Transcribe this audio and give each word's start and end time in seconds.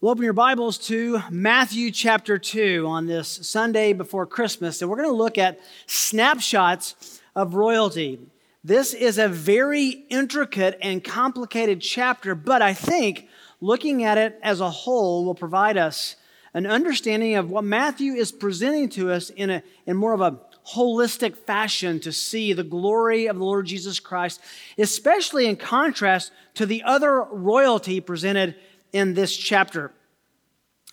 Well, 0.00 0.12
open 0.12 0.22
your 0.22 0.32
Bibles 0.32 0.78
to 0.86 1.20
Matthew 1.28 1.90
chapter 1.90 2.38
2 2.38 2.86
on 2.86 3.06
this 3.06 3.26
Sunday 3.42 3.92
before 3.92 4.26
Christmas, 4.26 4.80
and 4.80 4.88
we're 4.88 4.98
going 4.98 5.08
to 5.08 5.12
look 5.16 5.38
at 5.38 5.58
snapshots 5.86 7.20
of 7.34 7.54
royalty. 7.54 8.20
This 8.62 8.94
is 8.94 9.18
a 9.18 9.26
very 9.26 9.88
intricate 10.08 10.78
and 10.80 11.02
complicated 11.02 11.80
chapter, 11.80 12.36
but 12.36 12.62
I 12.62 12.74
think 12.74 13.26
looking 13.60 14.04
at 14.04 14.18
it 14.18 14.38
as 14.40 14.60
a 14.60 14.70
whole 14.70 15.24
will 15.24 15.34
provide 15.34 15.76
us 15.76 16.14
an 16.54 16.64
understanding 16.64 17.34
of 17.34 17.50
what 17.50 17.64
Matthew 17.64 18.12
is 18.12 18.30
presenting 18.30 18.88
to 18.90 19.10
us 19.10 19.30
in, 19.30 19.50
a, 19.50 19.64
in 19.84 19.96
more 19.96 20.12
of 20.12 20.20
a 20.20 20.38
holistic 20.76 21.36
fashion 21.36 21.98
to 22.00 22.12
see 22.12 22.52
the 22.52 22.62
glory 22.62 23.26
of 23.26 23.36
the 23.36 23.44
Lord 23.44 23.66
Jesus 23.66 23.98
Christ, 23.98 24.40
especially 24.78 25.46
in 25.46 25.56
contrast 25.56 26.30
to 26.54 26.66
the 26.66 26.84
other 26.84 27.24
royalty 27.32 28.00
presented 28.00 28.54
in 28.92 29.14
this 29.14 29.36
chapter. 29.36 29.92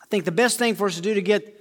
I 0.02 0.06
think 0.08 0.26
the 0.26 0.32
best 0.32 0.60
thing 0.60 0.76
for 0.76 0.88
us 0.88 0.96
to 0.96 1.02
do 1.02 1.14
to 1.14 1.22
get 1.22 1.60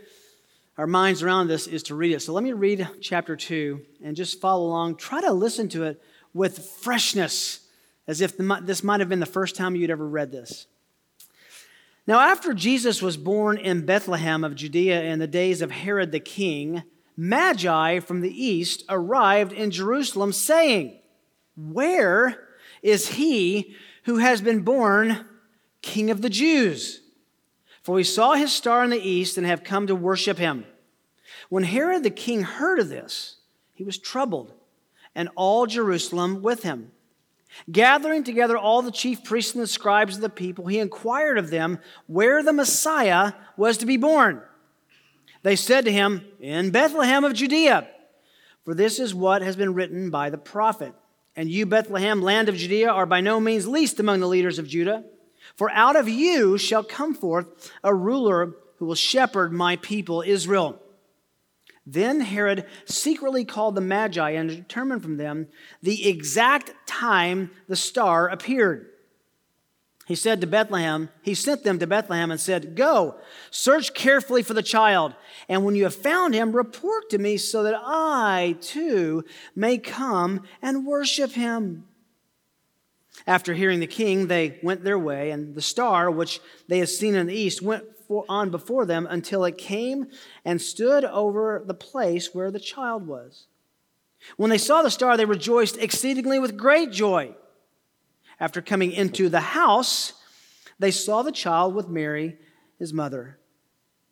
our 0.77 0.87
minds 0.87 1.23
around 1.23 1.49
this 1.49 1.67
is 1.67 1.85
to 1.85 1.95
read 1.95 2.13
it. 2.13 2.21
So 2.21 2.33
let 2.33 2.43
me 2.43 2.53
read 2.53 2.89
chapter 3.01 3.37
2 3.37 3.81
and 4.03 4.17
just 4.17 4.41
follow 4.41 4.67
along. 4.67 4.97
Try 4.97 5.21
to 5.21 5.33
listen 5.33 5.69
to 5.71 5.85
it 5.85 6.03
with 6.33 6.59
freshness, 6.59 7.61
as 8.09 8.21
if 8.21 8.37
this 8.37 8.83
might 8.83 9.01
have 9.01 9.09
been 9.09 9.21
the 9.21 9.27
first 9.27 9.55
time 9.55 9.77
you'd 9.77 9.91
ever 9.91 10.07
read 10.07 10.33
this. 10.33 10.67
Now, 12.07 12.21
after 12.21 12.53
Jesus 12.53 13.01
was 13.01 13.17
born 13.17 13.57
in 13.57 13.87
Bethlehem 13.87 14.45
of 14.45 14.57
Judea 14.57 15.05
in 15.05 15.21
the 15.21 15.27
days 15.27 15.63
of 15.63 15.71
Herod 15.71 16.13
the 16.13 16.21
king, 16.21 16.83
Magi 17.17 18.01
from 18.01 18.21
the 18.21 18.45
east 18.45 18.85
arrived 18.89 19.53
in 19.53 19.71
Jerusalem, 19.71 20.33
saying, 20.33 20.99
Where 21.57 22.49
is 22.83 23.09
he 23.09 23.75
who 24.05 24.19
has 24.19 24.43
been 24.43 24.61
born 24.63 25.25
King 25.85 26.11
of 26.11 26.23
the 26.23 26.31
Jews? 26.31 27.03
For 27.83 27.95
we 27.95 28.05
saw 28.05 28.33
his 28.33 28.51
star 28.51 28.83
in 28.83 28.91
the 28.91 28.99
east 28.99 29.37
and 29.37 29.47
have 29.47 29.63
come 29.63 29.87
to 29.87 29.95
worship 29.95 30.39
him. 30.39 30.65
When 31.51 31.65
Herod 31.65 32.03
the 32.03 32.11
king 32.11 32.43
heard 32.43 32.79
of 32.79 32.89
this, 32.89 33.37
he 33.75 33.85
was 33.85 33.99
troubled, 33.99 34.55
and 35.15 35.29
all 35.37 35.67
Jerusalem 35.67 36.43
with 36.43 36.63
him. 36.63 36.91
Gathering 37.71 38.25
together 38.25 38.57
all 38.57 38.81
the 38.81 38.91
chief 38.91 39.23
priests 39.23 39.53
and 39.53 39.63
the 39.63 39.69
scribes 39.69 40.17
of 40.17 40.23
the 40.23 40.31
people, 40.31 40.67
he 40.67 40.79
inquired 40.79 41.37
of 41.37 41.51
them 41.51 41.79
where 42.07 42.43
the 42.43 42.53
Messiah 42.55 43.33
was 43.57 43.77
to 43.79 43.87
be 43.87 43.99
born. 43.99 44.41
They 45.43 45.55
said 45.55 45.85
to 45.85 45.93
him, 45.93 46.27
In 46.41 46.71
Bethlehem 46.71 47.23
of 47.23 47.35
Judea, 47.35 47.87
for 48.65 48.75
this 48.75 48.99
is 48.99 49.15
what 49.15 49.43
has 49.43 49.57
been 49.57 49.75
written 49.75 50.09
by 50.09 50.31
the 50.31 50.39
prophet. 50.39 50.95
And 51.37 51.51
you, 51.51 51.67
Bethlehem, 51.67 52.23
land 52.23 52.49
of 52.49 52.57
Judea, 52.57 52.91
are 52.91 53.07
by 53.07 53.21
no 53.21 53.39
means 53.39 53.69
least 53.69 54.01
among 54.01 54.21
the 54.21 54.29
leaders 54.29 54.59
of 54.59 54.67
Judah. 54.67 55.05
For 55.57 55.71
out 55.71 55.97
of 55.97 56.09
you 56.09 56.59
shall 56.59 56.85
come 56.85 57.15
forth 57.15 57.73
a 57.83 57.95
ruler 57.95 58.55
who 58.79 58.87
will 58.87 58.95
shepherd 58.95 59.53
my 59.53 59.77
people 59.77 60.23
Israel. 60.23 60.81
Then 61.87 62.21
Herod 62.21 62.67
secretly 62.87 63.45
called 63.45 63.75
the 63.75 63.81
Magi 63.81 64.31
and 64.31 64.49
determined 64.49 65.03
from 65.03 65.19
them 65.19 65.49
the 65.83 66.09
exact 66.09 66.73
time 66.87 67.51
the 67.69 67.77
star 67.77 68.29
appeared. 68.29 68.91
He 70.07 70.15
said 70.15 70.43
to 70.43 70.47
Bethlehem, 70.47 71.09
he 71.23 71.35
sent 71.35 71.63
them 71.63 71.79
to 71.79 71.87
Bethlehem 71.87 72.31
and 72.31 72.39
said, 72.39 72.77
Go, 72.77 73.17
search 73.51 73.95
carefully 73.95 74.43
for 74.43 74.53
the 74.53 74.63
child, 74.63 75.15
and 75.49 75.65
when 75.65 75.75
you 75.75 75.85
have 75.85 75.95
found 75.95 76.35
him, 76.35 76.53
report 76.53 77.09
to 77.11 77.19
me 77.19 77.39
so 77.39 77.63
that 77.63 77.81
I 77.83 78.57
too 78.61 79.25
may 79.55 79.79
come 79.79 80.43
and 80.61 80.87
worship 80.87 81.33
him. 81.33 81.85
After 83.27 83.55
hearing 83.55 83.81
the 83.81 83.87
king, 83.87 84.27
they 84.27 84.59
went 84.63 84.85
their 84.85 84.99
way, 84.99 85.31
and 85.31 85.55
the 85.55 85.63
star, 85.63 86.11
which 86.11 86.41
they 86.69 86.79
had 86.79 86.91
seen 86.91 87.15
in 87.15 87.27
the 87.27 87.35
east, 87.35 87.63
went 87.63 87.85
on 88.29 88.51
before 88.51 88.85
them 88.85 89.07
until 89.09 89.45
it 89.45 89.57
came 89.57 90.09
and 90.45 90.61
stood 90.61 91.05
over 91.05 91.63
the 91.65 91.75
place 91.75 92.35
where 92.35 92.51
the 92.51 92.61
child 92.61 93.07
was. 93.07 93.47
When 94.37 94.51
they 94.51 94.59
saw 94.59 94.83
the 94.83 94.91
star, 94.91 95.17
they 95.17 95.25
rejoiced 95.25 95.79
exceedingly 95.79 96.39
with 96.39 96.57
great 96.57 96.93
joy. 96.93 97.35
After 98.41 98.61
coming 98.61 98.93
into 98.93 99.29
the 99.29 99.41
house, 99.41 100.13
they 100.79 100.91
saw 100.91 101.23
the 101.23 101.33
child 101.33 101.75
with 101.75 101.89
Mary, 101.89 102.39
his 102.79 102.93
mother. 102.93 103.39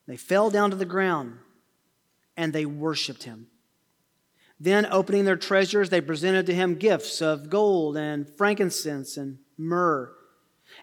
They 0.07 0.17
fell 0.17 0.51
down 0.51 0.71
to 0.71 0.77
the 0.77 0.85
ground 0.85 1.39
and 2.37 2.53
they 2.53 2.67
worshiped 2.67 3.25
him. 3.25 3.49
Then, 4.63 4.87
opening 4.93 5.25
their 5.25 5.37
treasures, 5.37 5.91
they 5.91 6.01
presented 6.01 6.47
to 6.47 6.55
him 6.55 6.77
gifts 6.77 7.21
of 7.21 7.51
gold 7.51 7.97
and 7.97 8.31
frankincense 8.37 9.17
and 9.17 9.39
myrrh. 9.59 10.13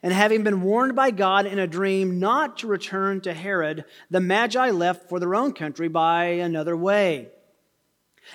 And 0.03 0.11
having 0.11 0.43
been 0.43 0.63
warned 0.63 0.97
by 0.97 1.11
God 1.11 1.45
in 1.45 1.59
a 1.59 1.65
dream 1.65 2.19
not 2.19 2.57
to 2.57 2.67
return 2.67 3.21
to 3.21 3.33
Herod, 3.33 3.85
the 4.11 4.19
Magi 4.19 4.71
left 4.71 5.07
for 5.07 5.17
their 5.17 5.33
own 5.33 5.53
country 5.53 5.87
by 5.87 6.25
another 6.25 6.75
way. 6.75 7.29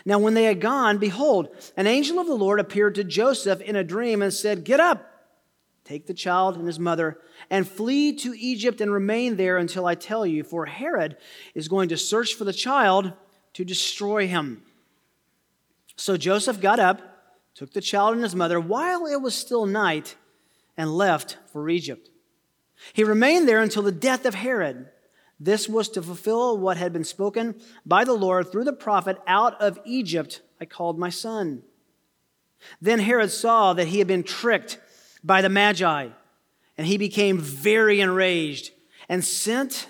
Now, 0.06 0.18
when 0.18 0.32
they 0.32 0.44
had 0.44 0.62
gone, 0.62 0.96
behold, 0.96 1.48
an 1.76 1.86
angel 1.86 2.18
of 2.18 2.26
the 2.26 2.32
Lord 2.32 2.58
appeared 2.58 2.94
to 2.94 3.04
Joseph 3.04 3.60
in 3.60 3.76
a 3.76 3.84
dream 3.84 4.22
and 4.22 4.32
said, 4.32 4.64
Get 4.64 4.80
up, 4.80 5.28
take 5.84 6.06
the 6.06 6.14
child 6.14 6.56
and 6.56 6.66
his 6.66 6.80
mother, 6.80 7.20
and 7.50 7.68
flee 7.68 8.14
to 8.14 8.32
Egypt 8.34 8.80
and 8.80 8.90
remain 8.90 9.36
there 9.36 9.58
until 9.58 9.84
I 9.84 9.94
tell 9.94 10.24
you, 10.24 10.42
for 10.42 10.64
Herod 10.64 11.18
is 11.54 11.68
going 11.68 11.90
to 11.90 11.98
search 11.98 12.32
for 12.32 12.44
the 12.44 12.52
child 12.54 13.12
to 13.52 13.64
destroy 13.66 14.26
him. 14.26 14.62
So 15.96 16.16
Joseph 16.16 16.60
got 16.60 16.78
up, 16.78 17.00
took 17.54 17.72
the 17.72 17.80
child 17.80 18.14
and 18.14 18.22
his 18.22 18.34
mother 18.34 18.60
while 18.60 19.06
it 19.06 19.20
was 19.20 19.34
still 19.34 19.66
night, 19.66 20.16
and 20.76 20.96
left 20.96 21.38
for 21.52 21.68
Egypt. 21.68 22.10
He 22.92 23.04
remained 23.04 23.48
there 23.48 23.60
until 23.60 23.82
the 23.82 23.92
death 23.92 24.26
of 24.26 24.34
Herod. 24.34 24.88
This 25.38 25.68
was 25.68 25.88
to 25.90 26.02
fulfill 26.02 26.58
what 26.58 26.76
had 26.76 26.92
been 26.92 27.04
spoken 27.04 27.54
by 27.86 28.04
the 28.04 28.12
Lord 28.12 28.50
through 28.50 28.64
the 28.64 28.72
prophet 28.72 29.18
Out 29.26 29.60
of 29.60 29.78
Egypt 29.84 30.42
I 30.60 30.64
called 30.64 30.98
my 30.98 31.10
son. 31.10 31.62
Then 32.80 32.98
Herod 32.98 33.30
saw 33.30 33.72
that 33.74 33.88
he 33.88 33.98
had 33.98 34.08
been 34.08 34.22
tricked 34.22 34.78
by 35.22 35.42
the 35.42 35.48
Magi, 35.48 36.08
and 36.76 36.86
he 36.86 36.98
became 36.98 37.38
very 37.38 38.00
enraged 38.00 38.72
and 39.08 39.24
sent 39.24 39.88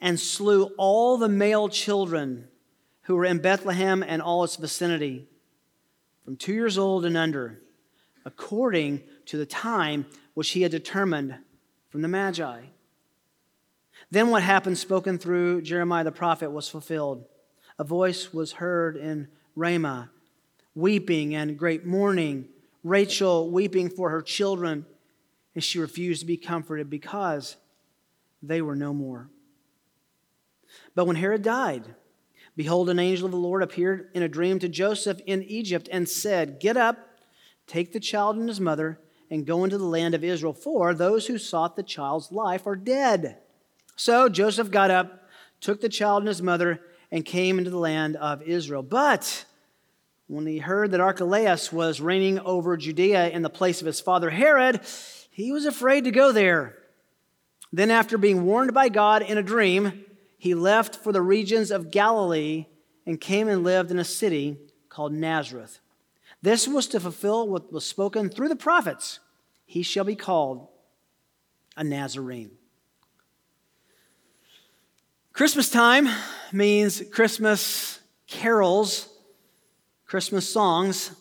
and 0.00 0.20
slew 0.20 0.64
all 0.76 1.16
the 1.16 1.28
male 1.28 1.68
children 1.68 2.48
who 3.04 3.14
were 3.16 3.24
in 3.24 3.38
Bethlehem 3.38 4.02
and 4.02 4.20
all 4.20 4.44
its 4.44 4.56
vicinity, 4.56 5.26
from 6.24 6.36
two 6.36 6.54
years 6.54 6.78
old 6.78 7.04
and 7.04 7.16
under, 7.16 7.60
according 8.24 9.02
to 9.26 9.36
the 9.36 9.46
time 9.46 10.06
which 10.34 10.50
he 10.50 10.62
had 10.62 10.70
determined 10.70 11.36
from 11.90 12.02
the 12.02 12.08
Magi. 12.08 12.62
Then 14.10 14.30
what 14.30 14.42
happened, 14.42 14.78
spoken 14.78 15.18
through 15.18 15.62
Jeremiah 15.62 16.04
the 16.04 16.12
prophet, 16.12 16.50
was 16.50 16.68
fulfilled. 16.68 17.24
A 17.78 17.84
voice 17.84 18.32
was 18.32 18.52
heard 18.52 18.96
in 18.96 19.28
Ramah, 19.54 20.10
weeping 20.74 21.34
and 21.34 21.58
great 21.58 21.84
mourning, 21.84 22.48
Rachel 22.82 23.50
weeping 23.50 23.88
for 23.90 24.10
her 24.10 24.22
children, 24.22 24.86
and 25.54 25.62
she 25.62 25.78
refused 25.78 26.20
to 26.20 26.26
be 26.26 26.36
comforted 26.36 26.90
because 26.90 27.56
they 28.42 28.60
were 28.62 28.76
no 28.76 28.92
more. 28.92 29.28
But 30.94 31.06
when 31.06 31.16
Herod 31.16 31.42
died, 31.42 31.94
Behold, 32.56 32.88
an 32.88 32.98
angel 32.98 33.26
of 33.26 33.32
the 33.32 33.38
Lord 33.38 33.62
appeared 33.62 34.10
in 34.14 34.22
a 34.22 34.28
dream 34.28 34.58
to 34.60 34.68
Joseph 34.68 35.20
in 35.26 35.42
Egypt 35.42 35.88
and 35.90 36.08
said, 36.08 36.60
Get 36.60 36.76
up, 36.76 37.18
take 37.66 37.92
the 37.92 38.00
child 38.00 38.36
and 38.36 38.48
his 38.48 38.60
mother, 38.60 39.00
and 39.30 39.46
go 39.46 39.64
into 39.64 39.78
the 39.78 39.84
land 39.84 40.14
of 40.14 40.22
Israel, 40.22 40.52
for 40.52 40.94
those 40.94 41.26
who 41.26 41.38
sought 41.38 41.74
the 41.74 41.82
child's 41.82 42.30
life 42.30 42.66
are 42.66 42.76
dead. 42.76 43.38
So 43.96 44.28
Joseph 44.28 44.70
got 44.70 44.90
up, 44.90 45.28
took 45.60 45.80
the 45.80 45.88
child 45.88 46.22
and 46.22 46.28
his 46.28 46.42
mother, 46.42 46.80
and 47.10 47.24
came 47.24 47.58
into 47.58 47.70
the 47.70 47.78
land 47.78 48.16
of 48.16 48.42
Israel. 48.42 48.82
But 48.82 49.44
when 50.26 50.46
he 50.46 50.58
heard 50.58 50.92
that 50.92 51.00
Archelaus 51.00 51.72
was 51.72 52.00
reigning 52.00 52.38
over 52.40 52.76
Judea 52.76 53.30
in 53.30 53.42
the 53.42 53.50
place 53.50 53.80
of 53.80 53.86
his 53.86 54.00
father 54.00 54.30
Herod, 54.30 54.80
he 55.30 55.50
was 55.50 55.66
afraid 55.66 56.04
to 56.04 56.10
go 56.10 56.32
there. 56.32 56.78
Then, 57.72 57.90
after 57.90 58.16
being 58.16 58.44
warned 58.44 58.72
by 58.72 58.88
God 58.88 59.22
in 59.22 59.36
a 59.36 59.42
dream, 59.42 60.03
he 60.44 60.54
left 60.54 60.96
for 60.96 61.10
the 61.10 61.22
regions 61.22 61.70
of 61.70 61.90
Galilee 61.90 62.66
and 63.06 63.18
came 63.18 63.48
and 63.48 63.64
lived 63.64 63.90
in 63.90 63.98
a 63.98 64.04
city 64.04 64.58
called 64.90 65.10
Nazareth. 65.10 65.80
This 66.42 66.68
was 66.68 66.86
to 66.88 67.00
fulfill 67.00 67.48
what 67.48 67.72
was 67.72 67.86
spoken 67.86 68.28
through 68.28 68.50
the 68.50 68.54
prophets. 68.54 69.20
He 69.64 69.82
shall 69.82 70.04
be 70.04 70.16
called 70.16 70.68
a 71.78 71.82
Nazarene. 71.82 72.50
Christmas 75.32 75.70
time 75.70 76.10
means 76.52 77.02
Christmas 77.10 78.00
carols, 78.26 79.08
Christmas 80.04 80.46
songs. 80.46 81.12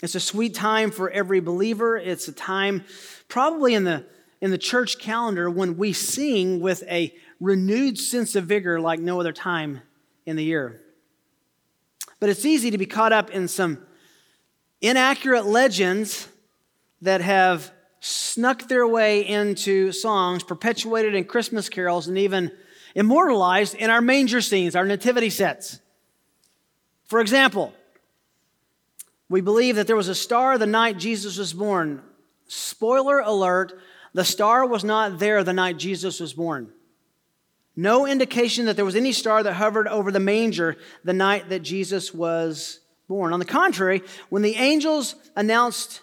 It's 0.00 0.14
a 0.14 0.20
sweet 0.20 0.54
time 0.54 0.92
for 0.92 1.10
every 1.10 1.40
believer. 1.40 1.96
It's 1.96 2.28
a 2.28 2.32
time, 2.32 2.84
probably 3.26 3.74
in 3.74 3.82
the, 3.82 4.06
in 4.40 4.52
the 4.52 4.58
church 4.58 5.00
calendar, 5.00 5.50
when 5.50 5.76
we 5.76 5.92
sing 5.92 6.60
with 6.60 6.84
a 6.84 7.12
renewed 7.40 7.98
sense 7.98 8.36
of 8.36 8.46
vigor 8.46 8.80
like 8.80 9.00
no 9.00 9.20
other 9.20 9.32
time 9.32 9.80
in 10.26 10.36
the 10.36 10.44
year. 10.44 10.80
But 12.20 12.30
it's 12.30 12.44
easy 12.44 12.70
to 12.70 12.78
be 12.78 12.86
caught 12.86 13.12
up 13.12 13.30
in 13.30 13.48
some 13.48 13.78
inaccurate 14.80 15.46
legends 15.46 16.28
that 17.02 17.20
have 17.20 17.70
snuck 18.00 18.68
their 18.68 18.86
way 18.86 19.26
into 19.26 19.92
songs, 19.92 20.42
perpetuated 20.42 21.14
in 21.14 21.24
Christmas 21.24 21.68
carols, 21.68 22.06
and 22.06 22.18
even 22.18 22.52
immortalized 22.94 23.74
in 23.74 23.90
our 23.90 24.00
manger 24.00 24.40
scenes, 24.40 24.76
our 24.76 24.84
nativity 24.84 25.30
sets. 25.30 25.80
For 27.06 27.20
example, 27.20 27.72
we 29.28 29.40
believe 29.40 29.76
that 29.76 29.86
there 29.86 29.96
was 29.96 30.08
a 30.08 30.14
star 30.14 30.58
the 30.58 30.66
night 30.66 30.98
Jesus 30.98 31.38
was 31.38 31.52
born. 31.52 32.02
Spoiler 32.46 33.20
alert, 33.20 33.72
the 34.12 34.24
star 34.24 34.66
was 34.66 34.84
not 34.84 35.18
there 35.18 35.42
the 35.42 35.52
night 35.52 35.78
Jesus 35.78 36.20
was 36.20 36.34
born. 36.34 36.70
No 37.76 38.06
indication 38.06 38.66
that 38.66 38.76
there 38.76 38.84
was 38.84 38.94
any 38.94 39.12
star 39.12 39.42
that 39.42 39.54
hovered 39.54 39.88
over 39.88 40.12
the 40.12 40.20
manger 40.20 40.76
the 41.02 41.12
night 41.12 41.48
that 41.48 41.60
Jesus 41.60 42.14
was 42.14 42.80
born. 43.08 43.32
On 43.32 43.38
the 43.38 43.44
contrary, 43.44 44.02
when 44.28 44.42
the 44.42 44.54
angels 44.56 45.16
announced 45.34 46.00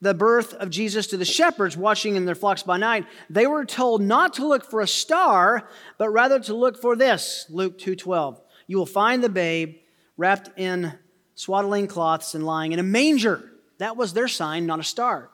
the 0.00 0.14
birth 0.14 0.52
of 0.54 0.68
Jesus 0.68 1.06
to 1.06 1.16
the 1.16 1.24
shepherds 1.24 1.76
watching 1.76 2.16
in 2.16 2.24
their 2.24 2.34
flocks 2.34 2.64
by 2.64 2.76
night, 2.76 3.06
they 3.30 3.46
were 3.46 3.64
told 3.64 4.02
not 4.02 4.34
to 4.34 4.46
look 4.46 4.68
for 4.68 4.80
a 4.80 4.86
star, 4.88 5.68
but 5.96 6.10
rather 6.10 6.40
to 6.40 6.54
look 6.54 6.80
for 6.80 6.96
this, 6.96 7.46
Luke 7.48 7.78
2:12. 7.78 8.40
You 8.66 8.78
will 8.78 8.86
find 8.86 9.22
the 9.22 9.28
babe 9.28 9.76
wrapped 10.16 10.50
in 10.58 10.98
swaddling 11.36 11.86
cloths 11.86 12.34
and 12.34 12.44
lying 12.44 12.72
in 12.72 12.80
a 12.80 12.84
manger. 12.84 13.52
That 13.78 13.96
was 13.96 14.12
their 14.12 14.28
sign, 14.28 14.66
not 14.66 14.80
a 14.80 14.84
star. 14.84 15.30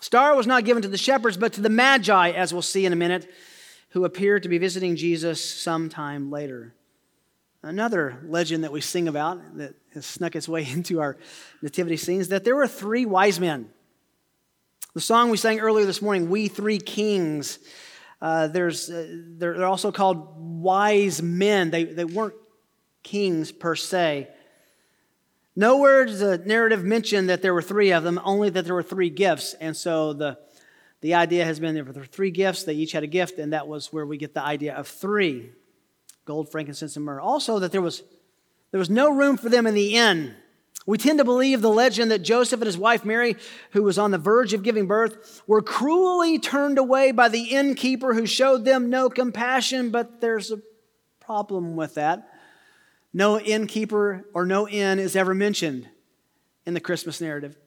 Star 0.00 0.34
was 0.34 0.46
not 0.46 0.64
given 0.64 0.82
to 0.82 0.88
the 0.88 0.98
shepherds, 0.98 1.36
but 1.36 1.52
to 1.54 1.60
the 1.60 1.70
magi, 1.70 2.30
as 2.30 2.52
we'll 2.52 2.62
see 2.62 2.84
in 2.84 2.92
a 2.92 2.96
minute, 2.96 3.28
who 3.94 4.04
appeared 4.04 4.42
to 4.42 4.48
be 4.48 4.58
visiting 4.58 4.96
Jesus 4.96 5.42
sometime 5.42 6.28
later. 6.28 6.74
Another 7.62 8.18
legend 8.26 8.64
that 8.64 8.72
we 8.72 8.80
sing 8.80 9.06
about 9.06 9.56
that 9.56 9.76
has 9.94 10.04
snuck 10.04 10.34
its 10.34 10.48
way 10.48 10.68
into 10.72 11.00
our 11.00 11.16
nativity 11.62 11.96
scenes 11.96 12.28
that 12.28 12.42
there 12.44 12.56
were 12.56 12.66
three 12.66 13.06
wise 13.06 13.38
men. 13.38 13.70
The 14.94 15.00
song 15.00 15.30
we 15.30 15.36
sang 15.36 15.60
earlier 15.60 15.86
this 15.86 16.02
morning, 16.02 16.28
We 16.28 16.48
Three 16.48 16.78
Kings, 16.78 17.60
uh, 18.20 18.48
there's, 18.48 18.90
uh, 18.90 19.06
they're, 19.38 19.58
they're 19.58 19.66
also 19.66 19.92
called 19.92 20.34
wise 20.38 21.22
men. 21.22 21.70
They, 21.70 21.84
they 21.84 22.04
weren't 22.04 22.34
kings 23.04 23.52
per 23.52 23.76
se. 23.76 24.28
Nowhere 25.54 26.06
does 26.06 26.18
the 26.18 26.38
narrative 26.38 26.82
mention 26.82 27.28
that 27.28 27.42
there 27.42 27.54
were 27.54 27.62
three 27.62 27.92
of 27.92 28.02
them, 28.02 28.20
only 28.24 28.50
that 28.50 28.64
there 28.64 28.74
were 28.74 28.82
three 28.82 29.10
gifts. 29.10 29.54
And 29.54 29.76
so 29.76 30.14
the, 30.14 30.38
the 31.04 31.12
idea 31.12 31.44
has 31.44 31.60
been 31.60 31.74
there 31.74 31.84
were 31.84 32.06
three 32.06 32.30
gifts, 32.30 32.64
they 32.64 32.72
each 32.72 32.92
had 32.92 33.02
a 33.02 33.06
gift, 33.06 33.38
and 33.38 33.52
that 33.52 33.68
was 33.68 33.92
where 33.92 34.06
we 34.06 34.16
get 34.16 34.32
the 34.32 34.42
idea 34.42 34.74
of 34.74 34.88
three 34.88 35.50
gold, 36.24 36.50
frankincense, 36.50 36.96
and 36.96 37.04
myrrh. 37.04 37.20
Also, 37.20 37.58
that 37.58 37.72
there 37.72 37.82
was, 37.82 38.02
there 38.70 38.78
was 38.78 38.88
no 38.88 39.12
room 39.12 39.36
for 39.36 39.50
them 39.50 39.66
in 39.66 39.74
the 39.74 39.96
inn. 39.96 40.34
We 40.86 40.96
tend 40.96 41.18
to 41.18 41.24
believe 41.26 41.60
the 41.60 41.68
legend 41.68 42.10
that 42.10 42.20
Joseph 42.20 42.58
and 42.58 42.64
his 42.66 42.78
wife 42.78 43.04
Mary, 43.04 43.36
who 43.72 43.82
was 43.82 43.98
on 43.98 44.12
the 44.12 44.18
verge 44.18 44.54
of 44.54 44.62
giving 44.62 44.86
birth, 44.86 45.42
were 45.46 45.60
cruelly 45.60 46.38
turned 46.38 46.78
away 46.78 47.12
by 47.12 47.28
the 47.28 47.50
innkeeper 47.50 48.14
who 48.14 48.24
showed 48.24 48.64
them 48.64 48.88
no 48.88 49.10
compassion, 49.10 49.90
but 49.90 50.22
there's 50.22 50.52
a 50.52 50.62
problem 51.20 51.76
with 51.76 51.96
that. 51.96 52.30
No 53.12 53.38
innkeeper 53.38 54.24
or 54.32 54.46
no 54.46 54.66
inn 54.66 54.98
is 54.98 55.16
ever 55.16 55.34
mentioned 55.34 55.86
in 56.64 56.72
the 56.72 56.80
Christmas 56.80 57.20
narrative. 57.20 57.58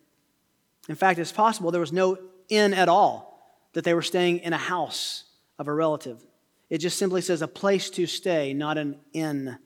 In 0.90 0.96
fact, 0.96 1.20
it's 1.20 1.32
possible 1.32 1.70
there 1.70 1.80
was 1.80 1.94
no 1.94 2.18
inn 2.50 2.74
at 2.74 2.90
all, 2.90 3.60
that 3.74 3.84
they 3.84 3.94
were 3.94 4.02
staying 4.02 4.40
in 4.40 4.54
a 4.54 4.58
house 4.58 5.24
of 5.60 5.68
a 5.68 5.74
relative. 5.74 6.24
It 6.70 6.80
just 6.80 6.98
simply 6.98 7.22
says 7.22 7.42
a 7.42 7.48
place 7.48 7.90
to 7.92 8.06
stay, 8.06 8.54
not 8.54 8.78
an 8.78 8.98
inn. 9.14 9.58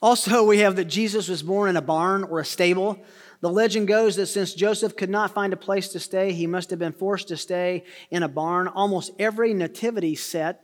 Also, 0.00 0.44
we 0.44 0.58
have 0.58 0.76
that 0.76 0.84
Jesus 0.84 1.28
was 1.28 1.42
born 1.42 1.70
in 1.70 1.76
a 1.76 1.82
barn 1.82 2.22
or 2.24 2.38
a 2.38 2.44
stable. 2.44 3.02
The 3.40 3.50
legend 3.50 3.88
goes 3.88 4.16
that 4.16 4.26
since 4.26 4.54
Joseph 4.54 4.96
could 4.96 5.10
not 5.10 5.34
find 5.34 5.52
a 5.52 5.56
place 5.56 5.88
to 5.88 6.00
stay, 6.00 6.32
he 6.32 6.46
must 6.46 6.70
have 6.70 6.78
been 6.78 6.92
forced 6.92 7.28
to 7.28 7.36
stay 7.36 7.84
in 8.10 8.22
a 8.22 8.28
barn. 8.28 8.68
Almost 8.68 9.12
every 9.18 9.54
nativity 9.54 10.14
set 10.14 10.62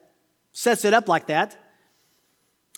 sets 0.53 0.85
it 0.85 0.95
up 0.95 1.09
like 1.09 1.27
that. 1.27 1.57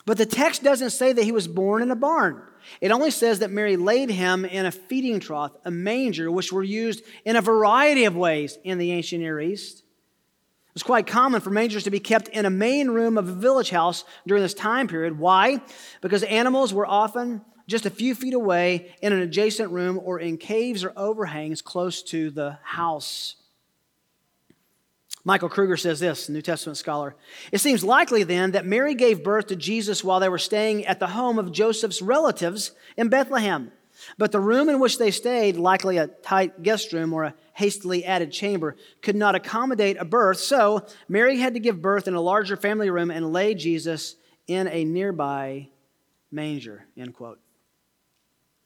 But 0.07 0.19
the 0.19 0.27
text 0.27 0.63
doesn't 0.63 0.91
say 0.91 1.13
that 1.13 1.25
he 1.25 1.33
was 1.33 1.49
born 1.49 1.83
in 1.83 1.91
a 1.91 1.97
barn. 1.97 2.41
It 2.81 2.93
only 2.93 3.11
says 3.11 3.41
that 3.41 3.51
Mary 3.51 3.77
laid 3.77 4.09
him 4.09 4.45
in 4.45 4.65
a 4.65 4.71
feeding 4.71 5.21
trough, 5.21 5.53
a 5.65 5.71
manger, 5.71 6.31
which 6.31 6.53
were 6.53 6.63
used 6.63 7.03
in 7.25 7.37
a 7.37 7.43
variety 7.43 8.05
of 8.05 8.17
ways 8.17 8.57
in 8.65 8.79
the 8.79 8.93
ancient 8.93 9.21
Near 9.21 9.41
East. 9.41 9.79
It 9.79 10.75
was 10.75 10.83
quite 10.85 11.07
common 11.07 11.41
for 11.41 11.51
mangers 11.51 11.85
to 11.85 11.91
be 11.91 12.01
kept 12.01 12.29
in 12.29 12.47
a 12.47 12.51
main 12.51 12.89
room 12.91 13.19
of 13.19 13.29
a 13.29 13.33
village 13.33 13.71
house 13.71 14.05
during 14.27 14.43
this 14.43 14.55
time 14.55 14.87
period. 14.89 15.19
Why? 15.19 15.61
Because 16.01 16.23
animals 16.23 16.73
were 16.73 16.87
often 16.87 17.43
just 17.67 17.87
a 17.87 17.91
few 17.91 18.15
feet 18.15 18.35
away 18.35 18.95
in 19.03 19.13
an 19.13 19.21
adjacent 19.21 19.73
room 19.73 19.99
or 20.03 20.21
in 20.21 20.37
caves 20.37 20.85
or 20.85 20.93
overhangs 20.97 21.63
close 21.63 22.03
to 22.05 22.31
the 22.31 22.59
house. 22.63 23.37
Michael 25.27 25.49
Kruger 25.49 25.77
says 25.77 25.99
this, 25.99 26.29
New 26.29 26.41
Testament 26.41 26.79
scholar. 26.79 27.17
It 27.51 27.59
seems 27.59 27.83
likely 27.83 28.23
then 28.23 28.53
that 28.53 28.65
Mary 28.65 28.95
gave 28.95 29.25
birth 29.25 29.49
to 29.49 29.57
Jesus 29.57 30.05
while 30.05 30.21
they 30.21 30.29
were 30.29 30.39
staying 30.39 30.87
at 30.87 31.01
the 31.01 31.09
home 31.09 31.41
of 31.41 31.51
Joseph's 31.51 32.01
relatives 32.01 32.71
in 32.97 33.09
Bethlehem. 33.09 33.73
But 34.19 34.31
the 34.31 34.39
room 34.39 34.69
in 34.69 34.79
which 34.79 34.99
they 34.99 35.11
stayed, 35.11 35.57
likely 35.57 35.97
a 35.97 36.07
tight 36.07 36.63
guest 36.63 36.93
room 36.93 37.13
or 37.13 37.25
a 37.25 37.35
hastily 37.55 38.05
added 38.05 38.31
chamber, 38.31 38.77
could 39.03 39.17
not 39.17 39.35
accommodate 39.35 39.97
a 39.99 40.05
birth. 40.05 40.39
So 40.39 40.87
Mary 41.09 41.39
had 41.39 41.55
to 41.55 41.61
give 41.61 41.83
birth 41.83 42.07
in 42.07 42.15
a 42.15 42.21
larger 42.21 42.57
family 42.57 42.89
room 42.89 43.11
and 43.11 43.33
lay 43.33 43.55
Jesus 43.55 44.15
in 44.47 44.69
a 44.69 44.85
nearby 44.85 45.71
manger. 46.31 46.87
End 46.97 47.15
quote. 47.15 47.41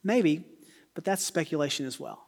Maybe, 0.04 0.44
but 0.92 1.06
that's 1.06 1.24
speculation 1.24 1.86
as 1.86 1.98
well. 1.98 2.22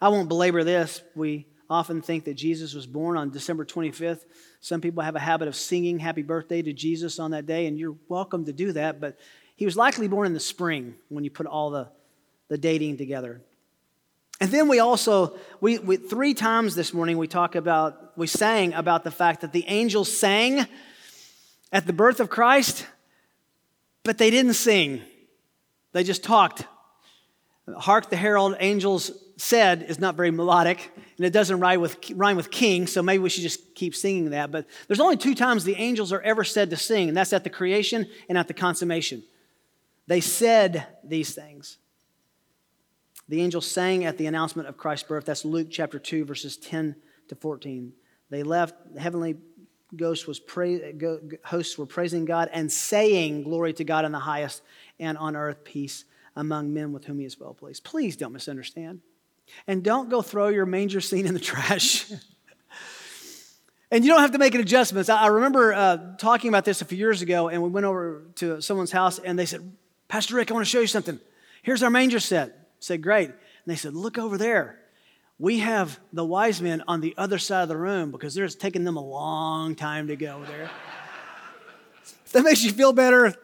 I 0.00 0.08
won't 0.10 0.28
belabor 0.28 0.62
this. 0.62 1.02
We 1.16 1.48
often 1.68 2.02
think 2.02 2.24
that 2.24 2.34
Jesus 2.34 2.74
was 2.74 2.86
born 2.86 3.16
on 3.16 3.30
December 3.30 3.64
25th. 3.64 4.24
Some 4.60 4.80
people 4.80 5.02
have 5.02 5.16
a 5.16 5.20
habit 5.20 5.48
of 5.48 5.56
singing 5.56 5.98
happy 5.98 6.22
birthday 6.22 6.62
to 6.62 6.72
Jesus 6.72 7.18
on 7.18 7.30
that 7.32 7.46
day, 7.46 7.66
and 7.66 7.78
you're 7.78 7.96
welcome 8.08 8.44
to 8.46 8.52
do 8.52 8.72
that, 8.72 9.00
but 9.00 9.18
he 9.56 9.64
was 9.64 9.76
likely 9.76 10.08
born 10.08 10.26
in 10.26 10.34
the 10.34 10.40
spring 10.40 10.94
when 11.08 11.24
you 11.24 11.30
put 11.30 11.46
all 11.46 11.70
the, 11.70 11.88
the 12.48 12.58
dating 12.58 12.96
together. 12.96 13.40
And 14.40 14.50
then 14.50 14.68
we 14.68 14.80
also, 14.80 15.36
we, 15.60 15.78
we, 15.78 15.96
three 15.96 16.34
times 16.34 16.74
this 16.74 16.92
morning, 16.92 17.18
we 17.18 17.28
talk 17.28 17.54
about, 17.54 18.16
we 18.16 18.26
sang 18.26 18.74
about 18.74 19.04
the 19.04 19.10
fact 19.10 19.42
that 19.42 19.52
the 19.52 19.64
angels 19.68 20.14
sang 20.14 20.66
at 21.72 21.86
the 21.86 21.92
birth 21.92 22.20
of 22.20 22.28
Christ, 22.30 22.86
but 24.02 24.18
they 24.18 24.30
didn't 24.30 24.54
sing. 24.54 25.02
They 25.92 26.02
just 26.02 26.24
talked. 26.24 26.64
Hark 27.78 28.10
the 28.10 28.16
herald 28.16 28.56
angels 28.60 29.10
said 29.36 29.82
is 29.88 29.98
not 29.98 30.16
very 30.16 30.30
melodic, 30.30 30.90
and 31.16 31.26
it 31.26 31.30
doesn't 31.30 31.60
rhyme 31.60 31.80
with, 31.80 32.10
rhyme 32.10 32.36
with 32.36 32.50
king, 32.50 32.86
so 32.86 33.02
maybe 33.02 33.22
we 33.22 33.30
should 33.30 33.42
just 33.42 33.74
keep 33.74 33.94
singing 33.94 34.30
that. 34.30 34.50
But 34.50 34.66
there's 34.86 35.00
only 35.00 35.16
two 35.16 35.34
times 35.34 35.64
the 35.64 35.76
angels 35.76 36.12
are 36.12 36.20
ever 36.20 36.44
said 36.44 36.70
to 36.70 36.76
sing, 36.76 37.08
and 37.08 37.16
that's 37.16 37.32
at 37.32 37.42
the 37.42 37.50
creation 37.50 38.06
and 38.28 38.36
at 38.36 38.48
the 38.48 38.54
consummation. 38.54 39.22
They 40.06 40.20
said 40.20 40.86
these 41.02 41.34
things. 41.34 41.78
The 43.28 43.40
angels 43.40 43.66
sang 43.66 44.04
at 44.04 44.18
the 44.18 44.26
announcement 44.26 44.68
of 44.68 44.76
Christ's 44.76 45.08
birth. 45.08 45.24
That's 45.24 45.46
Luke 45.46 45.68
chapter 45.70 45.98
2, 45.98 46.26
verses 46.26 46.58
10 46.58 46.94
to 47.28 47.34
14. 47.34 47.92
They 48.28 48.42
left, 48.42 48.74
the 48.94 49.00
heavenly 49.00 49.36
ghosts 49.96 50.26
was 50.26 50.38
pra- 50.38 50.92
hosts 51.44 51.78
were 51.78 51.86
praising 51.86 52.26
God 52.26 52.50
and 52.52 52.70
saying, 52.70 53.44
Glory 53.44 53.72
to 53.74 53.84
God 53.84 54.04
in 54.04 54.12
the 54.12 54.18
highest, 54.18 54.62
and 55.00 55.16
on 55.16 55.34
earth 55.34 55.64
peace 55.64 56.04
among 56.36 56.72
men 56.72 56.92
with 56.92 57.04
whom 57.04 57.18
he 57.18 57.24
is 57.24 57.38
well 57.38 57.54
pleased. 57.54 57.84
Please 57.84 58.16
don't 58.16 58.32
misunderstand. 58.32 59.00
And 59.66 59.82
don't 59.82 60.08
go 60.08 60.22
throw 60.22 60.48
your 60.48 60.66
manger 60.66 61.00
scene 61.00 61.26
in 61.26 61.34
the 61.34 61.40
trash. 61.40 62.10
and 63.90 64.04
you 64.04 64.10
don't 64.10 64.20
have 64.20 64.32
to 64.32 64.38
make 64.38 64.54
any 64.54 64.62
adjustments. 64.62 65.08
I 65.08 65.26
remember 65.26 65.72
uh, 65.72 66.16
talking 66.18 66.48
about 66.48 66.64
this 66.64 66.80
a 66.82 66.84
few 66.84 66.98
years 66.98 67.22
ago, 67.22 67.48
and 67.48 67.62
we 67.62 67.68
went 67.68 67.86
over 67.86 68.22
to 68.36 68.60
someone's 68.60 68.92
house, 68.92 69.18
and 69.18 69.38
they 69.38 69.46
said, 69.46 69.72
Pastor 70.08 70.36
Rick, 70.36 70.50
I 70.50 70.54
want 70.54 70.66
to 70.66 70.70
show 70.70 70.80
you 70.80 70.86
something. 70.86 71.20
Here's 71.62 71.82
our 71.82 71.90
manger 71.90 72.20
set. 72.20 72.48
I 72.48 72.54
said, 72.80 73.02
Great. 73.02 73.28
And 73.28 73.36
they 73.66 73.76
said, 73.76 73.94
Look 73.94 74.18
over 74.18 74.38
there. 74.38 74.80
We 75.38 75.58
have 75.58 75.98
the 76.12 76.24
wise 76.24 76.62
men 76.62 76.84
on 76.86 77.00
the 77.00 77.14
other 77.16 77.38
side 77.38 77.62
of 77.62 77.68
the 77.68 77.76
room 77.76 78.12
because 78.12 78.36
it's 78.36 78.54
taking 78.54 78.84
them 78.84 78.96
a 78.96 79.04
long 79.04 79.74
time 79.74 80.06
to 80.06 80.16
go 80.16 80.44
there. 80.44 80.70
if 82.24 82.32
that 82.32 82.44
makes 82.44 82.62
you 82.62 82.70
feel 82.70 82.92
better, 82.92 83.34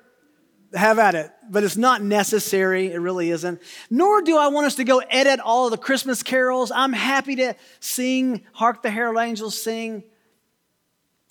have 0.75 0.99
at 0.99 1.15
it. 1.15 1.31
But 1.50 1.65
it's 1.65 1.77
not 1.77 2.03
necessary. 2.03 2.93
It 2.93 2.99
really 2.99 3.31
isn't. 3.31 3.61
Nor 3.91 4.23
do 4.23 4.37
I 4.37 4.49
want 4.49 4.67
us 4.67 4.77
to 4.77 4.85
go 4.85 4.99
edit 4.99 5.41
all 5.41 5.67
of 5.67 5.71
the 5.73 5.79
Christmas 5.79 6.23
carols. 6.23 6.71
I'm 6.75 6.93
happy 6.93 7.37
to 7.37 7.55
sing, 7.81 8.45
Hark 8.53 8.83
the 8.83 8.91
Herald 8.91 9.19
Angels 9.19 9.61
Sing. 9.61 10.05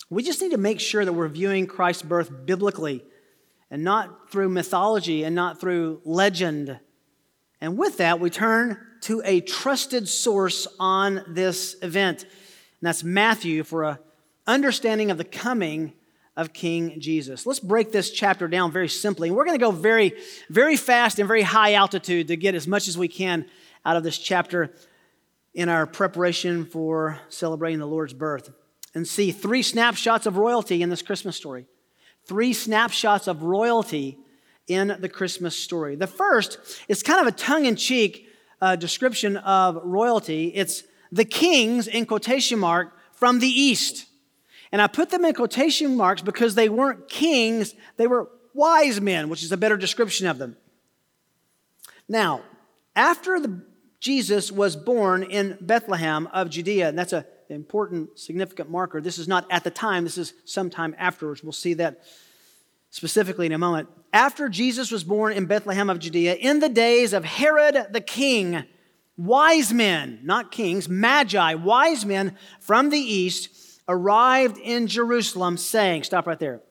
We 0.09 0.23
just 0.23 0.41
need 0.41 0.51
to 0.51 0.57
make 0.57 0.79
sure 0.79 1.05
that 1.05 1.13
we're 1.13 1.27
viewing 1.27 1.67
Christ's 1.67 2.03
birth 2.03 2.31
biblically 2.45 3.03
and 3.69 3.83
not 3.83 4.31
through 4.31 4.49
mythology 4.49 5.23
and 5.23 5.35
not 5.35 5.61
through 5.61 6.01
legend. 6.03 6.79
And 7.61 7.77
with 7.77 7.97
that, 7.97 8.19
we 8.19 8.29
turn 8.29 8.79
to 9.01 9.21
a 9.23 9.41
trusted 9.41 10.07
source 10.07 10.67
on 10.79 11.23
this 11.27 11.75
event. 11.81 12.23
And 12.23 12.31
that's 12.81 13.03
Matthew 13.03 13.63
for 13.63 13.83
a 13.83 13.99
understanding 14.47 15.11
of 15.11 15.17
the 15.17 15.23
coming 15.23 15.93
of 16.37 16.53
King 16.53 16.99
Jesus. 16.99 17.45
Let's 17.45 17.59
break 17.59 17.91
this 17.91 18.11
chapter 18.11 18.47
down 18.47 18.71
very 18.71 18.89
simply. 18.89 19.29
And 19.29 19.37
We're 19.37 19.45
going 19.45 19.57
to 19.57 19.63
go 19.63 19.71
very, 19.71 20.13
very 20.49 20.77
fast 20.77 21.19
and 21.19 21.27
very 21.27 21.41
high 21.41 21.73
altitude 21.73 22.27
to 22.29 22.37
get 22.37 22.55
as 22.55 22.67
much 22.67 22.87
as 22.87 22.97
we 22.97 23.07
can 23.07 23.45
out 23.85 23.97
of 23.97 24.03
this 24.03 24.17
chapter. 24.17 24.73
in 25.53 25.67
our 25.67 25.87
preparation 25.87 26.65
for 26.65 27.19
celebrating 27.29 27.79
the 27.79 27.87
Lord's 27.87 28.13
birth 28.13 28.51
and 28.93 29.07
see 29.07 29.31
three 29.31 29.63
snapshots 29.63 30.25
of 30.25 30.37
royalty 30.37 30.81
in 30.81 30.89
this 30.89 31.01
Christmas 31.01 31.35
story. 31.35 31.65
Three 32.25 32.53
snapshots 32.53 33.27
of 33.27 33.43
royalty 33.43 34.19
in 34.67 34.95
the 34.99 35.09
Christmas 35.09 35.55
story. 35.55 35.95
The 35.95 36.07
first 36.07 36.59
is 36.87 37.01
kind 37.01 37.19
of 37.19 37.27
a 37.27 37.35
tongue 37.35 37.65
in 37.65 37.75
cheek 37.75 38.27
uh, 38.61 38.75
description 38.75 39.37
of 39.37 39.79
royalty. 39.83 40.49
It's 40.49 40.83
the 41.11 41.25
kings, 41.25 41.87
in 41.87 42.05
quotation 42.05 42.59
mark, 42.59 42.93
from 43.13 43.39
the 43.39 43.47
east. 43.47 44.05
And 44.71 44.81
I 44.81 44.87
put 44.87 45.09
them 45.09 45.25
in 45.25 45.33
quotation 45.33 45.95
marks 45.95 46.21
because 46.21 46.55
they 46.55 46.69
weren't 46.69 47.09
kings, 47.09 47.73
they 47.97 48.07
were 48.07 48.29
wise 48.53 49.01
men, 49.01 49.29
which 49.29 49.43
is 49.43 49.51
a 49.51 49.57
better 49.57 49.77
description 49.77 50.27
of 50.27 50.37
them. 50.37 50.57
Now, 52.07 52.41
after 52.95 53.39
the, 53.39 53.61
Jesus 53.99 54.51
was 54.51 54.75
born 54.75 55.23
in 55.23 55.57
Bethlehem 55.61 56.27
of 56.27 56.49
Judea, 56.49 56.89
and 56.89 56.97
that's 56.97 57.13
an 57.13 57.25
important, 57.49 58.19
significant 58.19 58.69
marker. 58.69 59.01
This 59.01 59.17
is 59.17 59.27
not 59.27 59.45
at 59.49 59.63
the 59.63 59.71
time, 59.71 60.03
this 60.03 60.17
is 60.17 60.33
sometime 60.45 60.95
afterwards. 60.97 61.43
We'll 61.43 61.51
see 61.51 61.75
that 61.75 62.03
specifically 62.89 63.45
in 63.45 63.51
a 63.51 63.57
moment. 63.57 63.89
After 64.11 64.49
Jesus 64.49 64.91
was 64.91 65.03
born 65.03 65.33
in 65.33 65.45
Bethlehem 65.45 65.89
of 65.89 65.99
Judea, 65.99 66.35
in 66.35 66.59
the 66.59 66.69
days 66.69 67.13
of 67.13 67.23
Herod 67.25 67.87
the 67.91 68.01
king, 68.01 68.63
wise 69.17 69.71
men, 69.71 70.19
not 70.23 70.51
kings, 70.51 70.89
magi, 70.89 71.53
wise 71.53 72.05
men 72.05 72.35
from 72.59 72.89
the 72.89 72.97
east 72.97 73.68
arrived 73.89 74.57
in 74.57 74.87
Jerusalem 74.87 75.57
saying, 75.57 76.03
Stop 76.03 76.27
right 76.27 76.39
there. 76.39 76.61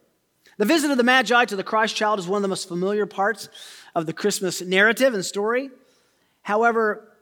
The 0.56 0.64
visit 0.64 0.90
of 0.90 0.96
the 0.96 1.04
Magi 1.04 1.44
to 1.44 1.56
the 1.56 1.62
Christ 1.62 1.94
child 1.94 2.18
is 2.18 2.26
one 2.26 2.38
of 2.38 2.42
the 2.42 2.48
most 2.48 2.68
familiar 2.68 3.04
parts 3.04 3.48
of 3.94 4.06
the 4.06 4.12
Christmas 4.12 4.62
narrative 4.62 5.12
and 5.12 5.24
story. 5.24 5.70
However, 6.42 7.12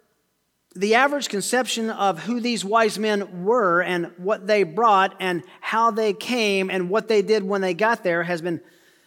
the 0.74 0.94
average 0.94 1.28
conception 1.28 1.90
of 1.90 2.20
who 2.20 2.38
these 2.38 2.64
wise 2.64 2.98
men 2.98 3.44
were 3.44 3.82
and 3.82 4.12
what 4.18 4.46
they 4.46 4.62
brought 4.62 5.16
and 5.18 5.42
how 5.60 5.90
they 5.90 6.12
came 6.12 6.70
and 6.70 6.90
what 6.90 7.08
they 7.08 7.22
did 7.22 7.42
when 7.42 7.62
they 7.62 7.74
got 7.74 8.04
there 8.04 8.22
has 8.22 8.42
been 8.42 8.60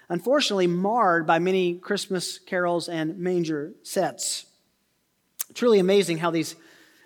unfortunately 0.10 0.68
marred 0.68 1.28
by 1.28 1.38
many 1.38 1.76
Christmas 1.76 2.40
carols 2.40 2.90
and 2.90 3.20
manger 3.20 3.74
sets. 3.84 4.46
Truly 5.54 5.80
amazing 5.80 6.18
how 6.18 6.32
these 6.32 6.56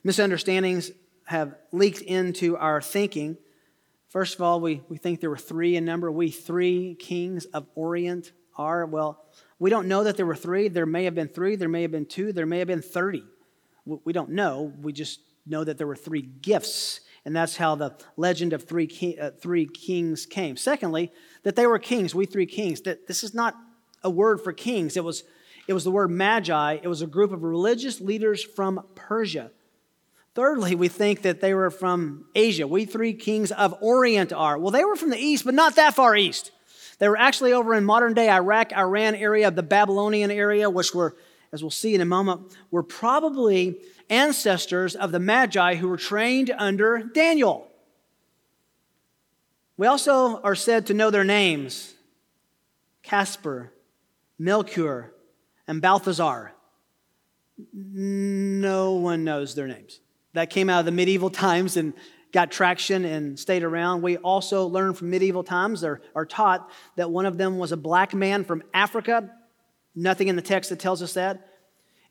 misunderstandings 0.04 0.92
have 1.25 1.56
leaked 1.72 2.02
into 2.02 2.58
our 2.58 2.82
thinking. 2.82 3.38
First 4.13 4.36
of 4.36 4.41
all, 4.41 4.62
we, 4.62 4.84
we 4.89 4.98
think 4.98 5.22
there 5.22 5.32
were 5.32 5.38
three 5.38 5.75
in 5.75 5.86
number. 5.86 6.12
We 6.12 6.29
three 6.29 6.96
kings 7.00 7.46
of 7.46 7.65
Orient 7.74 8.32
are. 8.55 8.86
Well, 8.86 9.25
we 9.58 9.72
don't 9.72 9.88
know 9.88 10.03
that 10.03 10.17
there 10.17 10.27
were 10.27 10.36
three. 10.36 10.67
There 10.67 10.86
may 10.86 11.05
have 11.05 11.15
been 11.15 11.29
three, 11.29 11.55
there 11.55 11.67
may 11.67 11.82
have 11.82 11.89
been 11.89 12.05
two, 12.05 12.32
there 12.32 12.46
may 12.46 12.60
have 12.60 12.67
been 12.67 12.84
30. 12.84 13.24
We 13.86 14.13
don't 14.13 14.29
know. 14.29 14.72
We 14.79 14.93
just 14.93 15.20
know 15.48 15.63
that 15.63 15.79
there 15.79 15.88
were 15.88 15.96
three 15.96 16.22
gifts 16.22 17.00
and 17.25 17.36
that's 17.36 17.58
how 17.58 17.74
the 17.74 17.96
legend 18.15 18.53
of 18.53 18.65
three, 18.67 18.86
king, 18.86 19.20
uh, 19.20 19.32
three 19.32 19.65
kings 19.65 20.27
came. 20.27 20.58
Secondly, 20.58 21.12
that 21.41 21.55
they 21.55 21.65
were 21.65 21.79
kings, 21.79 22.13
we 22.13 22.27
three 22.27 22.46
kings. 22.46 22.82
That 22.82 23.08
this 23.08 23.24
is 23.24 23.34
not 23.34 23.55
a 24.03 24.12
word 24.12 24.41
for 24.41 24.53
kings. 24.53 24.96
It 24.96 25.03
was, 25.03 25.24
it 25.67 25.74
was 25.74 25.86
the 25.86 25.91
word 25.91 26.12
magi. 26.12 26.77
It 26.84 26.88
was 26.88 27.01
a 27.01 27.08
group 27.08 27.32
of 27.32 27.41
religious 27.41 28.00
leaders 28.00 28.43
from 28.43 28.86
Persia. 28.93 29.50
Thirdly, 30.36 30.74
we 30.74 30.88
think 30.88 31.22
that 31.22 31.42
they 31.42 31.54
were 31.54 31.70
from 31.70 32.25
Asia. 32.34 32.68
We 32.68 32.86
three 32.86 33.13
kings 33.13 33.52
of 33.52 33.75
Orient 33.82 34.34
are. 34.34 34.58
Well, 34.58 34.72
they 34.72 34.84
were 34.84 34.96
from 34.96 35.12
the 35.12 35.18
east, 35.18 35.46
but 35.46 35.54
not 35.54 35.75
that 35.75 35.94
far 35.94 36.16
east. 36.16 36.52
They 36.98 37.08
were 37.08 37.18
actually 37.18 37.54
over 37.54 37.75
in 37.75 37.86
modern 37.86 38.13
day 38.13 38.30
Iraq, 38.30 38.74
Iran 38.74 39.13
area, 39.13 39.52
the 39.52 39.62
Babylonian 39.62 40.32
area, 40.32 40.70
which 40.70 40.94
were, 40.94 41.16
as 41.52 41.62
we'll 41.62 41.70
see 41.70 41.94
in 41.94 42.02
a 42.02 42.06
moment, 42.06 42.56
were 42.72 42.82
probably 42.82 43.78
ancestors 44.10 44.96
of 44.96 45.12
the 45.12 45.20
Magi 45.20 45.75
who 45.75 45.88
were 45.88 45.98
trained 45.98 46.52
under 46.58 47.04
Daniel. 47.04 47.68
We 49.78 49.86
also 49.86 50.42
are 50.42 50.56
said 50.56 50.88
to 50.88 50.94
know 50.94 51.12
their 51.12 51.24
names 51.24 51.94
Caspar, 53.04 53.72
Melchior, 54.40 55.12
and 55.68 55.82
Balthazar. 55.82 56.54
No 57.72 58.94
one 58.94 59.24
knows 59.24 59.54
their 59.54 59.68
names. 59.68 60.00
That 60.34 60.50
came 60.50 60.70
out 60.70 60.80
of 60.80 60.86
the 60.86 60.92
medieval 60.92 61.30
times 61.30 61.78
and 61.78 61.94
got 62.32 62.52
traction 62.52 63.06
and 63.06 63.40
stayed 63.40 63.63
around. 63.63 64.02
We 64.02 64.18
also 64.18 64.66
learn 64.66 64.94
from 64.94 65.12
medieval 65.12 65.44
times 65.44 65.84
or 65.84 66.02
are 66.16 66.25
taught 66.25 66.70
that 66.96 67.12
one 67.12 67.25
of 67.25 67.38
them 67.38 67.60
was 67.60 67.72
a 67.72 67.78
black 67.78 68.13
man 68.13 68.44
from 68.44 68.63
Africa. 68.74 69.30
Nothing 69.96 70.28
in 70.28 70.36
the 70.36 70.42
text 70.42 70.72
that 70.72 70.80
tells 70.80 71.02
us 71.04 71.13
that 71.13 71.48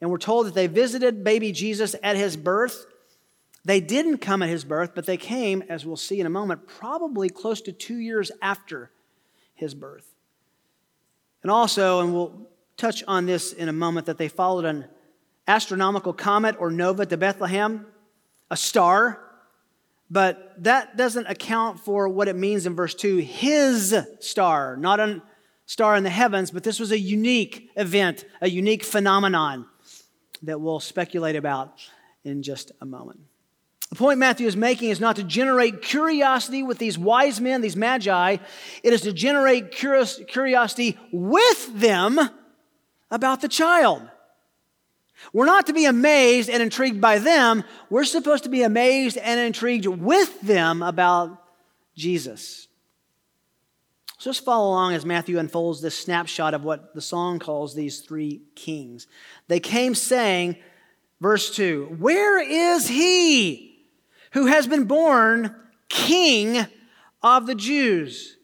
and 0.03 0.11
we're 0.11 0.19
told 0.19 0.47
that 0.47 0.55
they 0.55 0.67
visited 0.67 1.23
baby 1.23 1.53
Jesus 1.53 1.95
at 2.03 2.17
his 2.17 2.37
birth. 2.37 2.87
They 3.65 3.81
didn't 3.81 4.19
come 4.19 4.43
at 4.43 4.49
his 4.49 4.65
birth, 4.65 4.97
but 4.97 5.07
they 5.07 5.17
came, 5.17 5.63
as 5.69 5.87
we'll 5.87 5.97
see 5.97 6.19
in 6.19 6.27
a 6.27 6.31
moment, 6.31 6.67
probably 6.67 7.29
close 7.29 7.61
to 7.63 7.73
two 7.73 7.99
years 7.99 8.33
after 8.43 8.91
his 9.55 9.75
birth. 9.75 10.13
And 11.43 11.53
also, 11.53 12.01
and 12.01 12.13
we'll 12.13 12.49
touch 12.77 13.05
on 13.07 13.27
this 13.27 13.53
in 13.53 13.69
a 13.69 13.73
moment, 13.73 14.07
that 14.07 14.19
they 14.19 14.27
followed 14.27 14.65
an 14.65 14.87
astronomical 15.47 16.13
comet 16.13 16.57
or 16.59 16.73
nova 16.73 17.07
to 17.07 17.17
Bethlehem, 17.17 17.87
a 18.53 18.57
star. 18.57 19.19
But 20.11 20.63
that 20.63 20.97
doesn't 20.99 21.27
account 21.27 21.81
for 21.81 22.07
what 22.07 22.29
it 22.29 22.37
means 22.37 22.67
in 22.67 22.77
verse 22.77 22.95
2 22.95 23.17
his 23.17 23.97
star, 24.21 24.77
not 24.77 25.01
a 25.01 25.23
star 25.65 25.97
in 25.97 26.05
the 26.05 26.11
heavens, 26.11 26.51
but 26.51 26.63
this 26.63 26.79
was 26.79 26.93
a 26.93 26.99
unique 26.99 27.71
event, 27.77 28.27
a 28.43 28.51
unique 28.51 28.85
phenomenon 28.85 29.65
that 30.43 30.61
we'll 30.61 30.81
speculate 30.81 31.35
about 31.35 31.81
in 32.25 32.43
just 32.43 32.73
a 32.83 32.85
moment. 32.85 33.21
The 33.89 33.97
point 33.97 34.19
Matthew 34.19 34.47
is 34.47 34.57
making 34.57 34.91
is 34.91 35.01
not 35.01 35.17
to 35.17 35.23
generate 35.23 35.81
curiosity 35.81 36.63
with 36.63 36.79
these 36.79 36.99
wise 36.99 37.41
men, 37.41 37.63
these 37.63 37.77
magi. 37.77 38.37
It 38.83 38.93
is 38.93 39.01
to 39.03 39.13
generate 39.15 39.71
curiosity 39.71 40.99
with 41.11 41.81
them 41.81 42.19
about 43.11 43.41
the 43.41 43.49
child. 43.49 44.03
We're 45.33 45.47
not 45.47 45.67
to 45.67 45.73
be 45.73 45.87
amazed 45.87 46.51
and 46.51 46.63
intrigued 46.63 47.01
by 47.01 47.19
them. 47.19 47.65
We're 47.91 48.05
supposed 48.05 48.45
to 48.45 48.51
be 48.51 48.63
amazed 48.63 49.17
and 49.17 49.41
intrigued 49.41 49.87
with 49.87 50.41
them 50.41 50.83
about 50.83 51.43
Jesus. 51.97 52.69
So 54.19 54.31
just 54.31 54.45
follow 54.45 54.69
along 54.69 54.95
as 54.95 55.05
Matthew 55.05 55.39
unfolds 55.39 55.81
this 55.81 55.99
snapshot 55.99 56.55
of 56.55 56.65
what 56.65 56.95
the 56.95 57.01
song 57.01 57.39
calls 57.39 57.75
these 57.75 58.01
three 58.01 58.43
kings. 58.55 59.09
They 59.49 59.59
came 59.59 59.95
saying, 59.95 60.57
verse 61.21 61.55
2, 61.57 61.97
Where 61.99 62.41
is 62.41 62.89
he 62.89 63.85
who 64.33 64.47
has 64.47 64.67
been 64.67 64.85
born 64.85 65.57
king 65.89 66.67
of 67.23 67.47
the 67.47 67.57
Jews? 67.57 68.37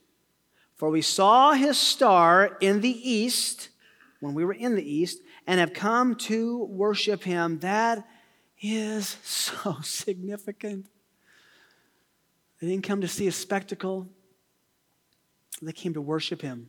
For 0.75 0.91
we 0.91 1.03
saw 1.03 1.53
his 1.53 1.79
star 1.79 2.57
in 2.61 2.81
the 2.81 3.11
east, 3.11 3.69
when 4.21 4.35
we 4.35 4.45
were 4.45 4.53
in 4.55 4.75
the 4.75 4.89
east, 4.89 5.21
and 5.49 5.59
have 5.59 5.73
come 5.73 6.15
to 6.15 6.65
worship 6.65 7.25
him. 7.25 7.59
That 7.61 8.07
is 8.61 9.17
so 9.25 9.79
significant. 9.83 10.87
They 12.61 12.67
didn't 12.69 12.85
come 12.85 13.01
to 13.01 13.09
see 13.09 13.27
a 13.27 13.33
spectacle. 13.33 14.07
They 15.63 15.73
came 15.73 15.95
to 15.95 16.03
worship 16.03 16.43
him. 16.43 16.69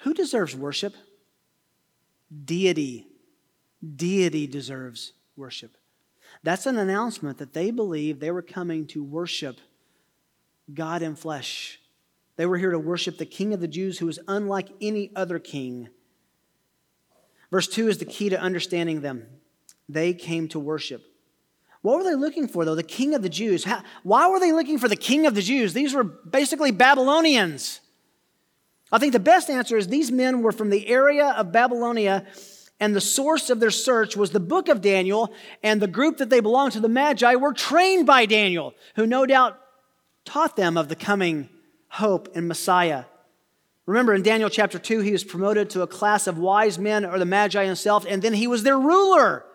Who 0.00 0.14
deserves 0.14 0.54
worship? 0.54 0.94
Deity. 2.44 3.08
Deity 3.96 4.46
deserves 4.46 5.12
worship. 5.36 5.76
That's 6.44 6.66
an 6.66 6.78
announcement 6.78 7.38
that 7.38 7.54
they 7.54 7.72
believed 7.72 8.20
they 8.20 8.30
were 8.30 8.40
coming 8.40 8.86
to 8.88 9.02
worship 9.02 9.58
God 10.72 11.02
in 11.02 11.16
flesh. 11.16 11.80
They 12.36 12.46
were 12.46 12.58
here 12.58 12.70
to 12.70 12.78
worship 12.78 13.18
the 13.18 13.26
King 13.26 13.52
of 13.52 13.60
the 13.60 13.66
Jews 13.66 13.98
who 13.98 14.06
was 14.06 14.20
unlike 14.28 14.68
any 14.80 15.10
other 15.16 15.40
king. 15.40 15.88
Verse 17.50 17.68
2 17.68 17.88
is 17.88 17.98
the 17.98 18.04
key 18.04 18.28
to 18.28 18.40
understanding 18.40 19.00
them. 19.00 19.26
They 19.88 20.14
came 20.14 20.48
to 20.48 20.58
worship. 20.58 21.02
What 21.82 21.98
were 21.98 22.04
they 22.04 22.16
looking 22.16 22.48
for, 22.48 22.64
though? 22.64 22.74
The 22.74 22.82
king 22.82 23.14
of 23.14 23.22
the 23.22 23.28
Jews. 23.28 23.64
How, 23.64 23.82
why 24.02 24.28
were 24.28 24.40
they 24.40 24.52
looking 24.52 24.78
for 24.78 24.88
the 24.88 24.96
king 24.96 25.26
of 25.26 25.34
the 25.34 25.42
Jews? 25.42 25.72
These 25.72 25.94
were 25.94 26.02
basically 26.02 26.72
Babylonians. 26.72 27.80
I 28.90 28.98
think 28.98 29.12
the 29.12 29.20
best 29.20 29.50
answer 29.50 29.76
is 29.76 29.88
these 29.88 30.10
men 30.10 30.42
were 30.42 30.52
from 30.52 30.70
the 30.70 30.88
area 30.88 31.28
of 31.28 31.52
Babylonia, 31.52 32.26
and 32.80 32.94
the 32.94 33.00
source 33.00 33.50
of 33.50 33.60
their 33.60 33.70
search 33.70 34.16
was 34.16 34.30
the 34.30 34.40
book 34.40 34.68
of 34.68 34.80
Daniel, 34.80 35.32
and 35.62 35.80
the 35.80 35.86
group 35.86 36.18
that 36.18 36.30
they 36.30 36.40
belonged 36.40 36.72
to, 36.72 36.80
the 36.80 36.88
Magi, 36.88 37.36
were 37.36 37.52
trained 37.52 38.06
by 38.06 38.26
Daniel, 38.26 38.74
who 38.96 39.06
no 39.06 39.24
doubt 39.26 39.58
taught 40.24 40.56
them 40.56 40.76
of 40.76 40.88
the 40.88 40.96
coming 40.96 41.48
hope 41.88 42.28
and 42.34 42.48
Messiah. 42.48 43.04
Remember 43.86 44.14
in 44.14 44.22
Daniel 44.22 44.50
chapter 44.50 44.78
2, 44.78 45.00
he 45.00 45.12
was 45.12 45.24
promoted 45.24 45.70
to 45.70 45.82
a 45.82 45.86
class 45.86 46.26
of 46.26 46.38
wise 46.38 46.78
men 46.78 47.04
or 47.04 47.18
the 47.18 47.24
Magi 47.24 47.64
himself, 47.64 48.04
and 48.08 48.20
then 48.20 48.34
he 48.34 48.46
was 48.46 48.64
their 48.64 48.78
ruler 48.78 49.46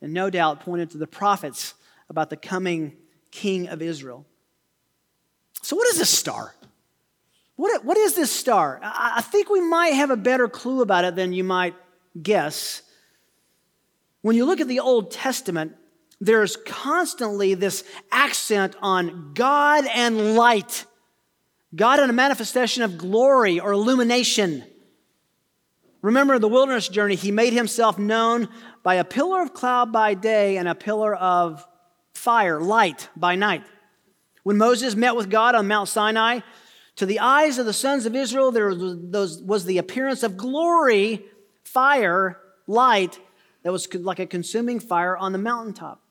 and 0.00 0.12
no 0.12 0.30
doubt 0.30 0.60
pointed 0.60 0.90
to 0.90 0.98
the 0.98 1.06
prophets 1.06 1.74
about 2.08 2.30
the 2.30 2.36
coming 2.36 2.96
king 3.30 3.68
of 3.68 3.82
Israel. 3.82 4.26
So, 5.62 5.76
what 5.76 5.88
is 5.88 5.98
this 5.98 6.10
star? 6.10 6.54
What, 7.56 7.84
what 7.84 7.96
is 7.96 8.14
this 8.14 8.30
star? 8.30 8.78
I 8.82 9.20
think 9.20 9.50
we 9.50 9.60
might 9.60 9.88
have 9.88 10.10
a 10.10 10.16
better 10.16 10.48
clue 10.48 10.80
about 10.80 11.04
it 11.04 11.16
than 11.16 11.32
you 11.32 11.42
might 11.42 11.74
guess. 12.20 12.82
When 14.22 14.36
you 14.36 14.44
look 14.44 14.60
at 14.60 14.68
the 14.68 14.78
Old 14.78 15.10
Testament, 15.10 15.74
there's 16.20 16.56
constantly 16.56 17.54
this 17.54 17.82
accent 18.12 18.76
on 18.80 19.32
God 19.34 19.84
and 19.92 20.36
light, 20.36 20.84
God 21.74 22.00
in 22.00 22.08
a 22.08 22.14
manifestation 22.14 22.82
of 22.82 22.96
glory 22.96 23.60
or 23.60 23.72
illumination. 23.72 24.64
Remember 26.00 26.38
the 26.38 26.48
wilderness 26.48 26.88
journey, 26.88 27.14
he 27.14 27.30
made 27.30 27.52
himself 27.52 27.98
known 27.98 28.48
by 28.82 28.94
a 28.94 29.04
pillar 29.04 29.42
of 29.42 29.52
cloud 29.52 29.92
by 29.92 30.14
day 30.14 30.56
and 30.56 30.68
a 30.68 30.74
pillar 30.74 31.14
of 31.14 31.66
fire, 32.14 32.60
light 32.60 33.08
by 33.16 33.34
night. 33.34 33.64
When 34.44 34.56
Moses 34.56 34.94
met 34.94 35.16
with 35.16 35.28
God 35.28 35.54
on 35.54 35.68
Mount 35.68 35.88
Sinai, 35.88 36.40
to 36.96 37.06
the 37.06 37.20
eyes 37.20 37.58
of 37.58 37.66
the 37.66 37.72
sons 37.72 38.06
of 38.06 38.16
Israel, 38.16 38.50
there 38.50 38.68
was, 38.70 39.64
the 39.64 39.78
appearance 39.78 40.22
of 40.22 40.36
glory, 40.36 41.24
fire, 41.64 42.38
light, 42.66 43.20
that 43.62 43.72
was 43.72 43.92
like 43.94 44.18
a 44.18 44.26
consuming 44.26 44.80
fire 44.80 45.16
on 45.16 45.32
the 45.32 45.38
mountaintop. 45.38 46.02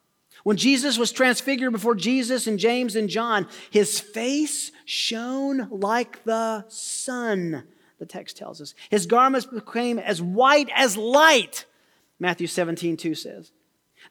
When 0.47 0.55
Jesus 0.55 0.97
was 0.97 1.11
transfigured 1.11 1.73
before 1.73 1.93
Jesus 1.93 2.47
and 2.47 2.57
James 2.57 2.95
and 2.95 3.09
John, 3.09 3.49
his 3.69 3.99
face 3.99 4.71
shone 4.85 5.67
like 5.69 6.23
the 6.23 6.63
sun, 6.69 7.65
the 7.99 8.05
text 8.05 8.37
tells 8.37 8.61
us. 8.61 8.73
His 8.89 9.07
garments 9.07 9.45
became 9.45 9.99
as 9.99 10.21
white 10.21 10.69
as 10.73 10.95
light, 10.95 11.65
Matthew 12.17 12.47
17, 12.47 12.95
2 12.95 13.13
says. 13.13 13.51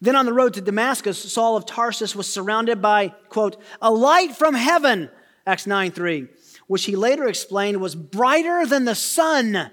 Then 0.03 0.15
on 0.15 0.27
the 0.27 0.35
road 0.35 0.53
to 0.53 0.61
Damascus, 0.61 1.19
Saul 1.19 1.57
of 1.57 1.65
Tarsus 1.65 2.15
was 2.15 2.31
surrounded 2.31 2.83
by, 2.83 3.15
quote, 3.31 3.57
a 3.81 3.91
light 3.91 4.37
from 4.37 4.53
heaven, 4.55 5.09
Acts 5.47 5.67
9, 5.67 5.91
3, 5.91 6.29
which 6.67 6.85
he 6.85 6.97
later 6.97 7.27
explained 7.27 7.81
was 7.81 7.95
brighter 7.95 8.67
than 8.67 8.85
the 8.85 8.95
sun. 8.95 9.71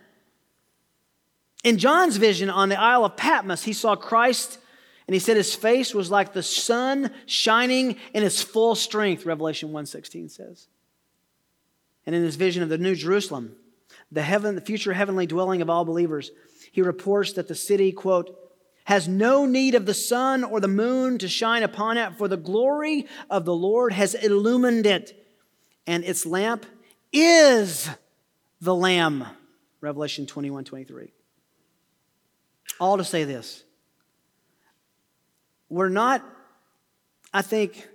In 1.66 1.78
John's 1.78 2.16
vision 2.16 2.50
on 2.50 2.70
the 2.70 2.80
Isle 2.80 3.04
of 3.04 3.18
Patmos, 3.18 3.64
he 3.64 3.74
saw 3.74 3.98
Christ 3.98 4.60
and 5.08 5.14
he 5.14 5.20
said 5.20 5.38
his 5.38 5.54
face 5.54 5.94
was 5.94 6.10
like 6.10 6.34
the 6.34 6.44
sun 6.44 7.12
shining 7.26 7.98
in 8.14 8.24
its 8.24 8.42
full 8.42 8.76
strength, 8.76 9.26
Revelation 9.26 9.72
1:16 9.72 10.30
says. 10.30 10.68
And 12.06 12.16
in 12.16 12.24
his 12.24 12.36
vision 12.36 12.64
of 12.64 12.70
the 12.70 12.78
New 12.78 12.96
Jerusalem, 12.96 13.56
the 14.12 14.22
heaven, 14.22 14.56
the 14.56 14.62
future 14.62 14.94
heavenly 14.94 15.26
dwelling 15.26 15.62
of 15.62 15.70
all 15.70 15.86
believers, 15.86 16.32
he 16.72 16.82
reports 16.82 17.34
that 17.34 17.48
the 17.48 17.56
city, 17.56 17.92
quote, 17.92 18.38
has 18.86 19.08
no 19.08 19.46
need 19.46 19.76
of 19.76 19.86
the 19.86 19.94
sun 19.94 20.44
or 20.44 20.60
the 20.60 20.68
moon 20.68 21.18
to 21.18 21.28
shine 21.28 21.64
upon 21.64 21.98
it, 21.98 22.16
for 22.18 22.28
the 22.28 22.38
glory 22.38 23.08
of 23.30 23.46
the 23.46 23.56
Lord 23.56 23.94
has 23.94 24.14
illumined 24.14 24.86
it, 24.86 25.26
and 25.88 26.04
its 26.04 26.26
lamp 26.26 26.66
is 27.12 27.90
the 28.60 28.76
Lamb. 28.76 29.26
Revelation 29.80 30.26
21 30.26 30.66
23. 30.66 31.14
All 32.80 32.98
to 32.98 33.04
say 33.04 33.24
this 33.24 33.64
we're 35.70 35.90
not, 35.90 36.24
I 37.34 37.42
think, 37.42 37.88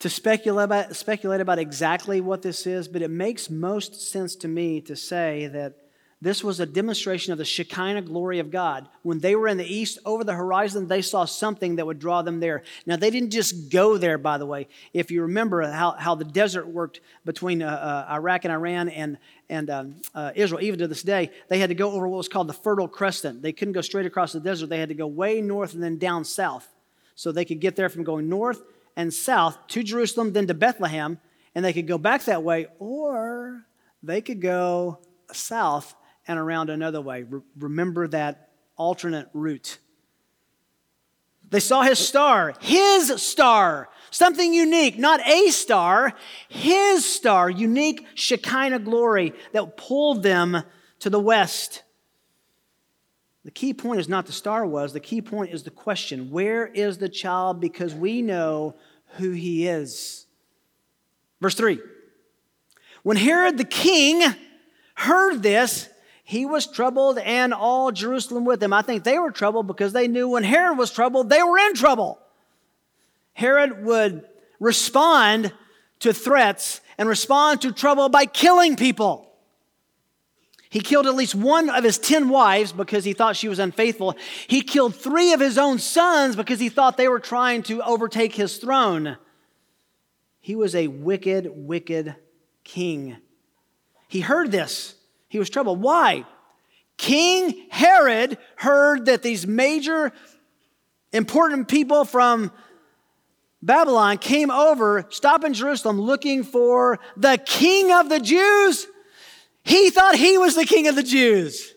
to 0.00 0.08
speculate 0.08 0.64
about, 0.64 0.96
speculate 0.96 1.40
about 1.40 1.58
exactly 1.58 2.20
what 2.20 2.42
this 2.42 2.66
is, 2.66 2.88
but 2.88 3.02
it 3.02 3.10
makes 3.10 3.50
most 3.50 4.10
sense 4.10 4.36
to 4.36 4.48
me 4.48 4.80
to 4.82 4.94
say 4.94 5.48
that 5.48 5.74
this 6.20 6.42
was 6.42 6.58
a 6.58 6.66
demonstration 6.66 7.32
of 7.32 7.38
the 7.38 7.44
Shekinah 7.44 8.02
glory 8.02 8.40
of 8.40 8.50
God. 8.50 8.88
When 9.02 9.20
they 9.20 9.36
were 9.36 9.46
in 9.46 9.56
the 9.56 9.72
east 9.72 10.00
over 10.04 10.24
the 10.24 10.34
horizon, 10.34 10.88
they 10.88 11.00
saw 11.00 11.24
something 11.24 11.76
that 11.76 11.86
would 11.86 12.00
draw 12.00 12.22
them 12.22 12.40
there. 12.40 12.64
Now, 12.86 12.96
they 12.96 13.10
didn't 13.10 13.30
just 13.30 13.70
go 13.70 13.96
there, 13.96 14.18
by 14.18 14.36
the 14.36 14.46
way. 14.46 14.66
If 14.92 15.12
you 15.12 15.22
remember 15.22 15.62
how, 15.70 15.92
how 15.92 16.16
the 16.16 16.24
desert 16.24 16.66
worked 16.66 17.00
between 17.24 17.62
uh, 17.62 17.68
uh, 17.68 18.12
Iraq 18.14 18.44
and 18.44 18.52
Iran 18.52 18.88
and, 18.88 19.16
and 19.48 19.70
um, 19.70 19.94
uh, 20.12 20.32
Israel, 20.34 20.60
even 20.60 20.80
to 20.80 20.88
this 20.88 21.04
day, 21.04 21.30
they 21.48 21.60
had 21.60 21.68
to 21.68 21.76
go 21.76 21.92
over 21.92 22.08
what 22.08 22.16
was 22.16 22.28
called 22.28 22.48
the 22.48 22.52
Fertile 22.52 22.88
Crescent. 22.88 23.40
They 23.40 23.52
couldn't 23.52 23.74
go 23.74 23.80
straight 23.80 24.06
across 24.06 24.32
the 24.32 24.40
desert, 24.40 24.70
they 24.70 24.80
had 24.80 24.88
to 24.88 24.96
go 24.96 25.06
way 25.06 25.40
north 25.40 25.74
and 25.74 25.82
then 25.82 25.98
down 25.98 26.24
south. 26.24 26.66
So 27.14 27.30
they 27.30 27.44
could 27.44 27.60
get 27.60 27.76
there 27.76 27.88
from 27.88 28.02
going 28.02 28.28
north 28.28 28.60
and 28.96 29.14
south 29.14 29.56
to 29.68 29.84
Jerusalem, 29.84 30.32
then 30.32 30.48
to 30.48 30.54
Bethlehem, 30.54 31.20
and 31.54 31.64
they 31.64 31.72
could 31.72 31.86
go 31.86 31.98
back 31.98 32.24
that 32.24 32.42
way, 32.42 32.66
or 32.80 33.64
they 34.02 34.20
could 34.20 34.40
go 34.40 34.98
south 35.32 35.94
and 36.28 36.38
around 36.38 36.70
another 36.70 37.00
way. 37.00 37.24
Re- 37.24 37.40
remember 37.58 38.06
that 38.08 38.50
alternate 38.76 39.28
route. 39.32 39.78
They 41.50 41.60
saw 41.60 41.82
his 41.82 41.98
star, 41.98 42.54
his 42.60 43.20
star, 43.22 43.88
something 44.10 44.52
unique, 44.52 44.98
not 44.98 45.26
a 45.26 45.48
star, 45.48 46.12
his 46.48 47.10
star, 47.10 47.48
unique 47.48 48.06
Shekinah 48.14 48.80
glory 48.80 49.32
that 49.52 49.78
pulled 49.78 50.22
them 50.22 50.62
to 51.00 51.10
the 51.10 51.18
west. 51.18 51.84
The 53.44 53.50
key 53.50 53.72
point 53.72 53.98
is 53.98 54.10
not 54.10 54.26
the 54.26 54.32
star 54.32 54.66
was, 54.66 54.92
the 54.92 55.00
key 55.00 55.22
point 55.22 55.54
is 55.54 55.62
the 55.62 55.70
question 55.70 56.30
where 56.30 56.66
is 56.66 56.98
the 56.98 57.08
child? 57.08 57.60
Because 57.60 57.94
we 57.94 58.20
know 58.20 58.76
who 59.16 59.30
he 59.30 59.66
is. 59.66 60.26
Verse 61.40 61.54
3 61.54 61.78
When 63.02 63.16
Herod 63.16 63.56
the 63.56 63.64
king 63.64 64.22
heard 64.96 65.42
this, 65.42 65.88
he 66.28 66.44
was 66.44 66.66
troubled 66.66 67.16
and 67.16 67.54
all 67.54 67.90
Jerusalem 67.90 68.44
with 68.44 68.62
him. 68.62 68.70
I 68.70 68.82
think 68.82 69.02
they 69.02 69.18
were 69.18 69.30
troubled 69.30 69.66
because 69.66 69.94
they 69.94 70.08
knew 70.08 70.28
when 70.28 70.44
Herod 70.44 70.76
was 70.76 70.92
troubled, 70.92 71.30
they 71.30 71.42
were 71.42 71.56
in 71.56 71.72
trouble. 71.72 72.18
Herod 73.32 73.82
would 73.86 74.26
respond 74.60 75.54
to 76.00 76.12
threats 76.12 76.82
and 76.98 77.08
respond 77.08 77.62
to 77.62 77.72
trouble 77.72 78.10
by 78.10 78.26
killing 78.26 78.76
people. 78.76 79.32
He 80.68 80.80
killed 80.80 81.06
at 81.06 81.14
least 81.14 81.34
one 81.34 81.70
of 81.70 81.82
his 81.82 81.96
10 81.96 82.28
wives 82.28 82.72
because 82.72 83.06
he 83.06 83.14
thought 83.14 83.34
she 83.34 83.48
was 83.48 83.58
unfaithful. 83.58 84.14
He 84.48 84.60
killed 84.60 84.94
three 84.94 85.32
of 85.32 85.40
his 85.40 85.56
own 85.56 85.78
sons 85.78 86.36
because 86.36 86.60
he 86.60 86.68
thought 86.68 86.98
they 86.98 87.08
were 87.08 87.20
trying 87.20 87.62
to 87.62 87.80
overtake 87.80 88.34
his 88.34 88.58
throne. 88.58 89.16
He 90.40 90.54
was 90.54 90.74
a 90.74 90.88
wicked, 90.88 91.50
wicked 91.50 92.16
king. 92.64 93.16
He 94.08 94.20
heard 94.20 94.52
this 94.52 94.94
he 95.28 95.38
was 95.38 95.50
troubled. 95.50 95.80
Why? 95.80 96.24
King 96.96 97.66
Herod 97.70 98.38
heard 98.56 99.06
that 99.06 99.22
these 99.22 99.46
major 99.46 100.12
important 101.12 101.68
people 101.68 102.04
from 102.04 102.50
Babylon 103.62 104.18
came 104.18 104.50
over, 104.50 105.06
stopped 105.10 105.44
in 105.44 105.54
Jerusalem 105.54 106.00
looking 106.00 106.44
for 106.44 106.98
the 107.16 107.38
king 107.44 107.92
of 107.92 108.08
the 108.08 108.20
Jews. 108.20 108.86
He 109.64 109.90
thought 109.90 110.16
he 110.16 110.38
was 110.38 110.54
the 110.54 110.64
king 110.64 110.88
of 110.88 110.94
the 110.94 111.02
Jews. 111.02 111.74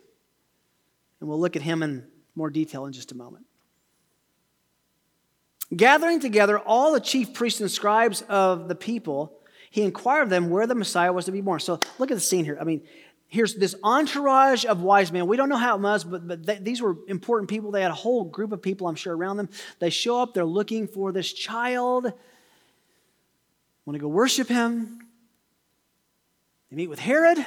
And 1.20 1.30
we'll 1.30 1.40
look 1.40 1.56
at 1.56 1.62
him 1.62 1.84
in 1.84 2.06
more 2.36 2.50
detail 2.50 2.86
in 2.86 2.94
just 2.94 3.12
a 3.12 3.16
moment. 3.16 3.46
Gathering 5.76 6.20
together 6.20 6.60
all 6.60 6.94
the 6.94 7.00
chief 7.00 7.34
priests 7.34 7.62
and 7.62 7.72
scribes 7.72 8.22
of 8.24 8.68
the 8.68 8.76
people, 8.76 9.40
he 9.70 9.84
inquired 9.84 10.24
of 10.24 10.30
them 10.30 10.50
where 10.50 10.68
the 10.68 10.76
Messiah 10.76 11.14
was 11.14 11.26
to 11.26 11.32
be 11.32 11.42
born. 11.42 11.60
So 11.60 11.80
look 11.98 12.12
at 12.12 12.16
the 12.16 12.22
scene 12.22 12.44
here. 12.44 12.58
I 12.60 12.64
mean, 12.64 12.82
here's 13.32 13.56
this 13.56 13.76
entourage 13.82 14.66
of 14.66 14.82
wise 14.82 15.10
men. 15.12 15.26
We 15.26 15.38
don't 15.38 15.48
know 15.48 15.56
how 15.58 15.78
it 15.78 15.82
was, 15.82 16.04
but, 16.04 16.28
but 16.28 16.46
they, 16.46 16.58
these 16.58 16.82
were 16.82 16.98
important 17.08 17.50
people. 17.50 17.72
They 17.72 17.82
had 17.82 17.90
a 17.90 17.96
whole 17.96 18.26
group 18.26 18.52
of 18.52 18.62
people, 18.62 18.88
I'm 18.88 18.96
sure, 18.96 19.16
around 19.16 19.38
them. 19.38 19.50
They 19.80 19.90
show 19.90 20.22
up, 20.22 20.34
they're 20.34 20.44
looking 20.44 20.86
for 20.86 21.14
this 21.14 21.32
child, 21.32 22.12
want 23.86 23.96
to 23.96 24.00
go 24.00 24.10
worship 24.10 24.50
him. 24.50 25.00
They 26.70 26.76
meet 26.76 26.90
with 26.90 27.00
Herod. 27.00 27.44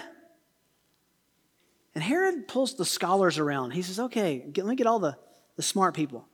And 1.95 2.03
Herod 2.03 2.49
pulls 2.49 2.75
the 2.77 2.87
scholars 2.87 3.39
around. 3.39 3.73
He 3.73 3.83
says, 3.83 4.01
okay, 4.01 4.39
get, 4.39 4.65
let 4.65 4.71
me 4.71 4.77
get 4.77 4.87
all 4.87 4.99
the, 4.99 5.17
the 5.57 5.63
smart 5.63 5.95
people. 5.95 6.27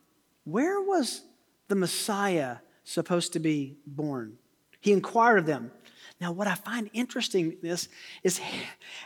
Where 0.44 0.80
was 0.80 1.22
the 1.66 1.74
Messiah 1.74 2.58
supposed 2.84 3.32
to 3.32 3.40
be 3.40 3.78
born? 3.84 4.38
He 4.80 4.92
inquired 4.92 5.40
of 5.40 5.46
them. 5.46 5.72
Now, 6.20 6.33
what 6.33 6.46
I 6.46 6.54
find 6.54 6.90
interesting 6.92 7.52
in 7.52 7.59
this 7.62 7.88
is 8.22 8.38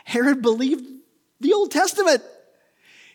Herod 0.03 0.41
believed 0.41 0.85
the 1.39 1.53
Old 1.53 1.71
Testament. 1.71 2.21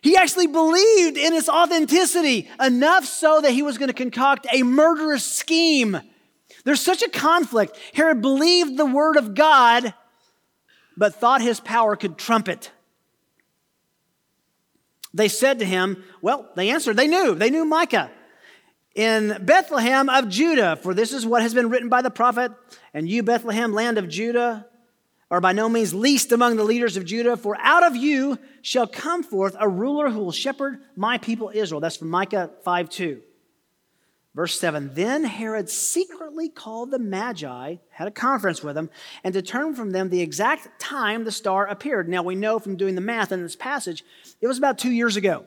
He 0.01 0.17
actually 0.17 0.47
believed 0.47 1.19
in 1.19 1.35
its 1.35 1.51
authenticity 1.51 2.49
enough 2.59 3.05
so 3.05 3.43
that 3.43 3.51
he 3.53 3.63
was 3.63 3.77
going 3.77 3.89
to 3.89 3.95
concoct 3.95 4.47
a 4.51 4.63
murderous 4.63 5.25
scheme. 5.25 6.01
There's 6.65 6.81
such 6.81 7.03
a 7.03 7.11
conflict. 7.11 7.77
Herod 7.93 8.23
believed 8.23 8.79
the 8.79 8.87
word 8.87 9.19
of 9.19 9.35
God, 9.35 9.93
but 10.97 11.15
thought 11.15 11.43
his 11.43 11.61
power 11.61 11.97
could 11.97 12.17
trump 12.17 12.49
it. 12.49 12.71
They 15.13 15.29
said 15.29 15.59
to 15.59 15.67
him, 15.67 16.03
Well, 16.23 16.49
they 16.57 16.71
answered, 16.71 16.97
they 16.97 17.09
knew, 17.09 17.35
they 17.35 17.51
knew 17.51 17.67
Micah 17.67 18.11
in 18.95 19.37
Bethlehem 19.43 20.09
of 20.09 20.29
Judah, 20.29 20.77
for 20.77 20.95
this 20.95 21.13
is 21.13 21.25
what 21.25 21.43
has 21.43 21.55
been 21.55 21.71
written 21.71 21.89
by 21.89 22.03
the 22.03 22.11
prophet, 22.11 22.53
and 22.93 23.09
you, 23.09 23.23
Bethlehem, 23.23 23.73
land 23.73 23.99
of 23.99 24.09
Judah, 24.09 24.67
are 25.31 25.41
by 25.41 25.53
no 25.53 25.69
means 25.69 25.95
least 25.95 26.33
among 26.33 26.57
the 26.57 26.65
leaders 26.65 26.97
of 26.97 27.05
Judah, 27.05 27.37
for 27.37 27.57
out 27.61 27.85
of 27.85 27.95
you 27.95 28.39
shall 28.63 28.87
come 28.87 29.23
forth 29.23 29.55
a 29.59 29.69
ruler 29.69 30.11
who 30.11 30.19
will 30.19 30.33
shepherd 30.33 30.81
my 30.97 31.19
people 31.19 31.53
Israel. 31.55 31.81
That's 31.81 31.97
from 31.97 32.11
Micah 32.11 32.51
5 32.65 32.91
2. 32.91 33.23
Verse 34.35 34.59
7 34.59 34.91
Then 34.95 35.25
Herod 35.25 35.69
secretly 35.71 36.49
called 36.49 36.91
the 36.91 36.99
Magi, 36.99 37.77
had 37.91 38.09
a 38.09 38.13
conference 38.13 38.63
with 38.63 38.75
them, 38.75 38.91
and 39.23 39.33
determined 39.33 39.77
from 39.77 39.93
them 39.93 40.11
the 40.11 40.21
exact 40.21 40.81
time 40.81 41.25
the 41.25 41.33
star 41.33 41.67
appeared. 41.67 42.09
Now 42.09 42.25
we 42.25 42.35
know 42.35 42.59
from 42.59 42.77
doing 42.77 42.97
the 42.97 43.01
math 43.01 43.31
in 43.31 43.43
this 43.43 43.57
passage, 43.57 44.05
it 44.41 44.49
was 44.49 44.59
about 44.59 44.79
two 44.79 44.91
years 44.91 45.17
ago. 45.17 45.45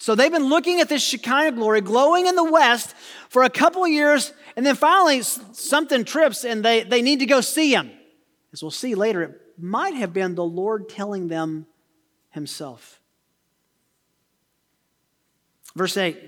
So 0.00 0.14
they've 0.14 0.32
been 0.32 0.48
looking 0.48 0.80
at 0.80 0.88
this 0.88 1.02
Shekinah 1.02 1.52
glory 1.52 1.82
glowing 1.82 2.26
in 2.26 2.34
the 2.34 2.50
west 2.50 2.94
for 3.28 3.42
a 3.42 3.50
couple 3.50 3.86
years, 3.86 4.32
and 4.56 4.64
then 4.64 4.74
finally 4.74 5.20
something 5.20 6.04
trips 6.04 6.42
and 6.42 6.64
they, 6.64 6.84
they 6.84 7.02
need 7.02 7.18
to 7.18 7.26
go 7.26 7.42
see 7.42 7.74
him. 7.74 7.90
As 8.50 8.62
we'll 8.62 8.70
see 8.70 8.94
later, 8.94 9.22
it 9.22 9.40
might 9.58 9.92
have 9.92 10.14
been 10.14 10.34
the 10.34 10.44
Lord 10.44 10.88
telling 10.88 11.28
them 11.28 11.66
himself. 12.30 12.98
Verse 15.76 15.98
8 15.98 16.18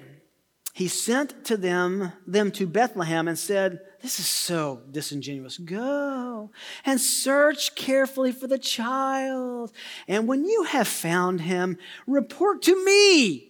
He 0.74 0.86
sent 0.86 1.46
to 1.46 1.56
them, 1.56 2.12
them 2.26 2.50
to 2.52 2.66
Bethlehem 2.66 3.26
and 3.26 3.38
said, 3.38 3.80
This 4.02 4.20
is 4.20 4.26
so 4.26 4.82
disingenuous. 4.90 5.56
Go 5.56 6.50
and 6.84 7.00
search 7.00 7.74
carefully 7.74 8.32
for 8.32 8.46
the 8.46 8.58
child. 8.58 9.72
And 10.06 10.28
when 10.28 10.44
you 10.44 10.64
have 10.64 10.88
found 10.88 11.40
him, 11.40 11.78
report 12.06 12.60
to 12.64 12.84
me 12.84 13.48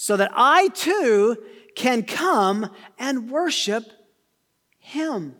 so 0.00 0.16
that 0.16 0.32
I 0.34 0.68
too 0.68 1.36
can 1.76 2.04
come 2.04 2.70
and 2.98 3.30
worship 3.30 3.84
him. 4.78 5.36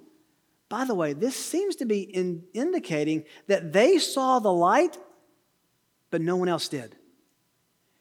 By 0.68 0.85
the 0.85 0.94
way, 0.94 1.14
this 1.14 1.35
seems 1.35 1.77
to 1.77 1.87
be 1.87 2.03
in 2.03 2.44
indicating 2.53 3.25
that 3.46 3.73
they 3.73 3.96
saw 3.96 4.38
the 4.38 4.53
light, 4.53 4.99
but 6.11 6.20
no 6.20 6.37
one 6.37 6.51
else 6.51 6.68
did. 6.68 6.94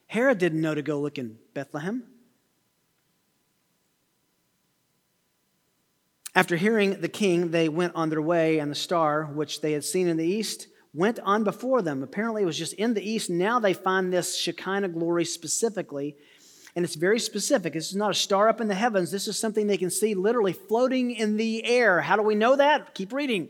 Herod 0.07 0.37
didn't 0.37 0.59
know 0.59 0.75
to 0.75 0.81
go 0.81 0.99
look 0.99 1.17
in 1.17 1.37
Bethlehem. 1.53 2.03
After 6.35 6.57
hearing 6.57 6.99
the 6.99 7.07
king, 7.07 7.51
they 7.51 7.69
went 7.69 7.95
on 7.95 8.09
their 8.09 8.21
way, 8.21 8.59
and 8.59 8.69
the 8.69 8.75
star, 8.75 9.27
which 9.27 9.61
they 9.61 9.71
had 9.71 9.85
seen 9.85 10.09
in 10.09 10.17
the 10.17 10.27
east, 10.27 10.67
went 10.93 11.21
on 11.21 11.45
before 11.45 11.81
them. 11.81 12.03
Apparently, 12.03 12.41
it 12.41 12.45
was 12.45 12.57
just 12.57 12.73
in 12.73 12.95
the 12.95 13.09
east. 13.09 13.29
Now 13.29 13.59
they 13.59 13.73
find 13.73 14.11
this 14.11 14.35
Shekinah 14.37 14.89
glory 14.89 15.23
specifically 15.23 16.17
and 16.79 16.85
it's 16.85 16.95
very 16.95 17.19
specific. 17.19 17.73
This 17.73 17.89
is 17.89 17.97
not 17.97 18.11
a 18.11 18.13
star 18.13 18.47
up 18.47 18.61
in 18.61 18.69
the 18.69 18.73
heavens. 18.73 19.11
This 19.11 19.27
is 19.27 19.37
something 19.37 19.67
they 19.67 19.75
can 19.75 19.89
see 19.89 20.13
literally 20.13 20.53
floating 20.53 21.11
in 21.11 21.35
the 21.35 21.65
air. 21.65 21.99
How 21.99 22.15
do 22.15 22.21
we 22.21 22.35
know 22.35 22.55
that? 22.55 22.93
Keep 22.93 23.11
reading. 23.11 23.49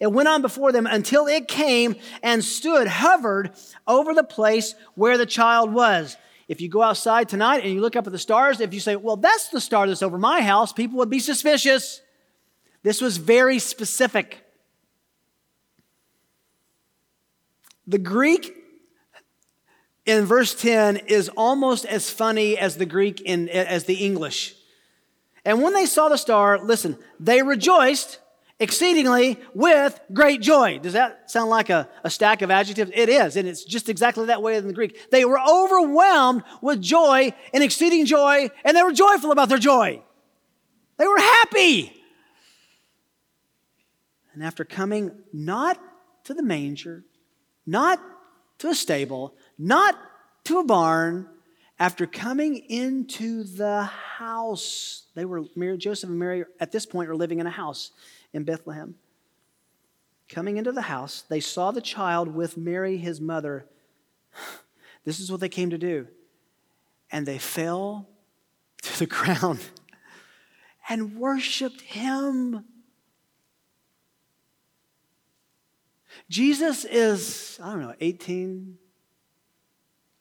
It 0.00 0.10
went 0.10 0.26
on 0.26 0.40
before 0.40 0.72
them 0.72 0.86
until 0.86 1.26
it 1.26 1.48
came 1.48 1.96
and 2.22 2.42
stood, 2.42 2.86
hovered 2.86 3.50
over 3.86 4.14
the 4.14 4.24
place 4.24 4.74
where 4.94 5.18
the 5.18 5.26
child 5.26 5.70
was. 5.74 6.16
If 6.48 6.62
you 6.62 6.70
go 6.70 6.80
outside 6.80 7.28
tonight 7.28 7.62
and 7.62 7.74
you 7.74 7.82
look 7.82 7.94
up 7.94 8.06
at 8.06 8.12
the 8.14 8.18
stars, 8.18 8.58
if 8.62 8.72
you 8.72 8.80
say, 8.80 8.96
Well, 8.96 9.18
that's 9.18 9.50
the 9.50 9.60
star 9.60 9.86
that's 9.86 10.02
over 10.02 10.16
my 10.16 10.40
house, 10.40 10.72
people 10.72 10.96
would 10.96 11.10
be 11.10 11.18
suspicious. 11.18 12.00
This 12.82 13.02
was 13.02 13.18
very 13.18 13.58
specific. 13.58 14.46
The 17.86 17.98
Greek 17.98 18.65
in 20.06 20.24
verse 20.24 20.54
10 20.54 20.96
is 21.08 21.28
almost 21.30 21.84
as 21.84 22.08
funny 22.08 22.56
as 22.56 22.76
the 22.76 22.86
Greek 22.86 23.20
in, 23.20 23.48
as 23.48 23.84
the 23.84 23.94
English. 23.94 24.54
And 25.44 25.62
when 25.62 25.74
they 25.74 25.86
saw 25.86 26.08
the 26.08 26.16
star, 26.16 26.58
listen, 26.58 26.96
they 27.20 27.42
rejoiced 27.42 28.20
exceedingly 28.58 29.38
with 29.52 30.00
great 30.12 30.40
joy. 30.40 30.78
Does 30.78 30.94
that 30.94 31.30
sound 31.30 31.50
like 31.50 31.70
a, 31.70 31.88
a 32.04 32.10
stack 32.10 32.40
of 32.42 32.50
adjectives? 32.50 32.90
It 32.94 33.08
is, 33.08 33.36
and 33.36 33.46
it's 33.46 33.64
just 33.64 33.88
exactly 33.88 34.26
that 34.26 34.42
way 34.42 34.56
in 34.56 34.66
the 34.66 34.72
Greek. 34.72 35.10
They 35.10 35.24
were 35.24 35.40
overwhelmed 35.40 36.42
with 36.62 36.80
joy 36.80 37.34
and 37.52 37.62
exceeding 37.62 38.06
joy, 38.06 38.48
and 38.64 38.76
they 38.76 38.82
were 38.82 38.92
joyful 38.92 39.32
about 39.32 39.48
their 39.48 39.58
joy. 39.58 40.02
They 40.96 41.06
were 41.06 41.18
happy. 41.18 41.92
And 44.32 44.42
after 44.42 44.64
coming 44.64 45.12
not 45.32 45.78
to 46.24 46.34
the 46.34 46.42
manger, 46.42 47.04
not 47.66 48.00
to 48.58 48.68
a 48.68 48.74
stable, 48.74 49.34
not 49.58 49.96
to 50.44 50.58
a 50.58 50.64
barn. 50.64 51.28
After 51.78 52.06
coming 52.06 52.56
into 52.56 53.44
the 53.44 53.82
house, 53.82 55.08
they 55.14 55.26
were 55.26 55.44
Mary, 55.54 55.76
Joseph 55.76 56.08
and 56.08 56.18
Mary 56.18 56.44
at 56.58 56.72
this 56.72 56.86
point 56.86 57.08
were 57.08 57.16
living 57.16 57.38
in 57.38 57.46
a 57.46 57.50
house 57.50 57.90
in 58.32 58.44
Bethlehem. 58.44 58.94
Coming 60.28 60.56
into 60.56 60.72
the 60.72 60.82
house, 60.82 61.22
they 61.28 61.40
saw 61.40 61.70
the 61.70 61.80
child 61.80 62.34
with 62.34 62.56
Mary, 62.56 62.96
his 62.96 63.20
mother. 63.20 63.66
This 65.04 65.20
is 65.20 65.30
what 65.30 65.38
they 65.38 65.48
came 65.48 65.70
to 65.70 65.78
do. 65.78 66.08
And 67.12 67.26
they 67.26 67.38
fell 67.38 68.08
to 68.82 68.98
the 68.98 69.06
ground 69.06 69.60
and 70.88 71.16
worshiped 71.16 71.80
him. 71.80 72.64
Jesus 76.28 76.84
is, 76.84 77.60
I 77.62 77.70
don't 77.70 77.82
know, 77.82 77.94
18, 78.00 78.78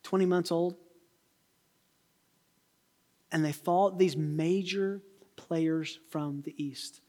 20 0.05 0.25
months 0.25 0.51
old. 0.51 0.75
And 3.31 3.43
they 3.43 3.51
fall, 3.51 3.91
these 3.91 4.15
major 4.15 5.01
players 5.35 5.99
from 6.09 6.41
the 6.43 6.53
East 6.63 7.01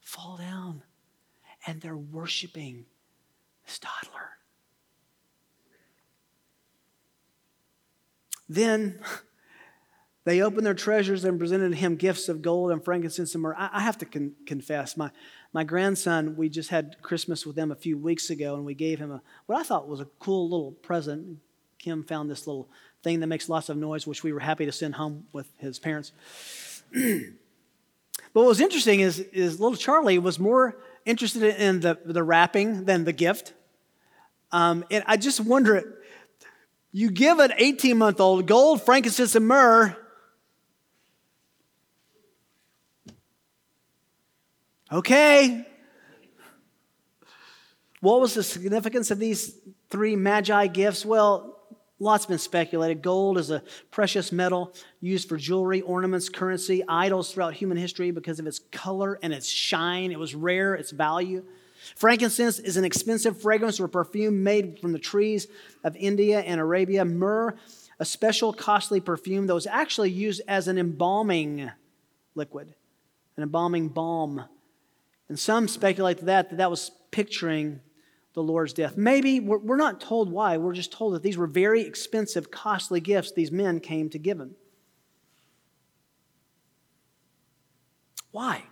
fall 0.00 0.38
down 0.38 0.82
and 1.66 1.80
they're 1.80 1.96
worshiping 1.96 2.86
this 3.66 3.78
toddler. 3.78 4.30
Then 8.48 9.00
they 10.24 10.40
opened 10.40 10.66
their 10.66 10.74
treasures 10.74 11.24
and 11.24 11.38
presented 11.38 11.74
him 11.74 11.96
gifts 11.96 12.28
of 12.28 12.42
gold 12.42 12.70
and 12.70 12.82
frankincense 12.82 13.34
and 13.34 13.42
myrrh. 13.42 13.54
I, 13.58 13.80
have 13.80 13.98
to 13.98 14.06
con- 14.06 14.34
confess, 14.46 14.96
my, 14.96 15.10
my 15.52 15.64
grandson, 15.64 16.36
we 16.36 16.48
just 16.48 16.70
had 16.70 16.96
Christmas 17.02 17.44
with 17.44 17.56
them 17.56 17.70
a 17.70 17.76
few 17.76 17.98
weeks 17.98 18.30
ago, 18.30 18.54
and 18.54 18.64
we 18.64 18.74
gave 18.74 18.98
him 18.98 19.12
a, 19.12 19.22
what 19.46 19.58
I 19.58 19.62
thought 19.62 19.88
was 19.88 20.00
a 20.00 20.08
cool 20.18 20.48
little 20.48 20.72
present. 20.72 21.38
Kim 21.80 22.04
found 22.04 22.30
this 22.30 22.46
little 22.46 22.68
thing 23.02 23.20
that 23.20 23.26
makes 23.26 23.48
lots 23.48 23.70
of 23.70 23.76
noise, 23.78 24.06
which 24.06 24.22
we 24.22 24.34
were 24.34 24.40
happy 24.40 24.66
to 24.66 24.72
send 24.72 24.94
home 24.94 25.24
with 25.32 25.50
his 25.56 25.78
parents. 25.78 26.12
but 26.92 27.22
what 28.34 28.44
was 28.44 28.60
interesting 28.60 29.00
is, 29.00 29.18
is 29.18 29.58
little 29.58 29.78
Charlie 29.78 30.18
was 30.18 30.38
more 30.38 30.76
interested 31.06 31.42
in 31.42 31.80
the, 31.80 31.98
the 32.04 32.22
wrapping 32.22 32.84
than 32.84 33.04
the 33.04 33.14
gift. 33.14 33.54
Um, 34.52 34.84
and 34.90 35.02
I 35.06 35.16
just 35.16 35.40
wonder 35.40 36.02
you 36.92 37.10
give 37.10 37.38
an 37.38 37.52
18 37.56 37.96
month 37.96 38.20
old 38.20 38.46
gold, 38.46 38.82
frankincense, 38.82 39.34
and 39.34 39.48
myrrh. 39.48 39.96
Okay. 44.92 45.66
What 48.00 48.20
was 48.20 48.34
the 48.34 48.42
significance 48.42 49.10
of 49.10 49.18
these 49.18 49.56
three 49.88 50.14
magi 50.14 50.66
gifts? 50.66 51.06
Well, 51.06 51.59
Lots 52.02 52.24
been 52.24 52.38
speculated. 52.38 53.02
Gold 53.02 53.36
is 53.36 53.50
a 53.50 53.62
precious 53.90 54.32
metal 54.32 54.72
used 55.02 55.28
for 55.28 55.36
jewelry, 55.36 55.82
ornaments, 55.82 56.30
currency, 56.30 56.82
idols 56.88 57.30
throughout 57.30 57.52
human 57.52 57.76
history 57.76 58.10
because 58.10 58.40
of 58.40 58.46
its 58.46 58.58
color 58.58 59.18
and 59.22 59.34
its 59.34 59.46
shine. 59.46 60.10
It 60.10 60.18
was 60.18 60.34
rare, 60.34 60.74
its 60.74 60.92
value. 60.92 61.44
Frankincense 61.96 62.58
is 62.58 62.78
an 62.78 62.84
expensive 62.84 63.40
fragrance 63.40 63.78
or 63.78 63.86
perfume 63.86 64.42
made 64.42 64.78
from 64.80 64.92
the 64.92 64.98
trees 64.98 65.46
of 65.84 65.94
India 65.96 66.40
and 66.40 66.58
Arabia. 66.58 67.04
Myrrh, 67.04 67.54
a 67.98 68.04
special 68.06 68.54
costly 68.54 69.00
perfume 69.00 69.46
that 69.46 69.54
was 69.54 69.66
actually 69.66 70.10
used 70.10 70.40
as 70.48 70.68
an 70.68 70.78
embalming 70.78 71.70
liquid, 72.34 72.74
an 73.36 73.42
embalming 73.42 73.88
balm. 73.88 74.44
And 75.28 75.38
some 75.38 75.68
speculate 75.68 76.18
that 76.18 76.48
that, 76.48 76.56
that 76.56 76.70
was 76.70 76.90
picturing 77.10 77.80
the 78.34 78.42
Lord's 78.42 78.72
death. 78.72 78.96
Maybe 78.96 79.40
we're 79.40 79.76
not 79.76 80.00
told 80.00 80.30
why. 80.30 80.56
We're 80.56 80.72
just 80.72 80.92
told 80.92 81.14
that 81.14 81.22
these 81.22 81.36
were 81.36 81.46
very 81.46 81.82
expensive, 81.82 82.50
costly 82.50 83.00
gifts 83.00 83.32
these 83.32 83.50
men 83.50 83.80
came 83.80 84.08
to 84.10 84.18
give 84.18 84.38
him. 84.38 84.54
Why? 88.30 88.64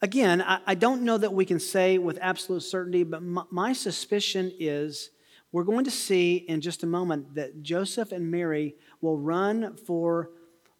Again, 0.00 0.42
I, 0.42 0.74
don't 0.74 1.02
know 1.02 1.16
that 1.16 1.32
we 1.32 1.44
can 1.44 1.60
say 1.60 1.96
with 1.96 2.18
absolute 2.20 2.62
certainty, 2.62 3.04
but 3.04 3.22
my, 3.22 3.44
my 3.50 3.72
suspicion 3.72 4.50
is 4.58 5.10
we're 5.52 5.62
going 5.62 5.84
to 5.84 5.92
see 5.92 6.36
in 6.36 6.60
just 6.60 6.82
a 6.82 6.86
moment 6.86 7.36
that 7.36 7.62
Joseph 7.62 8.10
and 8.10 8.28
Mary 8.28 8.74
will 9.00 9.18
run 9.18 9.76
for 9.76 10.30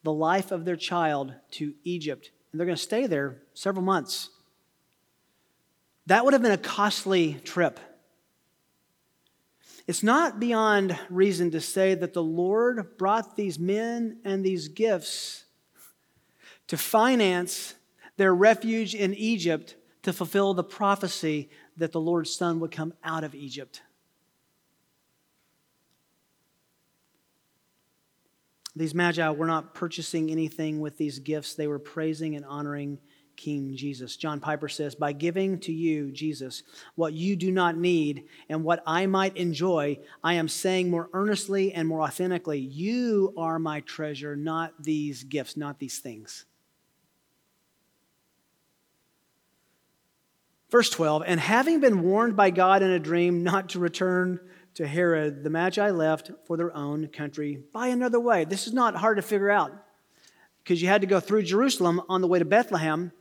the 0.03 0.13
life 0.13 0.51
of 0.51 0.65
their 0.65 0.75
child 0.75 1.35
to 1.53 1.75
Egypt. 1.85 2.33
And 2.51 2.59
they're 2.59 2.67
going 2.67 2.77
to 2.77 2.83
stay 2.83 3.07
there 3.07 3.43
several 3.55 3.85
months. 3.85 4.31
That 6.07 6.25
would 6.25 6.33
have 6.33 6.43
been 6.43 6.53
a 6.53 6.59
costly 6.59 7.35
trip. 7.45 7.79
It's 9.87 10.03
not 10.03 10.41
beyond 10.41 10.99
reason 11.11 11.51
to 11.53 11.61
say 11.61 11.95
that 11.95 12.13
the 12.13 12.23
Lord 12.23 12.97
brought 12.99 13.37
these 13.37 13.59
men 13.59 14.19
and 14.25 14.45
these 14.45 14.69
gifts 14.69 15.45
to 16.69 16.77
finance 16.77 17.75
their 18.17 18.35
refuge 18.35 18.95
in 18.95 19.15
Egypt 19.15 19.77
to 20.03 20.13
fulfill 20.13 20.55
the 20.55 20.65
prophecy 20.65 21.51
that 21.77 21.93
the 21.93 22.01
Lord's 22.01 22.35
Son 22.35 22.61
would 22.61 22.71
come 22.71 22.95
out 23.03 23.25
of 23.25 23.35
Egypt. 23.35 23.83
These 28.75 28.95
magi 28.95 29.29
were 29.31 29.47
not 29.47 29.75
purchasing 29.75 30.31
anything 30.31 30.81
with 30.81 30.97
these 30.97 31.19
gifts, 31.19 31.55
they 31.55 31.67
were 31.67 31.79
praising 31.79 32.37
and 32.37 32.45
honoring 32.45 32.99
King 33.37 33.77
Jesus. 33.77 34.17
John 34.17 34.41
Piper 34.41 34.69
says, 34.69 34.95
By 34.95 35.13
giving 35.13 35.59
to 35.61 35.73
you, 35.73 36.11
Jesus, 36.13 36.63
what 36.95 37.13
you 37.13 37.37
do 37.37 37.51
not 37.51 37.77
need 37.77 38.25
and 38.49 38.65
what 38.65 38.83
I 38.87 39.07
might 39.07 39.37
enjoy, 39.37 39.99
I 40.23 40.35
am 40.35 40.49
saying 40.49 40.91
more 40.91 41.09
earnestly 41.13 41.73
and 41.73 41.89
more 41.89 42.03
authentically, 42.03 42.59
You 42.59 43.35
are 43.37 43.59
my 43.59 43.81
treasure, 43.81 44.37
not 44.37 44.83
these 44.83 45.25
gifts, 45.25 45.57
not 45.57 45.79
these 45.79 45.99
things. 45.99 46.45
Verse 50.71 50.89
12, 50.89 51.25
and 51.27 51.39
having 51.39 51.81
been 51.81 52.03
warned 52.03 52.35
by 52.35 52.49
God 52.49 52.83
in 52.83 52.91
a 52.91 52.99
dream 52.99 53.43
not 53.43 53.69
to 53.71 53.79
return 53.79 54.41
to 54.75 54.87
Herod, 54.87 55.45
the 55.45 55.51
Magi 55.51 55.91
left 55.91 56.31
for 56.47 56.57
their 56.57 56.75
own 56.75 57.09
country 57.09 57.59
by 57.73 57.89
another 57.89 58.19
way. 58.19 58.45
This 58.45 58.67
is 58.67 58.73
not 58.73 58.97
hard 58.97 59.19
to 59.19 59.23
figure 59.23 59.51
out 59.51 59.73
because 60.63 60.81
you 60.81 60.89
had 60.89 61.01
to 61.01 61.07
go 61.07 61.21
through 61.21 61.43
Jerusalem 61.43 62.01
on 62.09 62.21
the 62.21 62.27
way 62.27 62.39
to 62.39 62.45
Bethlehem. 62.45 63.13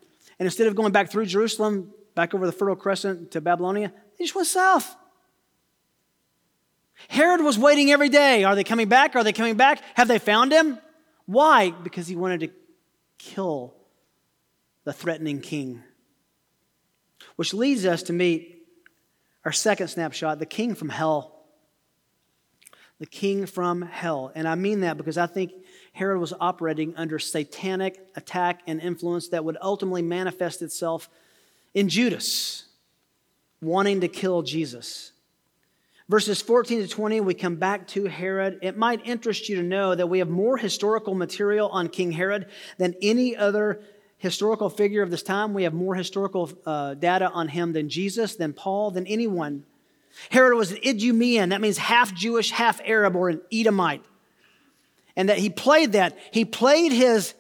And 0.42 0.48
instead 0.48 0.66
of 0.66 0.74
going 0.74 0.92
back 0.92 1.12
through 1.12 1.28
Jerusalem, 1.28 1.94
back 2.16 2.34
over 2.34 2.48
the 2.48 2.52
Fertile 2.52 2.76
Crescent 2.76 3.30
to 3.30 3.42
Babylonia, 3.42 3.94
they 4.18 4.24
just 4.24 4.34
went 4.34 4.48
south. 4.48 4.96
Herod 7.10 7.42
was 7.42 7.60
waiting 7.60 7.92
every 7.92 8.10
day. 8.10 8.44
Are 8.44 8.56
they 8.56 8.64
coming 8.64 8.90
back? 8.90 9.16
Are 9.16 9.24
they 9.24 9.34
coming 9.34 9.56
back? 9.56 9.84
Have 9.94 10.08
they 10.08 10.18
found 10.18 10.52
him? 10.52 10.80
Why? 11.28 11.70
Because 11.70 12.08
he 12.08 12.16
wanted 12.16 12.40
to 12.40 12.50
kill 13.20 13.76
the 14.84 14.94
threatening 14.94 15.42
king. 15.42 15.84
Which 17.36 17.54
leads 17.54 17.86
us 17.86 18.02
to 18.02 18.14
meet 18.14 18.66
our 19.46 19.52
second 19.52 19.90
snapshot 19.90 20.40
the 20.40 20.48
king 20.48 20.74
from 20.74 20.90
hell. 20.90 21.41
The 23.02 23.08
king 23.08 23.48
from 23.48 23.82
hell. 23.82 24.32
And 24.36 24.48
I 24.48 24.54
mean 24.54 24.82
that 24.82 24.96
because 24.96 25.18
I 25.18 25.26
think 25.26 25.54
Herod 25.92 26.20
was 26.20 26.36
operating 26.40 26.94
under 26.96 27.18
satanic 27.18 28.00
attack 28.16 28.62
and 28.68 28.80
influence 28.80 29.30
that 29.30 29.44
would 29.44 29.58
ultimately 29.60 30.04
manifest 30.04 30.62
itself 30.62 31.10
in 31.74 31.90
Judas 31.90 32.66
wanting 33.60 34.02
to 34.02 34.08
kill 34.08 34.44
Jesus. 34.44 35.14
Verses 36.10 36.44
14 36.44 36.82
to 36.84 36.88
20, 36.88 37.22
we 37.22 37.34
come 37.34 37.56
back 37.56 37.88
to 37.88 38.06
Herod. 38.06 38.60
It 38.62 38.78
might 38.78 39.04
interest 39.04 39.50
you 39.50 39.56
to 39.56 39.64
know 39.64 39.96
that 39.96 40.06
we 40.06 40.20
have 40.20 40.30
more 40.30 40.58
historical 40.58 41.16
material 41.16 41.70
on 41.70 41.90
King 41.90 42.12
Herod 42.12 42.50
than 42.78 42.94
any 43.02 43.36
other 43.36 43.82
historical 44.20 44.70
figure 44.70 45.02
of 45.02 45.10
this 45.10 45.24
time. 45.24 45.56
We 45.56 45.64
have 45.64 45.74
more 45.74 45.96
historical 45.96 46.52
uh, 46.68 46.94
data 46.94 47.32
on 47.32 47.48
him 47.48 47.74
than 47.74 47.90
Jesus, 47.90 48.36
than 48.36 48.54
Paul, 48.54 48.92
than 48.92 49.08
anyone. 49.08 49.64
Herod 50.30 50.58
was 50.58 50.72
an 50.72 50.78
Idumean, 50.78 51.50
that 51.50 51.62
means 51.62 51.78
half 51.78 52.14
Jewish, 52.14 52.52
half 52.52 52.80
Arab, 52.86 53.16
or 53.16 53.30
an 53.30 53.42
Edomite 53.52 54.04
and 55.16 55.30
that 55.30 55.38
he 55.38 55.50
played 55.50 55.94
that. 55.94 56.18
He 56.32 56.46
played 56.46 56.92
his, 56.92 57.34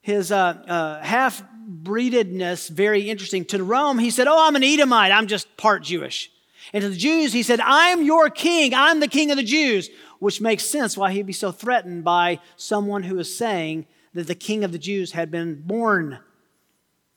his 0.00 0.32
uh, 0.32 0.36
uh, 0.36 1.02
half 1.02 1.42
breededness 1.66 2.68
very 2.68 3.10
interesting. 3.10 3.44
To 3.46 3.62
Rome, 3.62 3.98
he 3.98 4.10
said, 4.10 4.26
Oh, 4.28 4.46
I'm 4.46 4.56
an 4.56 4.64
Edomite, 4.64 5.12
I'm 5.12 5.26
just 5.26 5.56
part 5.56 5.82
Jewish. 5.82 6.30
And 6.72 6.82
to 6.82 6.88
the 6.88 6.96
Jews, 6.96 7.32
he 7.32 7.42
said, 7.42 7.60
I'm 7.60 8.02
your 8.02 8.28
king, 8.28 8.74
I'm 8.74 9.00
the 9.00 9.08
king 9.08 9.30
of 9.30 9.36
the 9.36 9.42
Jews, 9.42 9.88
which 10.18 10.40
makes 10.40 10.64
sense 10.64 10.96
why 10.96 11.12
he'd 11.12 11.26
be 11.26 11.32
so 11.32 11.52
threatened 11.52 12.04
by 12.04 12.40
someone 12.56 13.04
who 13.04 13.18
is 13.18 13.36
saying 13.36 13.86
that 14.14 14.26
the 14.26 14.34
king 14.34 14.64
of 14.64 14.72
the 14.72 14.78
Jews 14.78 15.12
had 15.12 15.30
been 15.30 15.62
born. 15.62 16.18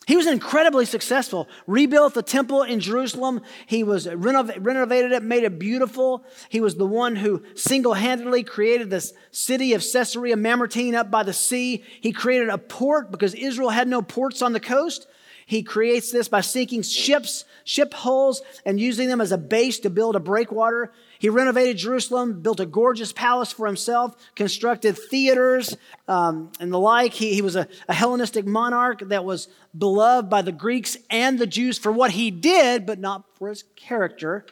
He 0.10 0.18
was 0.18 0.26
incredibly 0.26 0.86
successful. 0.86 1.48
Rebuilt 1.68 2.16
the 2.16 2.24
temple 2.24 2.64
in 2.64 2.80
Jerusalem. 2.80 3.42
He 3.68 3.84
was 3.84 4.08
renov- 4.08 4.58
renovated 4.60 5.12
it, 5.12 5.22
made 5.22 5.44
it 5.44 5.60
beautiful. 5.60 6.26
He 6.50 6.62
was 6.62 6.74
the 6.74 6.88
one 6.88 7.16
who 7.16 7.44
single-handedly 7.54 8.44
created 8.46 8.90
this 8.90 9.14
city 9.30 9.76
of 9.76 9.84
Caesarea 9.84 10.36
Maritima 10.36 10.98
up 10.98 11.12
by 11.12 11.22
the 11.22 11.32
sea. 11.32 11.84
He 12.02 12.12
created 12.12 12.50
a 12.50 12.58
port 12.58 13.12
because 13.12 13.36
Israel 13.36 13.70
had 13.70 13.88
no 13.88 14.02
ports 14.02 14.42
on 14.42 14.54
the 14.54 14.60
coast. 14.60 15.06
He 15.46 15.62
creates 15.62 16.12
this 16.12 16.28
by 16.28 16.42
sinking 16.42 16.82
ships, 16.82 17.46
ship 17.64 17.94
hulls, 17.94 18.42
and 18.66 18.80
using 18.80 19.10
them 19.10 19.22
as 19.22 19.32
a 19.32 19.38
base 19.38 19.78
to 19.82 19.92
build 19.92 20.16
a 20.16 20.20
breakwater. 20.20 20.92
He 21.20 21.28
renovated 21.28 21.78
Jerusalem, 21.78 22.42
built 22.42 22.62
a 22.62 22.66
gorgeous 22.66 23.12
palace 23.12 23.52
for 23.52 23.68
himself, 23.68 24.16
constructed 24.36 24.98
theaters 24.98 25.76
um, 26.08 26.50
and 26.62 26.72
the 26.72 26.80
like. 26.80 27.14
He, 27.14 27.34
he 27.34 27.42
was 27.42 27.58
a, 27.58 27.68
a 27.90 27.94
Hellenistic 27.94 28.46
monarch 28.46 29.02
that 29.10 29.26
was 29.26 29.50
beloved 29.78 30.30
by 30.30 30.42
the 30.42 30.54
Greeks 30.54 30.96
and 31.10 31.38
the 31.38 31.46
Jews 31.46 31.78
for 31.78 31.92
what 31.92 32.12
he 32.12 32.32
did, 32.32 32.86
but 32.86 33.00
not 33.00 33.26
for 33.36 33.50
his 33.50 33.66
character. 33.76 34.46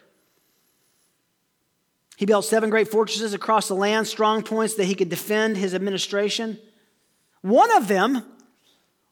He 2.17 2.25
built 2.25 2.43
seven 2.43 2.69
great 2.69 2.89
fortresses 2.89 3.33
across 3.33 3.69
the 3.69 3.73
land, 3.73 4.05
strong 4.05 4.43
points 4.43 4.73
that 4.73 4.85
he 4.85 4.95
could 4.95 5.09
defend 5.09 5.55
his 5.55 5.73
administration. 5.73 6.59
One 7.43 7.73
of 7.77 7.87
them 7.87 8.25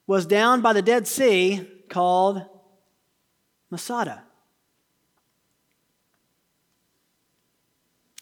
was 0.07 0.25
down 0.25 0.59
by 0.59 0.73
the 0.73 0.81
Dead 0.81 1.07
Sea 1.07 1.65
called 1.87 2.43
Masada. 3.71 4.24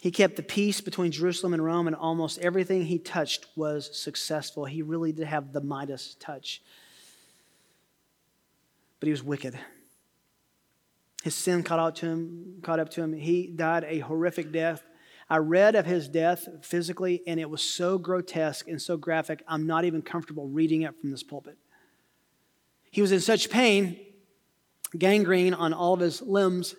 He 0.04 0.10
kept 0.10 0.36
the 0.36 0.42
peace 0.42 0.82
between 0.82 1.12
Jerusalem 1.12 1.54
and 1.54 1.64
Rome, 1.64 1.86
and 1.86 1.96
almost 1.96 2.38
everything 2.40 2.84
he 2.84 2.98
touched 2.98 3.46
was 3.56 3.88
successful. 3.98 4.66
He 4.66 4.82
really 4.82 5.12
did 5.12 5.26
have 5.26 5.54
the 5.54 5.62
Midas 5.62 6.14
touch. 6.20 6.60
But 9.00 9.06
he 9.06 9.12
was 9.12 9.22
wicked. 9.22 9.58
His 11.22 11.34
sin 11.34 11.62
caught 11.62 11.78
up 11.78 11.94
to 11.94 12.06
him, 12.06 12.56
caught 12.62 12.80
up 12.80 12.90
to 12.90 13.02
him. 13.02 13.14
He 13.14 13.46
died 13.46 13.86
a 13.88 14.00
horrific 14.00 14.52
death. 14.52 14.82
I 15.30 15.38
read 15.38 15.74
of 15.74 15.86
his 15.86 16.06
death 16.06 16.48
physically, 16.60 17.22
and 17.26 17.40
it 17.40 17.48
was 17.48 17.62
so 17.62 17.96
grotesque 17.96 18.68
and 18.68 18.82
so 18.82 18.98
graphic, 18.98 19.42
I'm 19.48 19.66
not 19.66 19.86
even 19.86 20.02
comfortable 20.02 20.48
reading 20.48 20.82
it 20.82 21.00
from 21.00 21.12
this 21.12 21.22
pulpit. 21.22 21.56
He 22.90 23.00
was 23.00 23.10
in 23.10 23.20
such 23.20 23.48
pain, 23.48 23.98
gangrene 24.98 25.54
on 25.54 25.72
all 25.72 25.94
of 25.94 26.00
his 26.00 26.20
limbs, 26.20 26.74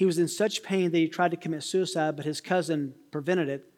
he 0.00 0.06
was 0.06 0.18
in 0.18 0.28
such 0.28 0.62
pain 0.62 0.90
that 0.92 0.96
he 0.96 1.08
tried 1.08 1.32
to 1.32 1.36
commit 1.36 1.62
suicide, 1.62 2.16
but 2.16 2.24
his 2.24 2.40
cousin 2.40 2.94
prevented 3.10 3.50
it. 3.50 3.70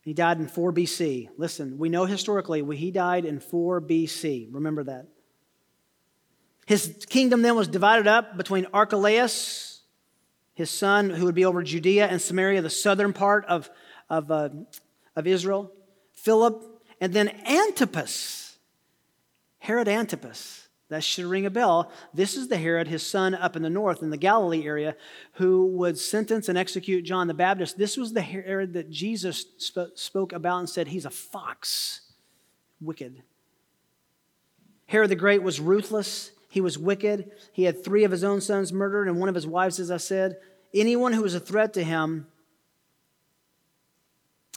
He 0.00 0.14
died 0.14 0.40
in 0.40 0.48
4 0.48 0.72
BC. 0.72 1.28
Listen, 1.36 1.78
we 1.78 1.88
know 1.88 2.06
historically 2.06 2.60
he 2.76 2.90
died 2.90 3.24
in 3.24 3.38
4 3.38 3.80
BC. 3.80 4.48
Remember 4.50 4.82
that. 4.82 5.06
His 6.66 7.06
kingdom 7.08 7.42
then 7.42 7.54
was 7.54 7.68
divided 7.68 8.08
up 8.08 8.36
between 8.36 8.66
Archelaus, 8.74 9.82
his 10.54 10.72
son, 10.72 11.10
who 11.10 11.26
would 11.26 11.36
be 11.36 11.44
over 11.44 11.62
Judea 11.62 12.08
and 12.08 12.20
Samaria, 12.20 12.62
the 12.62 12.68
southern 12.68 13.12
part 13.12 13.44
of, 13.44 13.70
of, 14.10 14.32
uh, 14.32 14.48
of 15.14 15.28
Israel, 15.28 15.70
Philip, 16.14 16.82
and 17.00 17.12
then 17.12 17.28
Antipas, 17.46 18.56
Herod 19.60 19.86
Antipas. 19.86 20.61
That 20.92 21.02
should 21.02 21.24
ring 21.24 21.46
a 21.46 21.50
bell. 21.50 21.90
This 22.12 22.36
is 22.36 22.48
the 22.48 22.58
Herod, 22.58 22.86
his 22.86 23.02
son 23.02 23.34
up 23.34 23.56
in 23.56 23.62
the 23.62 23.70
north, 23.70 24.02
in 24.02 24.10
the 24.10 24.18
Galilee 24.18 24.66
area, 24.66 24.94
who 25.32 25.64
would 25.68 25.98
sentence 25.98 26.50
and 26.50 26.58
execute 26.58 27.06
John 27.06 27.28
the 27.28 27.34
Baptist. 27.34 27.78
This 27.78 27.96
was 27.96 28.12
the 28.12 28.20
Herod 28.20 28.74
that 28.74 28.90
Jesus 28.90 29.46
sp- 29.56 29.96
spoke 29.96 30.34
about 30.34 30.58
and 30.58 30.68
said, 30.68 30.88
He's 30.88 31.06
a 31.06 31.10
fox. 31.10 32.02
Wicked. 32.78 33.22
Herod 34.84 35.10
the 35.10 35.16
Great 35.16 35.42
was 35.42 35.60
ruthless. 35.60 36.30
He 36.50 36.60
was 36.60 36.76
wicked. 36.76 37.30
He 37.54 37.64
had 37.64 37.82
three 37.82 38.04
of 38.04 38.10
his 38.10 38.22
own 38.22 38.42
sons 38.42 38.70
murdered 38.70 39.08
and 39.08 39.18
one 39.18 39.30
of 39.30 39.34
his 39.34 39.46
wives, 39.46 39.80
as 39.80 39.90
I 39.90 39.96
said. 39.96 40.36
Anyone 40.74 41.14
who 41.14 41.22
was 41.22 41.34
a 41.34 41.40
threat 41.40 41.72
to 41.72 41.82
him 41.82 42.26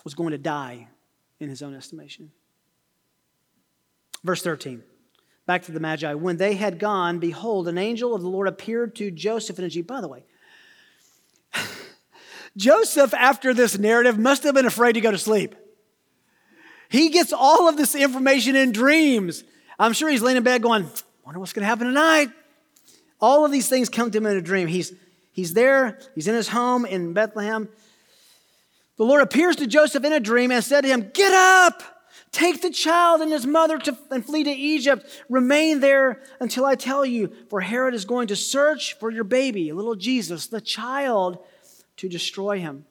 was 0.04 0.14
going 0.14 0.32
to 0.32 0.38
die 0.38 0.90
in 1.40 1.48
his 1.48 1.62
own 1.62 1.74
estimation. 1.74 2.34
Verse 4.22 4.42
13. 4.42 4.84
Back 5.46 5.64
to 5.64 5.72
the 5.72 5.80
Magi. 5.80 6.14
When 6.16 6.38
they 6.38 6.56
had 6.56 6.80
gone, 6.80 7.20
behold, 7.20 7.68
an 7.68 7.78
angel 7.78 8.16
of 8.16 8.22
the 8.22 8.28
Lord 8.28 8.48
appeared 8.48 8.96
to 8.96 9.12
Joseph 9.12 9.60
in 9.60 9.66
Egypt. 9.66 9.88
By 9.88 10.02
the 10.02 10.08
way, 10.08 10.24
Joseph, 12.58 13.14
after 13.14 13.54
this 13.54 13.78
narrative, 13.78 14.18
must 14.18 14.44
have 14.44 14.56
been 14.56 14.66
afraid 14.66 14.94
to 14.94 15.02
go 15.02 15.12
to 15.12 15.18
sleep. 15.18 15.56
He 16.90 17.10
gets 17.10 17.32
all 17.32 17.68
of 17.68 17.78
this 17.78 17.94
information 17.96 18.56
in 18.56 18.72
dreams. 18.72 19.44
I'm 19.78 19.94
sure 19.94 20.10
he's 20.10 20.22
laying 20.22 20.38
in 20.38 20.44
bed 20.44 20.62
going, 20.62 20.90
wonder 21.24 21.40
what's 21.40 21.54
going 21.54 21.64
to 21.64 21.68
happen 21.68 21.88
tonight. 21.88 22.30
All 23.22 23.46
of 23.46 23.52
these 23.52 23.68
things 23.68 23.90
come 23.90 24.12
to 24.12 24.18
him 24.18 24.26
in 24.26 24.38
a 24.38 24.42
dream. 24.42 24.68
He's, 24.68 24.94
he's 25.32 25.54
there, 25.54 26.00
he's 26.16 26.28
in 26.28 26.36
his 26.36 26.48
home 26.48 26.86
in 26.86 27.14
Bethlehem. 27.14 27.70
The 28.98 29.04
Lord 29.04 29.22
appears 29.22 29.58
to 29.58 29.68
Joseph 29.68 30.04
in 30.04 30.14
a 30.14 30.20
dream 30.20 30.52
and 30.52 30.64
said 30.64 30.82
to 30.82 30.88
him, 30.88 31.12
Get 31.14 31.34
up! 31.34 31.95
Take 32.36 32.62
the 32.62 32.70
child 32.70 33.22
and 33.22 33.32
his 33.32 33.48
mother 33.48 33.78
to, 33.78 33.98
and 34.12 34.26
flee 34.26 34.44
to 34.44 34.52
Egypt. 34.52 35.06
Remain 35.30 35.80
there 35.80 36.22
until 36.42 36.66
I 36.66 36.76
tell 36.76 37.06
you, 37.06 37.32
for 37.50 37.62
Herod 37.62 37.94
is 37.94 38.04
going 38.04 38.28
to 38.28 38.36
search 38.36 39.00
for 39.00 39.10
your 39.10 39.24
baby, 39.24 39.72
little 39.72 39.96
Jesus, 39.96 40.48
the 40.48 40.60
child, 40.60 41.38
to 41.96 42.10
destroy 42.10 42.60
him. 42.60 42.86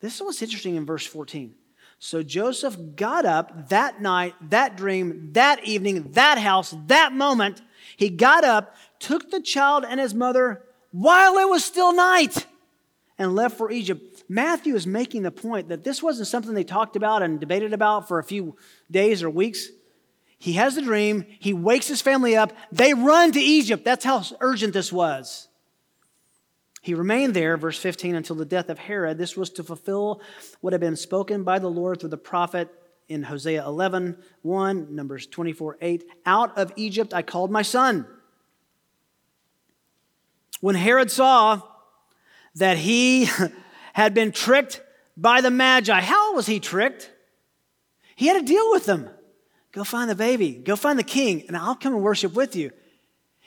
This 0.00 0.16
is 0.16 0.20
what's 0.20 0.42
interesting 0.42 0.76
in 0.76 0.84
verse 0.84 1.06
14. 1.06 1.54
So 1.98 2.22
Joseph 2.22 2.76
got 2.94 3.24
up 3.24 3.70
that 3.70 4.02
night, 4.02 4.34
that 4.50 4.76
dream, 4.76 5.30
that 5.32 5.64
evening, 5.64 6.12
that 6.12 6.36
house, 6.36 6.74
that 6.88 7.14
moment. 7.14 7.62
He 7.96 8.10
got 8.10 8.44
up, 8.44 8.76
took 8.98 9.30
the 9.30 9.40
child 9.40 9.86
and 9.88 9.98
his 9.98 10.12
mother 10.12 10.62
while 10.90 11.38
it 11.38 11.48
was 11.48 11.64
still 11.64 11.94
night, 11.94 12.44
and 13.16 13.34
left 13.34 13.56
for 13.56 13.70
Egypt 13.70 14.07
Matthew 14.28 14.74
is 14.74 14.86
making 14.86 15.22
the 15.22 15.30
point 15.30 15.68
that 15.68 15.84
this 15.84 16.02
wasn't 16.02 16.28
something 16.28 16.54
they 16.54 16.64
talked 16.64 16.96
about 16.96 17.22
and 17.22 17.40
debated 17.40 17.72
about 17.72 18.08
for 18.08 18.18
a 18.18 18.24
few 18.24 18.56
days 18.90 19.22
or 19.22 19.30
weeks. 19.30 19.68
He 20.38 20.52
has 20.54 20.74
the 20.74 20.82
dream. 20.82 21.24
He 21.38 21.52
wakes 21.52 21.88
his 21.88 22.02
family 22.02 22.36
up. 22.36 22.52
They 22.70 22.94
run 22.94 23.32
to 23.32 23.40
Egypt. 23.40 23.84
That's 23.84 24.04
how 24.04 24.22
urgent 24.40 24.74
this 24.74 24.92
was. 24.92 25.48
He 26.82 26.94
remained 26.94 27.34
there, 27.34 27.56
verse 27.56 27.78
15, 27.78 28.14
until 28.14 28.36
the 28.36 28.44
death 28.44 28.68
of 28.68 28.78
Herod. 28.78 29.18
This 29.18 29.36
was 29.36 29.50
to 29.50 29.64
fulfill 29.64 30.22
what 30.60 30.72
had 30.72 30.80
been 30.80 30.96
spoken 30.96 31.42
by 31.42 31.58
the 31.58 31.68
Lord 31.68 32.00
through 32.00 32.10
the 32.10 32.16
prophet 32.16 32.68
in 33.08 33.22
Hosea 33.22 33.64
11, 33.64 34.16
1, 34.42 34.94
Numbers 34.94 35.26
24, 35.26 35.78
8. 35.80 36.04
Out 36.26 36.56
of 36.56 36.72
Egypt 36.76 37.12
I 37.12 37.22
called 37.22 37.50
my 37.50 37.62
son. 37.62 38.06
When 40.60 40.74
Herod 40.74 41.10
saw 41.10 41.62
that 42.54 42.78
he 42.78 43.28
had 43.98 44.14
been 44.14 44.30
tricked 44.30 44.80
by 45.16 45.40
the 45.40 45.50
Magi, 45.50 46.00
how 46.00 46.34
was 46.34 46.46
he 46.46 46.60
tricked? 46.60 47.10
He 48.14 48.28
had 48.28 48.38
to 48.38 48.46
deal 48.46 48.70
with 48.70 48.86
them. 48.86 49.10
Go 49.72 49.82
find 49.82 50.08
the 50.08 50.14
baby, 50.14 50.52
go 50.52 50.76
find 50.76 50.96
the 50.96 51.02
king, 51.02 51.44
and 51.48 51.56
I'll 51.56 51.74
come 51.74 51.94
and 51.94 52.02
worship 52.02 52.34
with 52.34 52.54
you. 52.54 52.70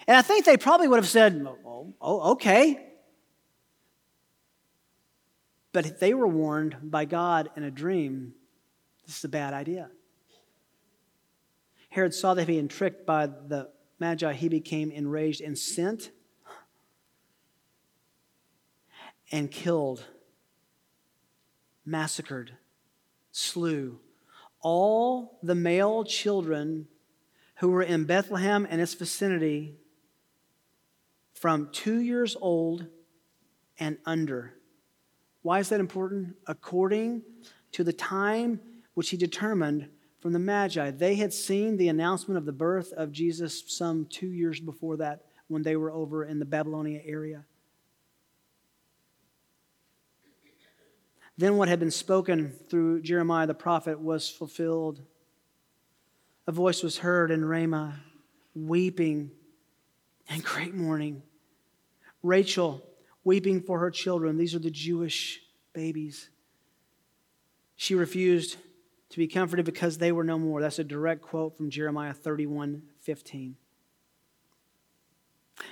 And 0.07 0.17
I 0.17 0.21
think 0.21 0.43
they 0.43 0.57
probably 0.57 0.89
would 0.89 0.97
have 0.97 1.07
said, 1.07 1.41
oh, 1.47 1.57
oh, 1.65 1.93
oh 2.01 2.31
okay. 2.33 2.85
But 5.71 6.01
they 6.01 6.13
were 6.13 6.27
warned 6.27 6.75
by 6.83 7.05
God 7.05 7.49
in 7.55 7.63
a 7.63 7.71
dream 7.71 8.33
this 9.07 9.19
is 9.19 9.23
a 9.23 9.29
bad 9.29 9.53
idea. 9.53 9.89
Herod 11.89 12.13
saw 12.13 12.33
that 12.33 12.47
he 12.49 12.55
had 12.55 12.63
been 12.63 12.67
tricked 12.67 13.05
by 13.05 13.27
the 13.27 13.69
Magi, 13.99 14.33
he 14.33 14.49
became 14.49 14.91
enraged 14.91 15.39
and 15.39 15.57
sent 15.57 16.11
and 19.31 19.49
killed, 19.49 20.03
massacred, 21.85 22.53
slew 23.31 23.99
all 24.61 25.39
the 25.41 25.55
male 25.55 26.03
children 26.03 26.87
who 27.59 27.69
were 27.69 27.83
in 27.83 28.05
Bethlehem 28.05 28.67
and 28.69 28.79
its 28.79 28.93
vicinity 28.93 29.75
from 31.33 31.69
two 31.71 31.99
years 31.99 32.37
old 32.39 32.85
and 33.79 33.97
under. 34.05 34.53
Why 35.41 35.59
is 35.59 35.69
that 35.69 35.79
important? 35.79 36.35
According 36.45 37.23
to 37.71 37.83
the 37.83 37.93
time 37.93 38.59
which 38.93 39.09
he 39.09 39.17
determined 39.17 39.89
from 40.19 40.33
the 40.33 40.39
Magi. 40.39 40.91
They 40.91 41.15
had 41.15 41.33
seen 41.33 41.77
the 41.77 41.87
announcement 41.87 42.37
of 42.37 42.45
the 42.45 42.51
birth 42.51 42.93
of 42.93 43.11
Jesus 43.11 43.63
some 43.67 44.05
two 44.05 44.27
years 44.27 44.59
before 44.59 44.97
that 44.97 45.25
when 45.47 45.63
they 45.63 45.75
were 45.75 45.91
over 45.91 46.25
in 46.25 46.37
the 46.37 46.45
Babylonia 46.45 47.01
area. 47.03 47.45
Then 51.37 51.57
what 51.57 51.69
had 51.69 51.79
been 51.79 51.91
spoken 51.91 52.53
through 52.69 53.01
Jeremiah 53.01 53.47
the 53.47 53.53
prophet 53.53 53.99
was 53.99 54.29
fulfilled. 54.29 55.01
A 56.47 56.51
voice 56.51 56.83
was 56.83 56.99
heard 56.99 57.31
in 57.31 57.45
Ramah, 57.45 57.99
weeping 58.53 59.31
and 60.29 60.43
great 60.43 60.73
mourning. 60.73 61.23
Rachel 62.23 62.83
weeping 63.23 63.61
for 63.61 63.79
her 63.79 63.91
children. 63.91 64.37
These 64.37 64.55
are 64.55 64.59
the 64.59 64.71
Jewish 64.71 65.41
babies. 65.73 66.29
She 67.75 67.95
refused 67.95 68.57
to 69.09 69.17
be 69.17 69.27
comforted 69.27 69.65
because 69.65 69.97
they 69.97 70.11
were 70.11 70.23
no 70.23 70.37
more. 70.37 70.61
That's 70.61 70.79
a 70.79 70.83
direct 70.83 71.21
quote 71.21 71.57
from 71.57 71.69
Jeremiah 71.69 72.13
31 72.13 72.83
15. 73.01 73.55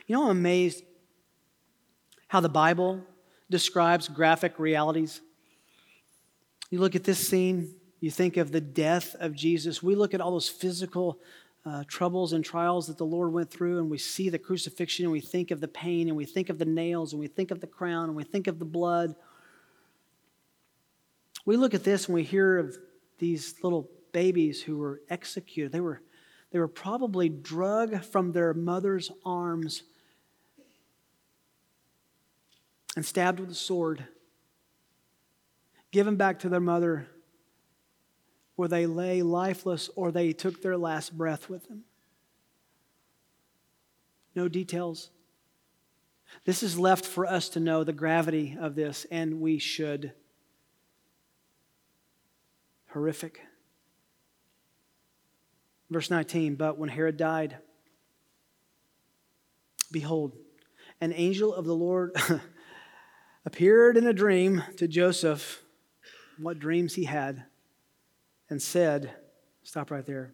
You 0.08 0.16
know, 0.16 0.24
I'm 0.26 0.32
amazed 0.32 0.84
how 2.28 2.40
the 2.40 2.50
Bible 2.50 3.02
describes 3.50 4.08
graphic 4.08 4.60
realities. 4.60 5.22
You 6.70 6.80
look 6.80 6.96
at 6.96 7.04
this 7.04 7.28
scene, 7.28 7.74
you 8.00 8.12
think 8.12 8.38
of 8.38 8.52
the 8.52 8.62
death 8.62 9.16
of 9.20 9.36
Jesus. 9.36 9.82
We 9.82 9.96
look 9.96 10.14
at 10.14 10.22
all 10.22 10.32
those 10.32 10.50
physical 10.50 11.20
uh, 11.66 11.84
troubles 11.88 12.34
and 12.34 12.46
trials 12.46 12.88
that 12.88 12.98
the 12.98 13.06
Lord 13.06 13.34
went 13.34 13.50
through, 13.50 13.80
and 13.80 13.90
we 13.90 13.98
see 13.98 14.30
the 14.30 14.40
crucifixion, 14.40 15.06
and 15.06 15.12
we 15.12 15.20
think 15.20 15.52
of 15.52 15.62
the 15.62 15.68
pain, 15.68 16.08
and 16.08 16.16
we 16.16 16.26
think 16.26 16.50
of 16.50 16.60
the 16.60 16.66
nails, 16.66 17.14
and 17.14 17.20
we 17.20 17.28
think 17.28 17.52
of 17.52 17.60
the 17.60 17.68
crown, 17.68 18.06
and 18.06 18.16
we 18.16 18.24
think 18.24 18.48
of 18.48 18.60
the 18.60 18.66
blood. 18.66 19.16
We 21.46 21.58
look 21.58 21.74
at 21.74 21.84
this 21.84 22.06
and 22.06 22.14
we 22.14 22.24
hear 22.24 22.60
of 22.60 22.78
these 23.18 23.56
little 23.64 23.90
babies 24.12 24.62
who 24.62 24.78
were 24.78 25.02
executed. 25.10 25.72
They 25.72 25.80
were, 25.80 26.02
they 26.52 26.60
were 26.60 26.68
probably 26.68 27.30
drug 27.30 28.04
from 28.04 28.32
their 28.32 28.54
mother's 28.54 29.12
arms 29.26 29.84
and 32.96 33.06
stabbed 33.06 33.40
with 33.40 33.50
a 33.50 33.56
sword 33.56 34.06
given 35.92 36.16
back 36.16 36.40
to 36.40 36.50
their 36.50 36.60
mother, 36.60 37.08
where 38.56 38.68
they 38.68 38.86
lay 38.86 39.22
lifeless 39.22 39.90
or 39.96 40.12
they 40.12 40.34
took 40.34 40.62
their 40.62 40.78
last 40.78 41.18
breath 41.18 41.50
with 41.50 41.68
them. 41.68 41.84
No 44.36 44.48
details. 44.48 45.10
This 46.46 46.62
is 46.62 46.78
left 46.78 47.06
for 47.06 47.26
us 47.26 47.50
to 47.50 47.60
know 47.60 47.84
the 47.84 47.94
gravity 47.94 48.58
of 48.60 48.76
this, 48.76 49.06
and 49.10 49.42
we 49.42 49.58
should. 49.58 50.14
Horrific. 52.90 53.42
Verse 55.90 56.10
19 56.10 56.56
But 56.56 56.78
when 56.78 56.90
Herod 56.90 57.18
died, 57.18 57.58
behold, 59.92 60.36
an 61.02 61.14
angel 61.14 61.54
of 61.54 61.66
the 61.66 61.76
Lord 61.76 62.16
appeared 63.46 63.98
in 63.98 64.06
a 64.06 64.14
dream 64.14 64.64
to 64.78 64.88
Joseph 64.88 65.64
what 66.40 66.60
dreams 66.60 66.96
he 66.96 67.04
had 67.04 67.44
and 68.50 68.62
said, 68.62 69.12
Stop 69.64 69.92
right 69.92 70.06
there. 70.06 70.34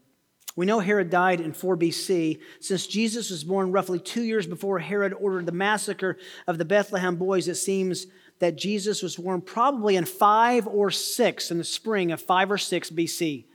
We 0.56 0.66
know 0.66 0.80
Herod 0.80 1.10
died 1.10 1.42
in 1.42 1.52
4 1.52 1.76
BC. 1.76 2.40
Since 2.62 2.88
Jesus 2.88 3.30
was 3.30 3.44
born 3.44 3.72
roughly 3.74 4.00
two 4.00 4.24
years 4.24 4.48
before 4.48 4.80
Herod 4.80 5.14
ordered 5.14 5.46
the 5.46 5.52
massacre 5.52 6.18
of 6.48 6.58
the 6.58 6.64
Bethlehem 6.64 7.18
boys, 7.18 7.48
it 7.48 7.56
seems 7.56 8.08
that 8.40 8.56
Jesus 8.56 9.04
was 9.04 9.18
born 9.18 9.42
probably 9.42 9.96
in 9.98 10.06
5 10.06 10.68
or 10.68 10.92
6, 10.92 11.52
in 11.52 11.58
the 11.58 11.64
spring 11.64 12.12
of 12.12 12.22
5 12.22 12.52
or 12.52 12.58
6 12.58 12.90
BC. 12.92 13.46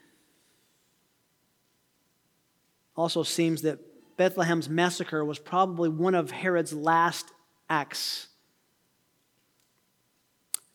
Also 2.97 3.23
seems 3.23 3.63
that 3.63 3.79
Bethlehem's 4.19 4.69
massacre 4.69 5.25
was 5.25 5.39
probably 5.39 5.89
one 5.89 6.15
of 6.15 6.31
Herod's 6.31 6.75
last 6.75 7.33
acts. 7.71 8.27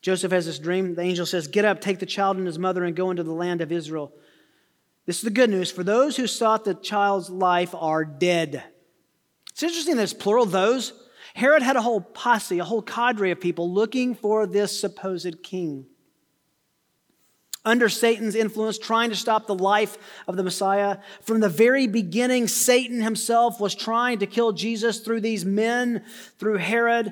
Joseph 0.06 0.34
has 0.34 0.46
this 0.46 0.60
dream. 0.60 0.94
The 0.94 1.02
angel 1.02 1.26
says, 1.26 1.48
Get 1.48 1.66
up, 1.66 1.82
take 1.82 1.98
the 1.98 2.06
child 2.06 2.38
and 2.38 2.46
his 2.46 2.60
mother, 2.60 2.84
and 2.84 2.96
go 2.96 3.10
into 3.10 3.24
the 3.24 3.34
land 3.34 3.62
of 3.62 3.72
Israel. 3.72 4.14
This 5.08 5.16
is 5.18 5.24
the 5.24 5.32
good 5.32 5.50
news. 5.50 5.72
For 5.72 5.84
those 5.84 6.16
who 6.16 6.28
sought 6.28 6.64
the 6.64 6.76
child's 6.76 7.32
life 7.32 7.74
are 7.74 8.06
dead. 8.06 8.64
It's 9.50 9.64
interesting 9.64 9.96
that 9.96 10.04
it's 10.04 10.14
plural, 10.14 10.46
those. 10.46 10.94
Herod 11.34 11.64
had 11.64 11.76
a 11.76 11.82
whole 11.82 12.02
posse, 12.02 12.60
a 12.60 12.64
whole 12.64 12.84
cadre 12.84 13.32
of 13.32 13.42
people 13.42 13.74
looking 13.74 14.14
for 14.14 14.46
this 14.46 14.80
supposed 14.80 15.42
king. 15.42 15.88
Under 17.66 17.90
Satan's 17.90 18.36
influence, 18.36 18.78
trying 18.78 19.10
to 19.10 19.16
stop 19.16 19.48
the 19.48 19.56
life 19.56 19.98
of 20.28 20.38
the 20.38 20.44
Messiah. 20.44 21.00
From 21.24 21.40
the 21.40 21.50
very 21.50 21.88
beginning, 21.88 22.48
Satan 22.48 23.02
himself 23.02 23.60
was 23.60 23.74
trying 23.74 24.20
to 24.20 24.28
kill 24.28 24.52
Jesus 24.52 25.00
through 25.00 25.22
these 25.22 25.46
men, 25.46 26.04
through 26.38 26.58
Herod, 26.58 27.12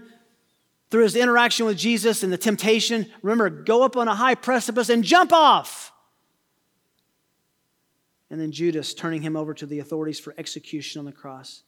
through 0.94 1.02
his 1.02 1.16
interaction 1.16 1.66
with 1.66 1.76
Jesus 1.76 2.22
and 2.22 2.32
the 2.32 2.38
temptation. 2.38 3.12
Remember, 3.24 3.50
go 3.50 3.82
up 3.82 3.98
on 3.98 4.08
a 4.08 4.14
high 4.14 4.36
precipice 4.36 4.90
and 4.90 5.04
jump 5.04 5.34
off. 5.34 5.92
And 8.30 8.40
then 8.40 8.52
Judas 8.52 8.94
turning 8.94 9.24
him 9.24 9.36
over 9.36 9.56
to 9.56 9.66
the 9.66 9.80
authorities 9.80 10.20
for 10.20 10.36
execution 10.38 11.00
on 11.00 11.06
the 11.06 11.12
cross. 11.12 11.64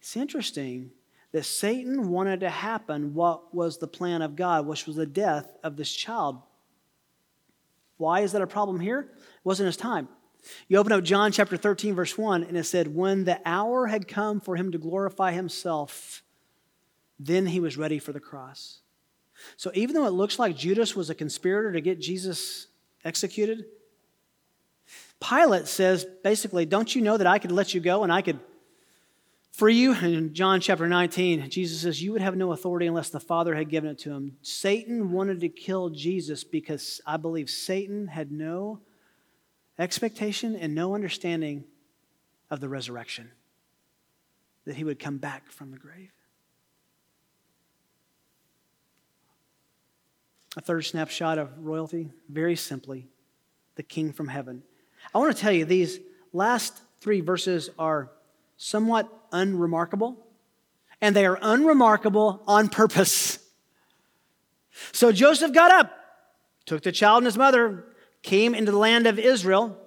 It's 0.00 0.16
interesting 0.16 0.90
that 1.32 1.44
Satan 1.44 2.08
wanted 2.08 2.40
to 2.40 2.48
happen 2.48 3.12
what 3.12 3.54
was 3.54 3.76
the 3.76 3.86
plan 3.86 4.22
of 4.22 4.34
God, 4.34 4.66
which 4.66 4.86
was 4.86 4.96
the 4.96 5.04
death 5.04 5.54
of 5.62 5.76
this 5.76 5.92
child. 5.92 6.40
Why 7.98 8.20
is 8.20 8.32
that 8.32 8.40
a 8.40 8.46
problem 8.46 8.80
here? 8.80 9.00
It 9.00 9.44
wasn't 9.44 9.66
his 9.66 9.76
time. 9.76 10.08
You 10.66 10.78
open 10.78 10.92
up 10.92 11.04
John 11.04 11.30
chapter 11.30 11.58
13, 11.58 11.94
verse 11.94 12.16
1, 12.16 12.44
and 12.44 12.56
it 12.56 12.64
said, 12.64 12.94
When 12.94 13.24
the 13.24 13.38
hour 13.44 13.88
had 13.88 14.08
come 14.08 14.40
for 14.40 14.56
him 14.56 14.72
to 14.72 14.78
glorify 14.78 15.32
himself, 15.32 16.22
then 17.18 17.46
he 17.46 17.60
was 17.60 17.76
ready 17.76 17.98
for 17.98 18.12
the 18.12 18.20
cross. 18.20 18.80
So 19.56 19.70
even 19.74 19.94
though 19.94 20.06
it 20.06 20.12
looks 20.12 20.38
like 20.38 20.56
Judas 20.56 20.96
was 20.96 21.10
a 21.10 21.14
conspirator 21.14 21.72
to 21.72 21.80
get 21.80 22.00
Jesus 22.00 22.66
executed, 23.04 23.66
Pilate 25.20 25.66
says 25.66 26.06
basically, 26.22 26.64
Don't 26.66 26.94
you 26.94 27.02
know 27.02 27.16
that 27.16 27.26
I 27.26 27.38
could 27.38 27.52
let 27.52 27.74
you 27.74 27.80
go 27.80 28.02
and 28.02 28.12
I 28.12 28.22
could 28.22 28.38
free 29.52 29.74
you? 29.74 29.94
In 29.94 30.34
John 30.34 30.60
chapter 30.60 30.88
19, 30.88 31.50
Jesus 31.50 31.80
says, 31.80 32.02
You 32.02 32.12
would 32.12 32.22
have 32.22 32.36
no 32.36 32.52
authority 32.52 32.86
unless 32.86 33.10
the 33.10 33.20
Father 33.20 33.54
had 33.54 33.68
given 33.68 33.90
it 33.90 33.98
to 34.00 34.12
him. 34.12 34.36
Satan 34.42 35.10
wanted 35.10 35.40
to 35.40 35.48
kill 35.48 35.90
Jesus 35.90 36.44
because 36.44 37.00
I 37.06 37.16
believe 37.16 37.50
Satan 37.50 38.08
had 38.08 38.30
no 38.30 38.80
expectation 39.78 40.56
and 40.56 40.74
no 40.74 40.94
understanding 40.94 41.64
of 42.50 42.60
the 42.60 42.68
resurrection, 42.68 43.30
that 44.64 44.76
he 44.76 44.84
would 44.84 44.98
come 44.98 45.18
back 45.18 45.50
from 45.52 45.70
the 45.70 45.78
grave. 45.78 46.10
A 50.58 50.60
third 50.60 50.84
snapshot 50.84 51.38
of 51.38 51.56
royalty, 51.64 52.10
very 52.28 52.56
simply, 52.56 53.06
the 53.76 53.84
king 53.84 54.12
from 54.12 54.26
heaven. 54.26 54.64
I 55.14 55.18
want 55.18 55.34
to 55.34 55.40
tell 55.40 55.52
you, 55.52 55.64
these 55.64 56.00
last 56.32 56.76
three 57.00 57.20
verses 57.20 57.70
are 57.78 58.10
somewhat 58.56 59.08
unremarkable, 59.30 60.16
and 61.00 61.14
they 61.14 61.26
are 61.26 61.38
unremarkable 61.40 62.42
on 62.48 62.68
purpose. 62.68 63.38
So 64.90 65.12
Joseph 65.12 65.52
got 65.52 65.70
up, 65.70 65.92
took 66.66 66.82
the 66.82 66.90
child 66.90 67.18
and 67.18 67.26
his 67.26 67.38
mother, 67.38 67.84
came 68.22 68.52
into 68.52 68.72
the 68.72 68.78
land 68.78 69.06
of 69.06 69.16
Israel. 69.16 69.78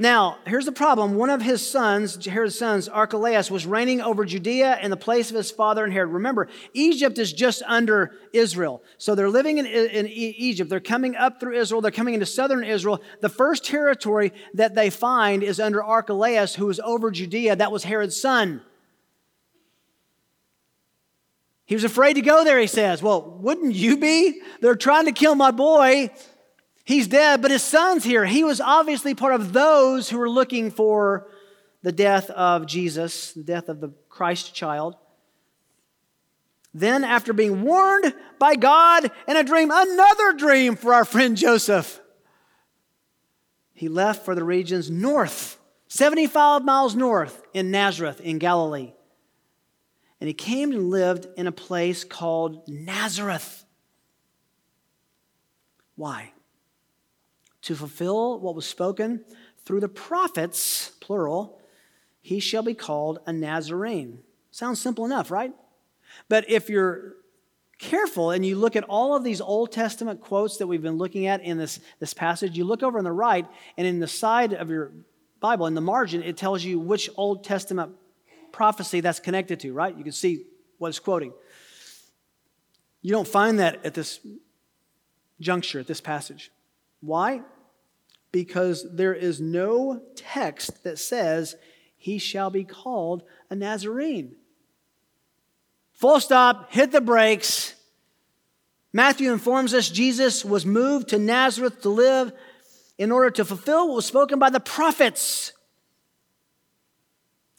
Now, 0.00 0.38
here's 0.46 0.64
the 0.64 0.72
problem. 0.72 1.16
One 1.16 1.28
of 1.28 1.42
his 1.42 1.68
sons, 1.68 2.24
Herod's 2.24 2.56
sons, 2.56 2.88
Archelaus, 2.88 3.50
was 3.50 3.66
reigning 3.66 4.00
over 4.00 4.24
Judea 4.24 4.78
in 4.80 4.90
the 4.90 4.96
place 4.96 5.30
of 5.30 5.36
his 5.36 5.50
father 5.50 5.82
and 5.82 5.92
Herod. 5.92 6.10
Remember, 6.10 6.46
Egypt 6.72 7.18
is 7.18 7.32
just 7.32 7.62
under 7.66 8.12
Israel. 8.32 8.80
So 8.96 9.16
they're 9.16 9.28
living 9.28 9.58
in, 9.58 9.66
in 9.66 10.06
Egypt. 10.06 10.70
They're 10.70 10.78
coming 10.78 11.16
up 11.16 11.40
through 11.40 11.56
Israel. 11.56 11.80
They're 11.80 11.90
coming 11.90 12.14
into 12.14 12.26
southern 12.26 12.62
Israel. 12.62 13.02
The 13.20 13.28
first 13.28 13.64
territory 13.64 14.32
that 14.54 14.76
they 14.76 14.88
find 14.88 15.42
is 15.42 15.58
under 15.58 15.82
Archelaus, 15.82 16.54
who 16.54 16.66
was 16.66 16.78
over 16.78 17.10
Judea. 17.10 17.56
That 17.56 17.72
was 17.72 17.82
Herod's 17.82 18.20
son. 18.20 18.62
He 21.66 21.74
was 21.74 21.84
afraid 21.84 22.14
to 22.14 22.22
go 22.22 22.44
there, 22.44 22.60
he 22.60 22.68
says. 22.68 23.02
Well, 23.02 23.36
wouldn't 23.40 23.74
you 23.74 23.96
be? 23.96 24.42
They're 24.60 24.76
trying 24.76 25.06
to 25.06 25.12
kill 25.12 25.34
my 25.34 25.50
boy. 25.50 26.10
He's 26.88 27.06
dead, 27.06 27.42
but 27.42 27.50
his 27.50 27.62
son's 27.62 28.02
here. 28.02 28.24
He 28.24 28.44
was 28.44 28.62
obviously 28.62 29.14
part 29.14 29.34
of 29.34 29.52
those 29.52 30.08
who 30.08 30.16
were 30.16 30.30
looking 30.30 30.70
for 30.70 31.28
the 31.82 31.92
death 31.92 32.30
of 32.30 32.64
Jesus, 32.64 33.34
the 33.34 33.42
death 33.42 33.68
of 33.68 33.82
the 33.82 33.90
Christ 34.08 34.54
child. 34.54 34.96
Then, 36.72 37.04
after 37.04 37.34
being 37.34 37.60
warned 37.60 38.14
by 38.38 38.54
God 38.54 39.10
in 39.26 39.36
a 39.36 39.44
dream, 39.44 39.70
another 39.70 40.32
dream 40.32 40.76
for 40.76 40.94
our 40.94 41.04
friend 41.04 41.36
Joseph, 41.36 42.00
he 43.74 43.90
left 43.90 44.24
for 44.24 44.34
the 44.34 44.42
regions 44.42 44.90
north, 44.90 45.58
75 45.88 46.64
miles 46.64 46.96
north 46.96 47.42
in 47.52 47.70
Nazareth 47.70 48.18
in 48.22 48.38
Galilee. 48.38 48.94
And 50.22 50.26
he 50.26 50.32
came 50.32 50.72
and 50.72 50.88
lived 50.88 51.26
in 51.36 51.46
a 51.46 51.52
place 51.52 52.02
called 52.02 52.66
Nazareth. 52.66 53.66
Why? 55.94 56.32
To 57.68 57.76
fulfill 57.76 58.40
what 58.40 58.54
was 58.54 58.64
spoken 58.64 59.22
through 59.66 59.80
the 59.80 59.88
prophets, 59.90 60.92
plural, 61.00 61.60
he 62.22 62.40
shall 62.40 62.62
be 62.62 62.72
called 62.72 63.18
a 63.26 63.32
Nazarene. 63.32 64.20
Sounds 64.50 64.80
simple 64.80 65.04
enough, 65.04 65.30
right? 65.30 65.52
But 66.30 66.48
if 66.48 66.70
you're 66.70 67.16
careful 67.78 68.30
and 68.30 68.44
you 68.44 68.56
look 68.56 68.74
at 68.74 68.84
all 68.84 69.14
of 69.14 69.22
these 69.22 69.42
Old 69.42 69.70
Testament 69.70 70.22
quotes 70.22 70.56
that 70.56 70.66
we've 70.66 70.80
been 70.80 70.96
looking 70.96 71.26
at 71.26 71.42
in 71.42 71.58
this, 71.58 71.78
this 72.00 72.14
passage, 72.14 72.56
you 72.56 72.64
look 72.64 72.82
over 72.82 72.96
on 72.96 73.04
the 73.04 73.12
right, 73.12 73.46
and 73.76 73.86
in 73.86 74.00
the 74.00 74.08
side 74.08 74.54
of 74.54 74.70
your 74.70 74.92
Bible, 75.38 75.66
in 75.66 75.74
the 75.74 75.82
margin, 75.82 76.22
it 76.22 76.38
tells 76.38 76.64
you 76.64 76.80
which 76.80 77.10
Old 77.18 77.44
Testament 77.44 77.92
prophecy 78.50 79.00
that's 79.00 79.20
connected 79.20 79.60
to, 79.60 79.74
right? 79.74 79.94
You 79.94 80.04
can 80.04 80.12
see 80.12 80.46
what 80.78 80.88
it's 80.88 81.00
quoting. 81.00 81.34
You 83.02 83.12
don't 83.12 83.28
find 83.28 83.58
that 83.58 83.84
at 83.84 83.92
this 83.92 84.20
juncture, 85.38 85.80
at 85.80 85.86
this 85.86 86.00
passage. 86.00 86.50
Why? 87.00 87.42
Because 88.32 88.86
there 88.92 89.14
is 89.14 89.40
no 89.40 90.02
text 90.14 90.84
that 90.84 90.98
says 90.98 91.56
he 91.96 92.18
shall 92.18 92.50
be 92.50 92.64
called 92.64 93.22
a 93.50 93.56
Nazarene. 93.56 94.36
Full 95.94 96.20
stop, 96.20 96.72
hit 96.72 96.92
the 96.92 97.00
brakes. 97.00 97.74
Matthew 98.92 99.32
informs 99.32 99.74
us 99.74 99.88
Jesus 99.88 100.44
was 100.44 100.64
moved 100.64 101.08
to 101.08 101.18
Nazareth 101.18 101.82
to 101.82 101.88
live 101.88 102.32
in 102.96 103.12
order 103.12 103.30
to 103.30 103.44
fulfill 103.44 103.88
what 103.88 103.96
was 103.96 104.06
spoken 104.06 104.38
by 104.38 104.50
the 104.50 104.60
prophets. 104.60 105.52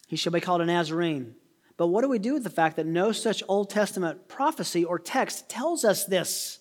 He 0.07 0.15
shall 0.15 0.31
be 0.31 0.41
called 0.41 0.61
a 0.61 0.65
Nazarene. 0.65 1.35
But 1.77 1.87
what 1.87 2.01
do 2.01 2.09
we 2.09 2.19
do 2.19 2.33
with 2.33 2.43
the 2.43 2.49
fact 2.49 2.75
that 2.75 2.85
no 2.85 3.11
such 3.11 3.43
Old 3.47 3.69
Testament 3.69 4.27
prophecy 4.27 4.83
or 4.83 4.99
text 4.99 5.49
tells 5.49 5.85
us 5.85 6.05
this? 6.05 6.59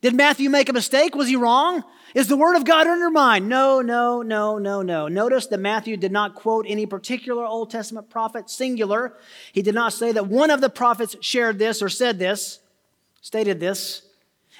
Did 0.00 0.14
Matthew 0.14 0.48
make 0.48 0.68
a 0.68 0.72
mistake? 0.72 1.14
Was 1.14 1.28
he 1.28 1.36
wrong? 1.36 1.84
Is 2.14 2.26
the 2.26 2.36
word 2.36 2.56
of 2.56 2.64
God 2.64 2.86
undermined? 2.86 3.48
No, 3.48 3.80
no, 3.82 4.22
no, 4.22 4.58
no, 4.58 4.82
no. 4.82 5.08
Notice 5.08 5.46
that 5.48 5.60
Matthew 5.60 5.96
did 5.96 6.10
not 6.10 6.34
quote 6.34 6.64
any 6.66 6.86
particular 6.86 7.44
Old 7.44 7.70
Testament 7.70 8.08
prophet, 8.08 8.48
singular. 8.50 9.14
He 9.52 9.62
did 9.62 9.74
not 9.74 9.92
say 9.92 10.10
that 10.12 10.26
one 10.26 10.50
of 10.50 10.60
the 10.60 10.70
prophets 10.70 11.16
shared 11.20 11.58
this 11.58 11.82
or 11.82 11.88
said 11.88 12.18
this, 12.18 12.60
stated 13.20 13.60
this. 13.60 14.02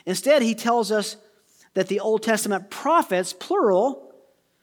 Instead, 0.06 0.42
he 0.42 0.54
tells 0.54 0.92
us 0.92 1.16
that 1.74 1.88
the 1.88 2.00
Old 2.00 2.22
Testament 2.22 2.70
prophets, 2.70 3.32
plural, 3.32 4.12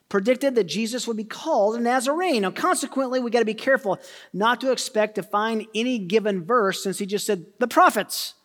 predicted 0.09 0.55
that 0.55 0.65
Jesus 0.65 1.07
would 1.07 1.17
be 1.17 1.23
called 1.23 1.75
a 1.75 1.79
Nazarene. 1.79 2.43
Now, 2.43 2.51
consequently, 2.51 3.19
we 3.19 3.31
got 3.31 3.39
to 3.39 3.45
be 3.45 3.53
careful 3.53 3.99
not 4.31 4.61
to 4.61 4.71
expect 4.71 5.15
to 5.15 5.23
find 5.23 5.65
any 5.75 5.99
given 5.99 6.45
verse 6.45 6.83
since 6.83 6.99
he 6.99 7.05
just 7.05 7.25
said 7.25 7.45
the 7.59 7.67
prophets. 7.67 8.35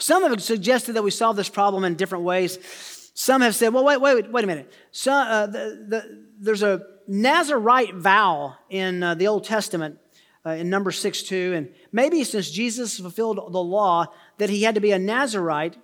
Some 0.00 0.22
have 0.22 0.42
suggested 0.42 0.94
that 0.94 1.02
we 1.02 1.10
solve 1.10 1.36
this 1.36 1.48
problem 1.48 1.84
in 1.84 1.94
different 1.94 2.24
ways. 2.24 2.58
Some 3.14 3.42
have 3.42 3.54
said, 3.54 3.74
well, 3.74 3.84
wait, 3.84 4.00
wait, 4.00 4.32
wait 4.32 4.44
a 4.44 4.46
minute. 4.46 4.72
So, 4.92 5.12
uh, 5.12 5.46
the, 5.46 5.84
the, 5.88 6.24
there's 6.38 6.62
a 6.62 6.82
Nazarite 7.06 7.94
vow 7.94 8.56
in 8.70 9.02
uh, 9.02 9.14
the 9.14 9.26
Old 9.26 9.44
Testament 9.44 9.98
uh, 10.46 10.50
in 10.50 10.70
number 10.70 10.90
6 10.90 11.22
2. 11.22 11.52
And 11.54 11.74
maybe 11.92 12.24
since 12.24 12.50
Jesus 12.50 12.98
fulfilled 12.98 13.38
the 13.52 13.62
law, 13.62 14.06
that 14.38 14.48
he 14.48 14.62
had 14.62 14.76
to 14.76 14.80
be 14.80 14.92
a 14.92 14.98
Nazarite, 14.98 15.76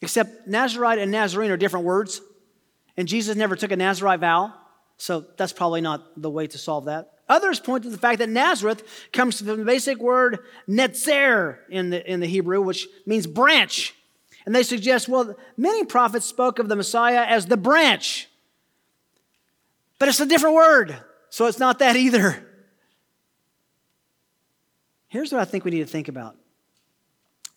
except 0.00 0.48
Nazarite 0.48 0.98
and 0.98 1.10
Nazarene 1.10 1.50
are 1.50 1.56
different 1.56 1.84
words. 1.84 2.22
And 2.96 3.06
Jesus 3.08 3.36
never 3.36 3.56
took 3.56 3.72
a 3.72 3.76
Nazarite 3.76 4.20
vow. 4.20 4.54
So 4.96 5.26
that's 5.36 5.52
probably 5.52 5.80
not 5.80 6.20
the 6.20 6.30
way 6.30 6.46
to 6.46 6.56
solve 6.56 6.86
that. 6.86 7.13
Others 7.28 7.60
point 7.60 7.84
to 7.84 7.90
the 7.90 7.98
fact 7.98 8.18
that 8.18 8.28
Nazareth 8.28 8.82
comes 9.12 9.38
from 9.38 9.46
the 9.46 9.64
basic 9.64 9.98
word 9.98 10.40
netzer 10.68 11.58
in 11.70 11.90
the, 11.90 12.10
in 12.10 12.20
the 12.20 12.26
Hebrew, 12.26 12.60
which 12.60 12.86
means 13.06 13.26
branch. 13.26 13.94
And 14.44 14.54
they 14.54 14.62
suggest, 14.62 15.08
well, 15.08 15.34
many 15.56 15.84
prophets 15.84 16.26
spoke 16.26 16.58
of 16.58 16.68
the 16.68 16.76
Messiah 16.76 17.24
as 17.26 17.46
the 17.46 17.56
branch. 17.56 18.28
But 19.98 20.08
it's 20.08 20.20
a 20.20 20.26
different 20.26 20.54
word, 20.54 20.96
so 21.30 21.46
it's 21.46 21.58
not 21.58 21.78
that 21.78 21.96
either. 21.96 22.46
Here's 25.08 25.32
what 25.32 25.40
I 25.40 25.44
think 25.44 25.64
we 25.64 25.70
need 25.70 25.78
to 25.78 25.86
think 25.86 26.08
about 26.08 26.36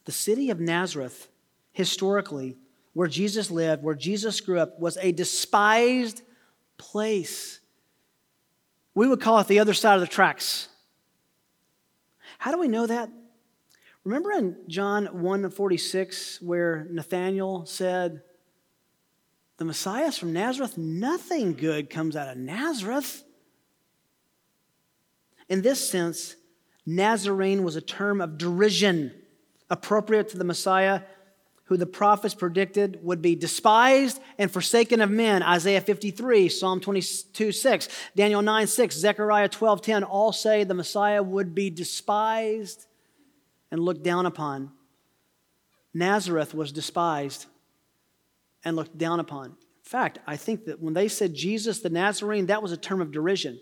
the 0.05 0.11
city 0.13 0.51
of 0.51 0.61
Nazareth, 0.61 1.27
historically, 1.73 2.55
where 2.93 3.09
Jesus 3.09 3.51
lived, 3.51 3.83
where 3.83 3.95
Jesus 3.95 4.39
grew 4.39 4.59
up, 4.59 4.79
was 4.79 4.97
a 5.01 5.11
despised 5.11 6.21
place. 6.77 7.59
We 8.97 9.07
would 9.07 9.21
call 9.21 9.37
it 9.37 9.45
the 9.45 9.59
other 9.59 9.75
side 9.75 9.93
of 9.93 10.01
the 10.01 10.07
tracks. 10.07 10.69
How 12.39 12.51
do 12.51 12.57
we 12.57 12.67
know 12.67 12.87
that? 12.87 13.11
Remember 14.03 14.31
in 14.31 14.57
John 14.67 15.05
1:46 15.05 16.41
where 16.41 16.87
Nathanael 16.89 17.67
said, 17.67 18.23
"The 19.57 19.65
Messiah 19.65 20.07
is 20.07 20.17
from 20.17 20.33
Nazareth, 20.33 20.79
nothing 20.79 21.53
good 21.53 21.91
comes 21.91 22.15
out 22.15 22.27
of 22.27 22.39
Nazareth." 22.39 23.23
In 25.47 25.61
this 25.61 25.87
sense, 25.87 26.35
Nazarene 26.83 27.63
was 27.63 27.75
a 27.75 27.81
term 27.81 28.19
of 28.19 28.39
derision 28.39 29.13
appropriate 29.69 30.27
to 30.29 30.39
the 30.39 30.43
Messiah 30.43 31.03
who 31.67 31.77
the 31.77 31.85
prophets 31.85 32.33
predicted 32.33 32.99
would 33.03 33.21
be 33.21 33.35
despised 33.35 34.21
and 34.37 34.49
forsaken 34.49 35.01
of 35.01 35.11
men. 35.11 35.43
Isaiah 35.43 35.81
53, 35.81 36.47
Psalm 36.49 36.79
22, 36.79 37.51
6, 37.51 37.87
Daniel 38.15 38.41
9, 38.41 38.67
6, 38.67 38.95
Zechariah 38.95 39.49
12, 39.49 39.81
10 39.81 40.03
all 40.03 40.31
say 40.31 40.63
the 40.63 40.73
Messiah 40.73 41.21
would 41.21 41.53
be 41.53 41.69
despised 41.69 42.87
and 43.69 43.81
looked 43.81 44.03
down 44.03 44.25
upon. 44.25 44.71
Nazareth 45.93 46.53
was 46.53 46.71
despised 46.71 47.47
and 48.63 48.75
looked 48.75 48.97
down 48.97 49.19
upon. 49.19 49.47
In 49.47 49.55
fact, 49.83 50.19
I 50.25 50.37
think 50.37 50.65
that 50.65 50.81
when 50.81 50.93
they 50.93 51.07
said 51.09 51.33
Jesus 51.33 51.79
the 51.79 51.89
Nazarene, 51.89 52.45
that 52.45 52.61
was 52.61 52.71
a 52.71 52.77
term 52.77 53.01
of 53.01 53.11
derision. 53.11 53.59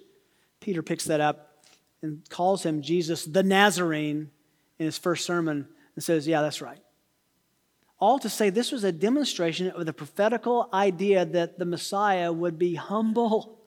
Peter 0.59 0.83
picks 0.83 1.05
that 1.05 1.21
up 1.21 1.63
and 2.01 2.27
calls 2.29 2.63
him 2.63 2.81
Jesus 2.81 3.25
the 3.25 3.43
Nazarene 3.43 4.29
in 4.77 4.85
his 4.85 4.97
first 4.97 5.25
sermon 5.25 5.67
and 5.95 6.03
says, 6.03 6.27
Yeah, 6.27 6.41
that's 6.41 6.61
right. 6.61 6.79
All 7.99 8.19
to 8.19 8.29
say, 8.29 8.49
this 8.49 8.71
was 8.71 8.83
a 8.83 8.91
demonstration 8.91 9.69
of 9.69 9.85
the 9.85 9.93
prophetical 9.93 10.69
idea 10.73 11.25
that 11.25 11.57
the 11.57 11.65
Messiah 11.65 12.31
would 12.31 12.59
be 12.59 12.75
humble, 12.75 13.59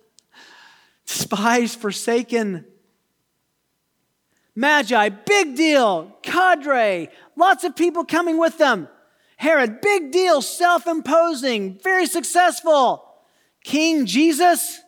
despised, 1.07 1.81
forsaken. 1.81 2.67
Magi, 4.55 5.09
big 5.09 5.57
deal. 5.57 6.17
Cadre, 6.23 7.09
lots 7.37 7.65
of 7.65 7.75
people 7.75 8.05
coming 8.05 8.39
with 8.39 8.59
them. 8.59 8.89
Herod, 9.37 9.81
big 9.81 10.11
deal, 10.11 10.43
self 10.43 10.87
imposing, 10.87 11.79
very 11.79 12.07
successful. 12.07 13.05
King 13.63 14.05
Jesus, 14.05 14.81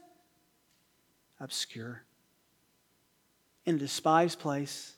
obscure, 1.39 2.03
in 3.65 3.77
a 3.77 3.79
despised 3.79 4.41
place. 4.41 4.97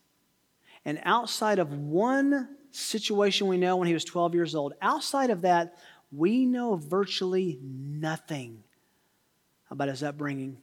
And 0.84 1.00
outside 1.04 1.58
of 1.58 1.72
one 1.72 2.48
situation 2.72 3.46
we 3.46 3.56
know 3.56 3.76
when 3.76 3.88
he 3.88 3.94
was 3.94 4.04
12 4.04 4.34
years 4.34 4.54
old. 4.54 4.74
Outside 4.80 5.30
of 5.30 5.42
that, 5.42 5.76
we 6.10 6.44
know 6.44 6.74
virtually 6.74 7.58
nothing 7.62 8.64
about 9.70 9.88
his 9.88 10.02
upbringing 10.02 10.58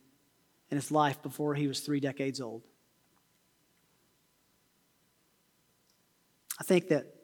and 0.70 0.78
his 0.78 0.92
life 0.92 1.22
before 1.22 1.56
he 1.56 1.68
was 1.68 1.80
three 1.80 2.00
decades 2.00 2.42
old. 2.42 2.62
I 6.60 6.64
think 6.64 6.90
that 6.90 7.16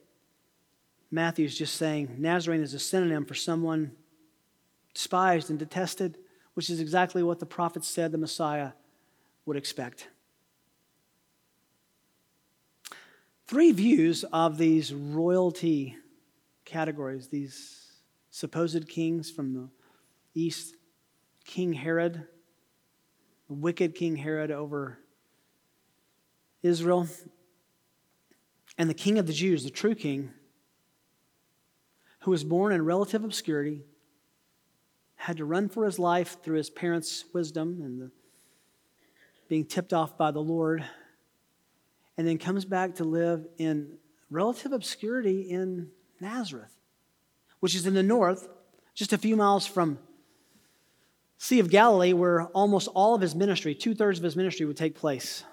Matthew's 1.11 1.57
just 1.57 1.75
saying 1.75 2.15
Nazarene 2.17 2.61
is 2.61 2.73
a 2.73 2.79
synonym 2.79 3.25
for 3.25 3.35
someone 3.35 3.91
despised 4.93 5.49
and 5.49 5.59
detested, 5.59 6.17
which 6.53 6.69
is 6.69 6.79
exactly 6.79 7.21
what 7.21 7.39
the 7.39 7.45
prophets 7.45 7.87
said 7.87 8.11
the 8.11 8.17
Messiah 8.17 8.71
would 9.45 9.57
expect. 9.57 10.07
Three 13.47 13.71
views 13.71 14.23
of 14.33 14.57
these 14.57 14.91
royalty 14.91 15.97
categories, 16.65 17.27
these 17.27 17.91
supposed 18.31 18.87
kings 18.89 19.29
from 19.29 19.53
the 19.53 19.69
east 20.33 20.75
King 21.45 21.73
Herod, 21.73 22.27
the 23.47 23.53
wicked 23.53 23.93
King 23.93 24.15
Herod 24.15 24.49
over 24.49 24.97
Israel, 26.63 27.07
and 28.79 28.89
the 28.89 28.95
king 28.95 29.19
of 29.19 29.27
the 29.27 29.33
Jews, 29.33 29.63
the 29.63 29.69
true 29.69 29.93
king, 29.93 30.31
who 32.21 32.31
was 32.31 32.43
born 32.43 32.73
in 32.73 32.83
relative 32.83 33.23
obscurity, 33.23 33.83
had 35.17 35.37
to 35.37 35.45
run 35.45 35.69
for 35.69 35.85
his 35.85 35.99
life 35.99 36.37
through 36.41 36.57
his 36.57 36.71
parents' 36.71 37.25
wisdom 37.31 37.79
and 37.83 38.01
the, 38.01 38.11
being 39.47 39.65
tipped 39.65 39.93
off 39.93 40.17
by 40.17 40.31
the 40.31 40.41
Lord, 40.41 40.83
and 42.17 42.27
then 42.27 42.37
comes 42.37 42.65
back 42.65 42.95
to 42.95 43.03
live 43.03 43.45
in 43.57 43.97
relative 44.29 44.71
obscurity 44.71 45.41
in 45.41 45.89
Nazareth, 46.19 46.75
which 47.59 47.75
is 47.75 47.85
in 47.85 47.93
the 47.93 48.03
north, 48.03 48.47
just 48.93 49.13
a 49.13 49.17
few 49.17 49.35
miles 49.35 49.67
from 49.67 49.99
Sea 51.37 51.59
of 51.59 51.69
Galilee, 51.69 52.13
where 52.13 52.43
almost 52.47 52.87
all 52.93 53.13
of 53.13 53.21
his 53.21 53.35
ministry, 53.35 53.75
two 53.75 53.93
thirds 53.93 54.19
of 54.19 54.23
his 54.23 54.35
ministry, 54.35 54.65
would 54.65 54.77
take 54.77 54.95
place. 54.95 55.43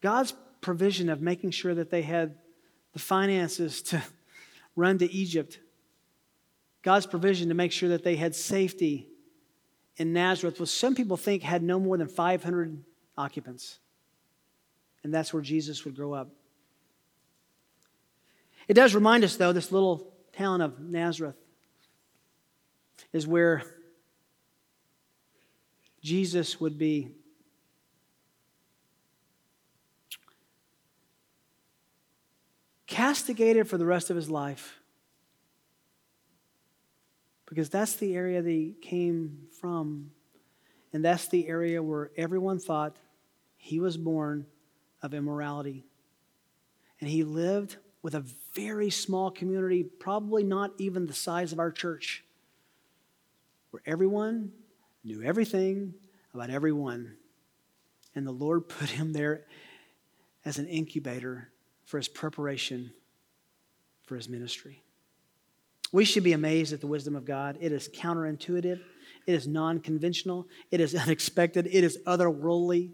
God's 0.00 0.32
provision 0.60 1.08
of 1.08 1.20
making 1.20 1.50
sure 1.50 1.74
that 1.74 1.90
they 1.90 2.02
had 2.02 2.36
the 2.92 2.98
finances 2.98 3.82
to 3.82 4.02
run 4.76 4.98
to 4.98 5.12
Egypt, 5.12 5.58
God's 6.82 7.06
provision 7.06 7.48
to 7.48 7.54
make 7.54 7.72
sure 7.72 7.88
that 7.90 8.04
they 8.04 8.16
had 8.16 8.34
safety 8.34 9.08
in 9.96 10.12
Nazareth, 10.12 10.58
which 10.58 10.70
some 10.70 10.94
people 10.94 11.16
think 11.16 11.42
had 11.42 11.62
no 11.62 11.78
more 11.78 11.96
than 11.96 12.08
500 12.08 12.84
occupants. 13.16 13.78
And 15.04 15.12
that's 15.12 15.32
where 15.32 15.42
Jesus 15.42 15.84
would 15.84 15.96
grow 15.96 16.12
up. 16.12 16.28
It 18.68 18.74
does 18.74 18.94
remind 18.94 19.24
us, 19.24 19.36
though, 19.36 19.52
this 19.52 19.72
little 19.72 20.12
town 20.32 20.60
of 20.60 20.80
Nazareth 20.80 21.36
is 23.12 23.26
where 23.26 23.64
Jesus 26.00 26.60
would 26.60 26.78
be 26.78 27.08
castigated 32.86 33.68
for 33.68 33.78
the 33.78 33.86
rest 33.86 34.10
of 34.10 34.16
his 34.16 34.30
life. 34.30 34.78
Because 37.46 37.68
that's 37.68 37.96
the 37.96 38.14
area 38.14 38.40
that 38.40 38.50
he 38.50 38.74
came 38.80 39.48
from. 39.60 40.12
And 40.92 41.04
that's 41.04 41.28
the 41.28 41.48
area 41.48 41.82
where 41.82 42.10
everyone 42.16 42.58
thought 42.58 42.96
he 43.56 43.80
was 43.80 43.96
born 43.96 44.46
of 45.02 45.14
immorality. 45.14 45.84
And 47.00 47.08
he 47.08 47.24
lived 47.24 47.76
with 48.02 48.14
a 48.14 48.24
very 48.54 48.90
small 48.90 49.30
community, 49.30 49.82
probably 49.82 50.44
not 50.44 50.72
even 50.78 51.06
the 51.06 51.12
size 51.12 51.52
of 51.52 51.58
our 51.58 51.70
church 51.70 52.24
where 53.70 53.82
everyone 53.86 54.52
knew 55.02 55.22
everything 55.22 55.94
about 56.34 56.50
everyone. 56.50 57.16
And 58.14 58.26
the 58.26 58.32
Lord 58.32 58.68
put 58.68 58.90
him 58.90 59.12
there 59.12 59.46
as 60.44 60.58
an 60.58 60.66
incubator 60.66 61.48
for 61.84 61.96
his 61.96 62.08
preparation 62.08 62.92
for 64.04 64.16
his 64.16 64.28
ministry. 64.28 64.82
We 65.90 66.04
should 66.04 66.24
be 66.24 66.32
amazed 66.32 66.72
at 66.72 66.80
the 66.80 66.86
wisdom 66.86 67.16
of 67.16 67.24
God. 67.24 67.58
It 67.60 67.72
is 67.72 67.88
counterintuitive, 67.88 68.80
it 69.26 69.34
is 69.34 69.46
non 69.46 69.80
conventional, 69.80 70.48
it 70.70 70.80
is 70.80 70.94
unexpected, 71.06 71.66
it 71.66 71.84
is 71.84 71.98
otherworldly. 72.06 72.92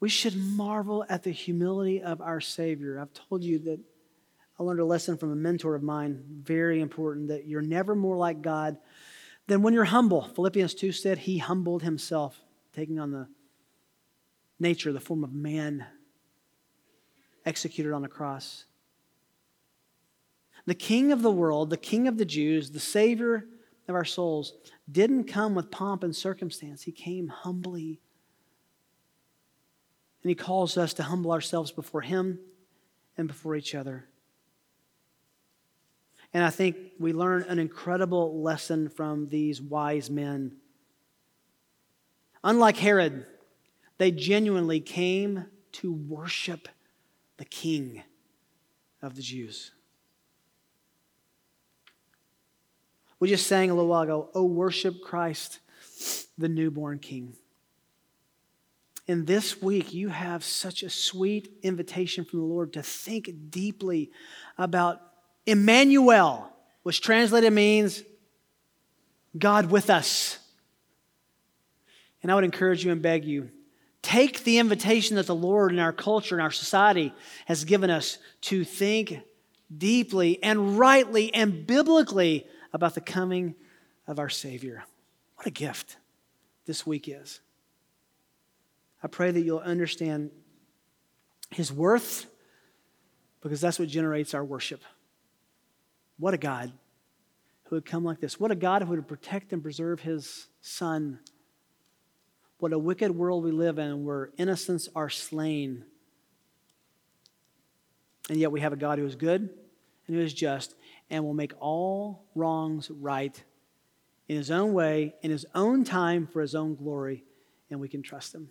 We 0.00 0.08
should 0.08 0.36
marvel 0.36 1.04
at 1.08 1.22
the 1.22 1.30
humility 1.30 2.02
of 2.02 2.20
our 2.20 2.40
Savior. 2.40 3.00
I've 3.00 3.14
told 3.14 3.42
you 3.42 3.58
that 3.60 3.80
I 4.58 4.62
learned 4.62 4.80
a 4.80 4.84
lesson 4.84 5.16
from 5.16 5.32
a 5.32 5.36
mentor 5.36 5.74
of 5.74 5.82
mine, 5.82 6.22
very 6.42 6.80
important, 6.80 7.28
that 7.28 7.46
you're 7.46 7.62
never 7.62 7.94
more 7.94 8.16
like 8.16 8.42
God 8.42 8.76
than 9.46 9.62
when 9.62 9.74
you're 9.74 9.84
humble. 9.84 10.22
Philippians 10.22 10.74
2 10.74 10.92
said 10.92 11.18
he 11.18 11.38
humbled 11.38 11.82
himself, 11.82 12.38
taking 12.74 13.00
on 13.00 13.10
the 13.10 13.28
nature, 14.60 14.92
the 14.92 15.00
form 15.00 15.24
of 15.24 15.32
man, 15.32 15.86
executed 17.44 17.92
on 17.92 18.04
a 18.04 18.08
cross. 18.08 18.64
The 20.66 20.74
king 20.74 21.12
of 21.12 21.22
the 21.22 21.30
world, 21.30 21.70
the 21.70 21.76
king 21.76 22.08
of 22.08 22.16
the 22.16 22.24
Jews, 22.24 22.70
the 22.70 22.80
savior 22.80 23.46
of 23.88 23.94
our 23.94 24.04
souls, 24.04 24.54
didn't 24.90 25.24
come 25.24 25.54
with 25.54 25.70
pomp 25.70 26.02
and 26.02 26.14
circumstance. 26.14 26.82
He 26.82 26.92
came 26.92 27.28
humbly. 27.28 28.00
And 30.22 30.30
he 30.30 30.34
calls 30.34 30.78
us 30.78 30.94
to 30.94 31.02
humble 31.02 31.32
ourselves 31.32 31.70
before 31.70 32.00
him 32.00 32.38
and 33.16 33.28
before 33.28 33.56
each 33.56 33.74
other. 33.74 34.08
And 36.32 36.42
I 36.42 36.50
think 36.50 36.76
we 36.98 37.12
learn 37.12 37.44
an 37.44 37.58
incredible 37.58 38.42
lesson 38.42 38.88
from 38.88 39.28
these 39.28 39.62
wise 39.62 40.10
men. 40.10 40.56
Unlike 42.42 42.78
Herod, 42.78 43.26
they 43.98 44.10
genuinely 44.10 44.80
came 44.80 45.46
to 45.72 45.92
worship 45.92 46.68
the 47.36 47.44
king 47.44 48.02
of 49.00 49.14
the 49.14 49.22
Jews. 49.22 49.72
We 53.24 53.30
just 53.30 53.46
sang 53.46 53.70
a 53.70 53.74
little 53.74 53.88
while 53.88 54.02
ago, 54.02 54.28
Oh, 54.34 54.44
worship 54.44 55.00
Christ, 55.00 55.60
the 56.36 56.46
newborn 56.46 56.98
king. 56.98 57.32
And 59.08 59.26
this 59.26 59.62
week, 59.62 59.94
you 59.94 60.10
have 60.10 60.44
such 60.44 60.82
a 60.82 60.90
sweet 60.90 61.48
invitation 61.62 62.26
from 62.26 62.40
the 62.40 62.44
Lord 62.44 62.74
to 62.74 62.82
think 62.82 63.30
deeply 63.48 64.10
about 64.58 65.00
Emmanuel, 65.46 66.52
which 66.82 67.00
translated 67.00 67.50
means 67.50 68.02
God 69.38 69.70
with 69.70 69.88
us. 69.88 70.38
And 72.22 72.30
I 72.30 72.34
would 72.34 72.44
encourage 72.44 72.84
you 72.84 72.92
and 72.92 73.00
beg 73.00 73.24
you 73.24 73.48
take 74.02 74.44
the 74.44 74.58
invitation 74.58 75.16
that 75.16 75.26
the 75.26 75.34
Lord 75.34 75.72
in 75.72 75.78
our 75.78 75.94
culture 75.94 76.34
and 76.34 76.42
our 76.42 76.50
society 76.50 77.14
has 77.46 77.64
given 77.64 77.88
us 77.88 78.18
to 78.42 78.64
think 78.64 79.20
deeply 79.74 80.42
and 80.42 80.78
rightly 80.78 81.32
and 81.32 81.66
biblically 81.66 82.46
about 82.74 82.94
the 82.94 83.00
coming 83.00 83.54
of 84.06 84.18
our 84.18 84.28
Savior. 84.28 84.84
What 85.36 85.46
a 85.46 85.50
gift 85.50 85.96
this 86.66 86.86
week 86.86 87.08
is. 87.08 87.40
I 89.02 89.06
pray 89.06 89.30
that 89.30 89.40
you'll 89.40 89.60
understand 89.60 90.30
His 91.50 91.72
worth 91.72 92.26
because 93.40 93.60
that's 93.60 93.78
what 93.78 93.88
generates 93.88 94.34
our 94.34 94.44
worship. 94.44 94.82
What 96.18 96.34
a 96.34 96.38
God 96.38 96.72
who 97.64 97.76
would 97.76 97.86
come 97.86 98.04
like 98.04 98.20
this. 98.20 98.40
What 98.40 98.50
a 98.50 98.56
God 98.56 98.82
who 98.82 98.88
would 98.90 99.06
protect 99.06 99.52
and 99.52 99.62
preserve 99.62 100.00
his 100.00 100.48
son. 100.60 101.18
What 102.58 102.72
a 102.72 102.78
wicked 102.78 103.10
world 103.10 103.44
we 103.44 103.50
live 103.52 103.78
in 103.78 104.04
where 104.04 104.30
innocents 104.36 104.88
are 104.94 105.10
slain. 105.10 105.84
And 108.28 108.38
yet 108.38 108.52
we 108.52 108.60
have 108.60 108.72
a 108.72 108.76
God 108.76 108.98
who 108.98 109.06
is 109.06 109.16
good 109.16 109.42
and 110.06 110.16
who 110.16 110.22
is 110.22 110.32
just 110.32 110.74
and 111.10 111.24
will 111.24 111.34
make 111.34 111.52
all 111.60 112.24
wrongs 112.34 112.90
right 112.90 113.42
in 114.28 114.36
his 114.36 114.50
own 114.50 114.72
way, 114.72 115.14
in 115.22 115.30
his 115.30 115.46
own 115.54 115.84
time, 115.84 116.26
for 116.26 116.40
his 116.40 116.54
own 116.54 116.74
glory, 116.74 117.24
and 117.70 117.78
we 117.78 117.88
can 117.88 118.02
trust 118.02 118.34
him. 118.34 118.48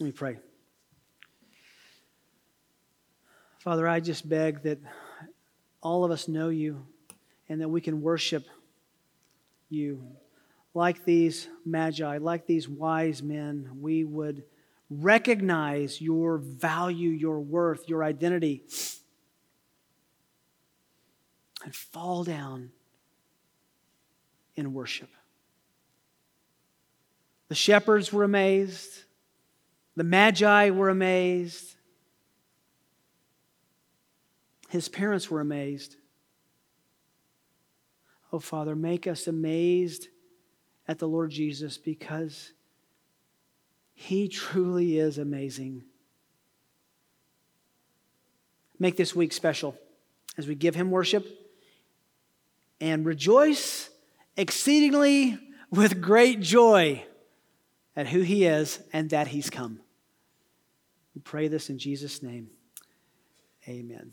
Let 0.00 0.06
me 0.06 0.12
pray. 0.12 0.38
Father, 3.60 3.86
I 3.86 4.00
just 4.00 4.28
beg 4.28 4.62
that 4.64 4.80
all 5.80 6.04
of 6.04 6.10
us 6.10 6.26
know 6.26 6.48
you 6.48 6.84
and 7.48 7.60
that 7.60 7.68
we 7.68 7.80
can 7.80 8.02
worship 8.02 8.44
you. 9.68 10.04
Like 10.74 11.04
these 11.04 11.46
magi, 11.64 12.18
like 12.18 12.46
these 12.46 12.68
wise 12.68 13.22
men, 13.22 13.70
we 13.80 14.02
would 14.02 14.42
recognize 14.90 16.00
your 16.00 16.38
value, 16.38 17.10
your 17.10 17.38
worth, 17.38 17.88
your 17.88 18.02
identity, 18.02 18.64
and 21.64 21.74
fall 21.74 22.24
down 22.24 22.70
in 24.56 24.74
worship. 24.74 25.08
The 27.48 27.54
shepherds 27.54 28.12
were 28.12 28.24
amazed, 28.24 29.04
the 29.96 30.04
magi 30.04 30.70
were 30.70 30.88
amazed. 30.88 31.76
His 34.68 34.88
parents 34.88 35.30
were 35.30 35.42
amazed. 35.42 35.96
Oh, 38.32 38.38
Father, 38.38 38.74
make 38.74 39.06
us 39.06 39.26
amazed 39.26 40.08
at 40.88 40.98
the 40.98 41.06
Lord 41.06 41.30
Jesus 41.30 41.76
because 41.76 42.54
he 43.92 44.28
truly 44.28 44.98
is 44.98 45.18
amazing. 45.18 45.84
Make 48.78 48.96
this 48.96 49.14
week 49.14 49.34
special 49.34 49.76
as 50.38 50.48
we 50.48 50.54
give 50.54 50.74
him 50.74 50.90
worship 50.90 51.41
and 52.82 53.06
rejoice 53.06 53.90
exceedingly 54.36 55.38
with 55.70 56.02
great 56.02 56.40
joy 56.40 57.04
at 57.94 58.08
who 58.08 58.22
he 58.22 58.44
is 58.44 58.80
and 58.92 59.08
that 59.10 59.28
he's 59.28 59.48
come. 59.48 59.78
We 61.14 61.20
pray 61.20 61.46
this 61.46 61.70
in 61.70 61.78
Jesus' 61.78 62.24
name. 62.24 62.50
Amen. 63.68 64.12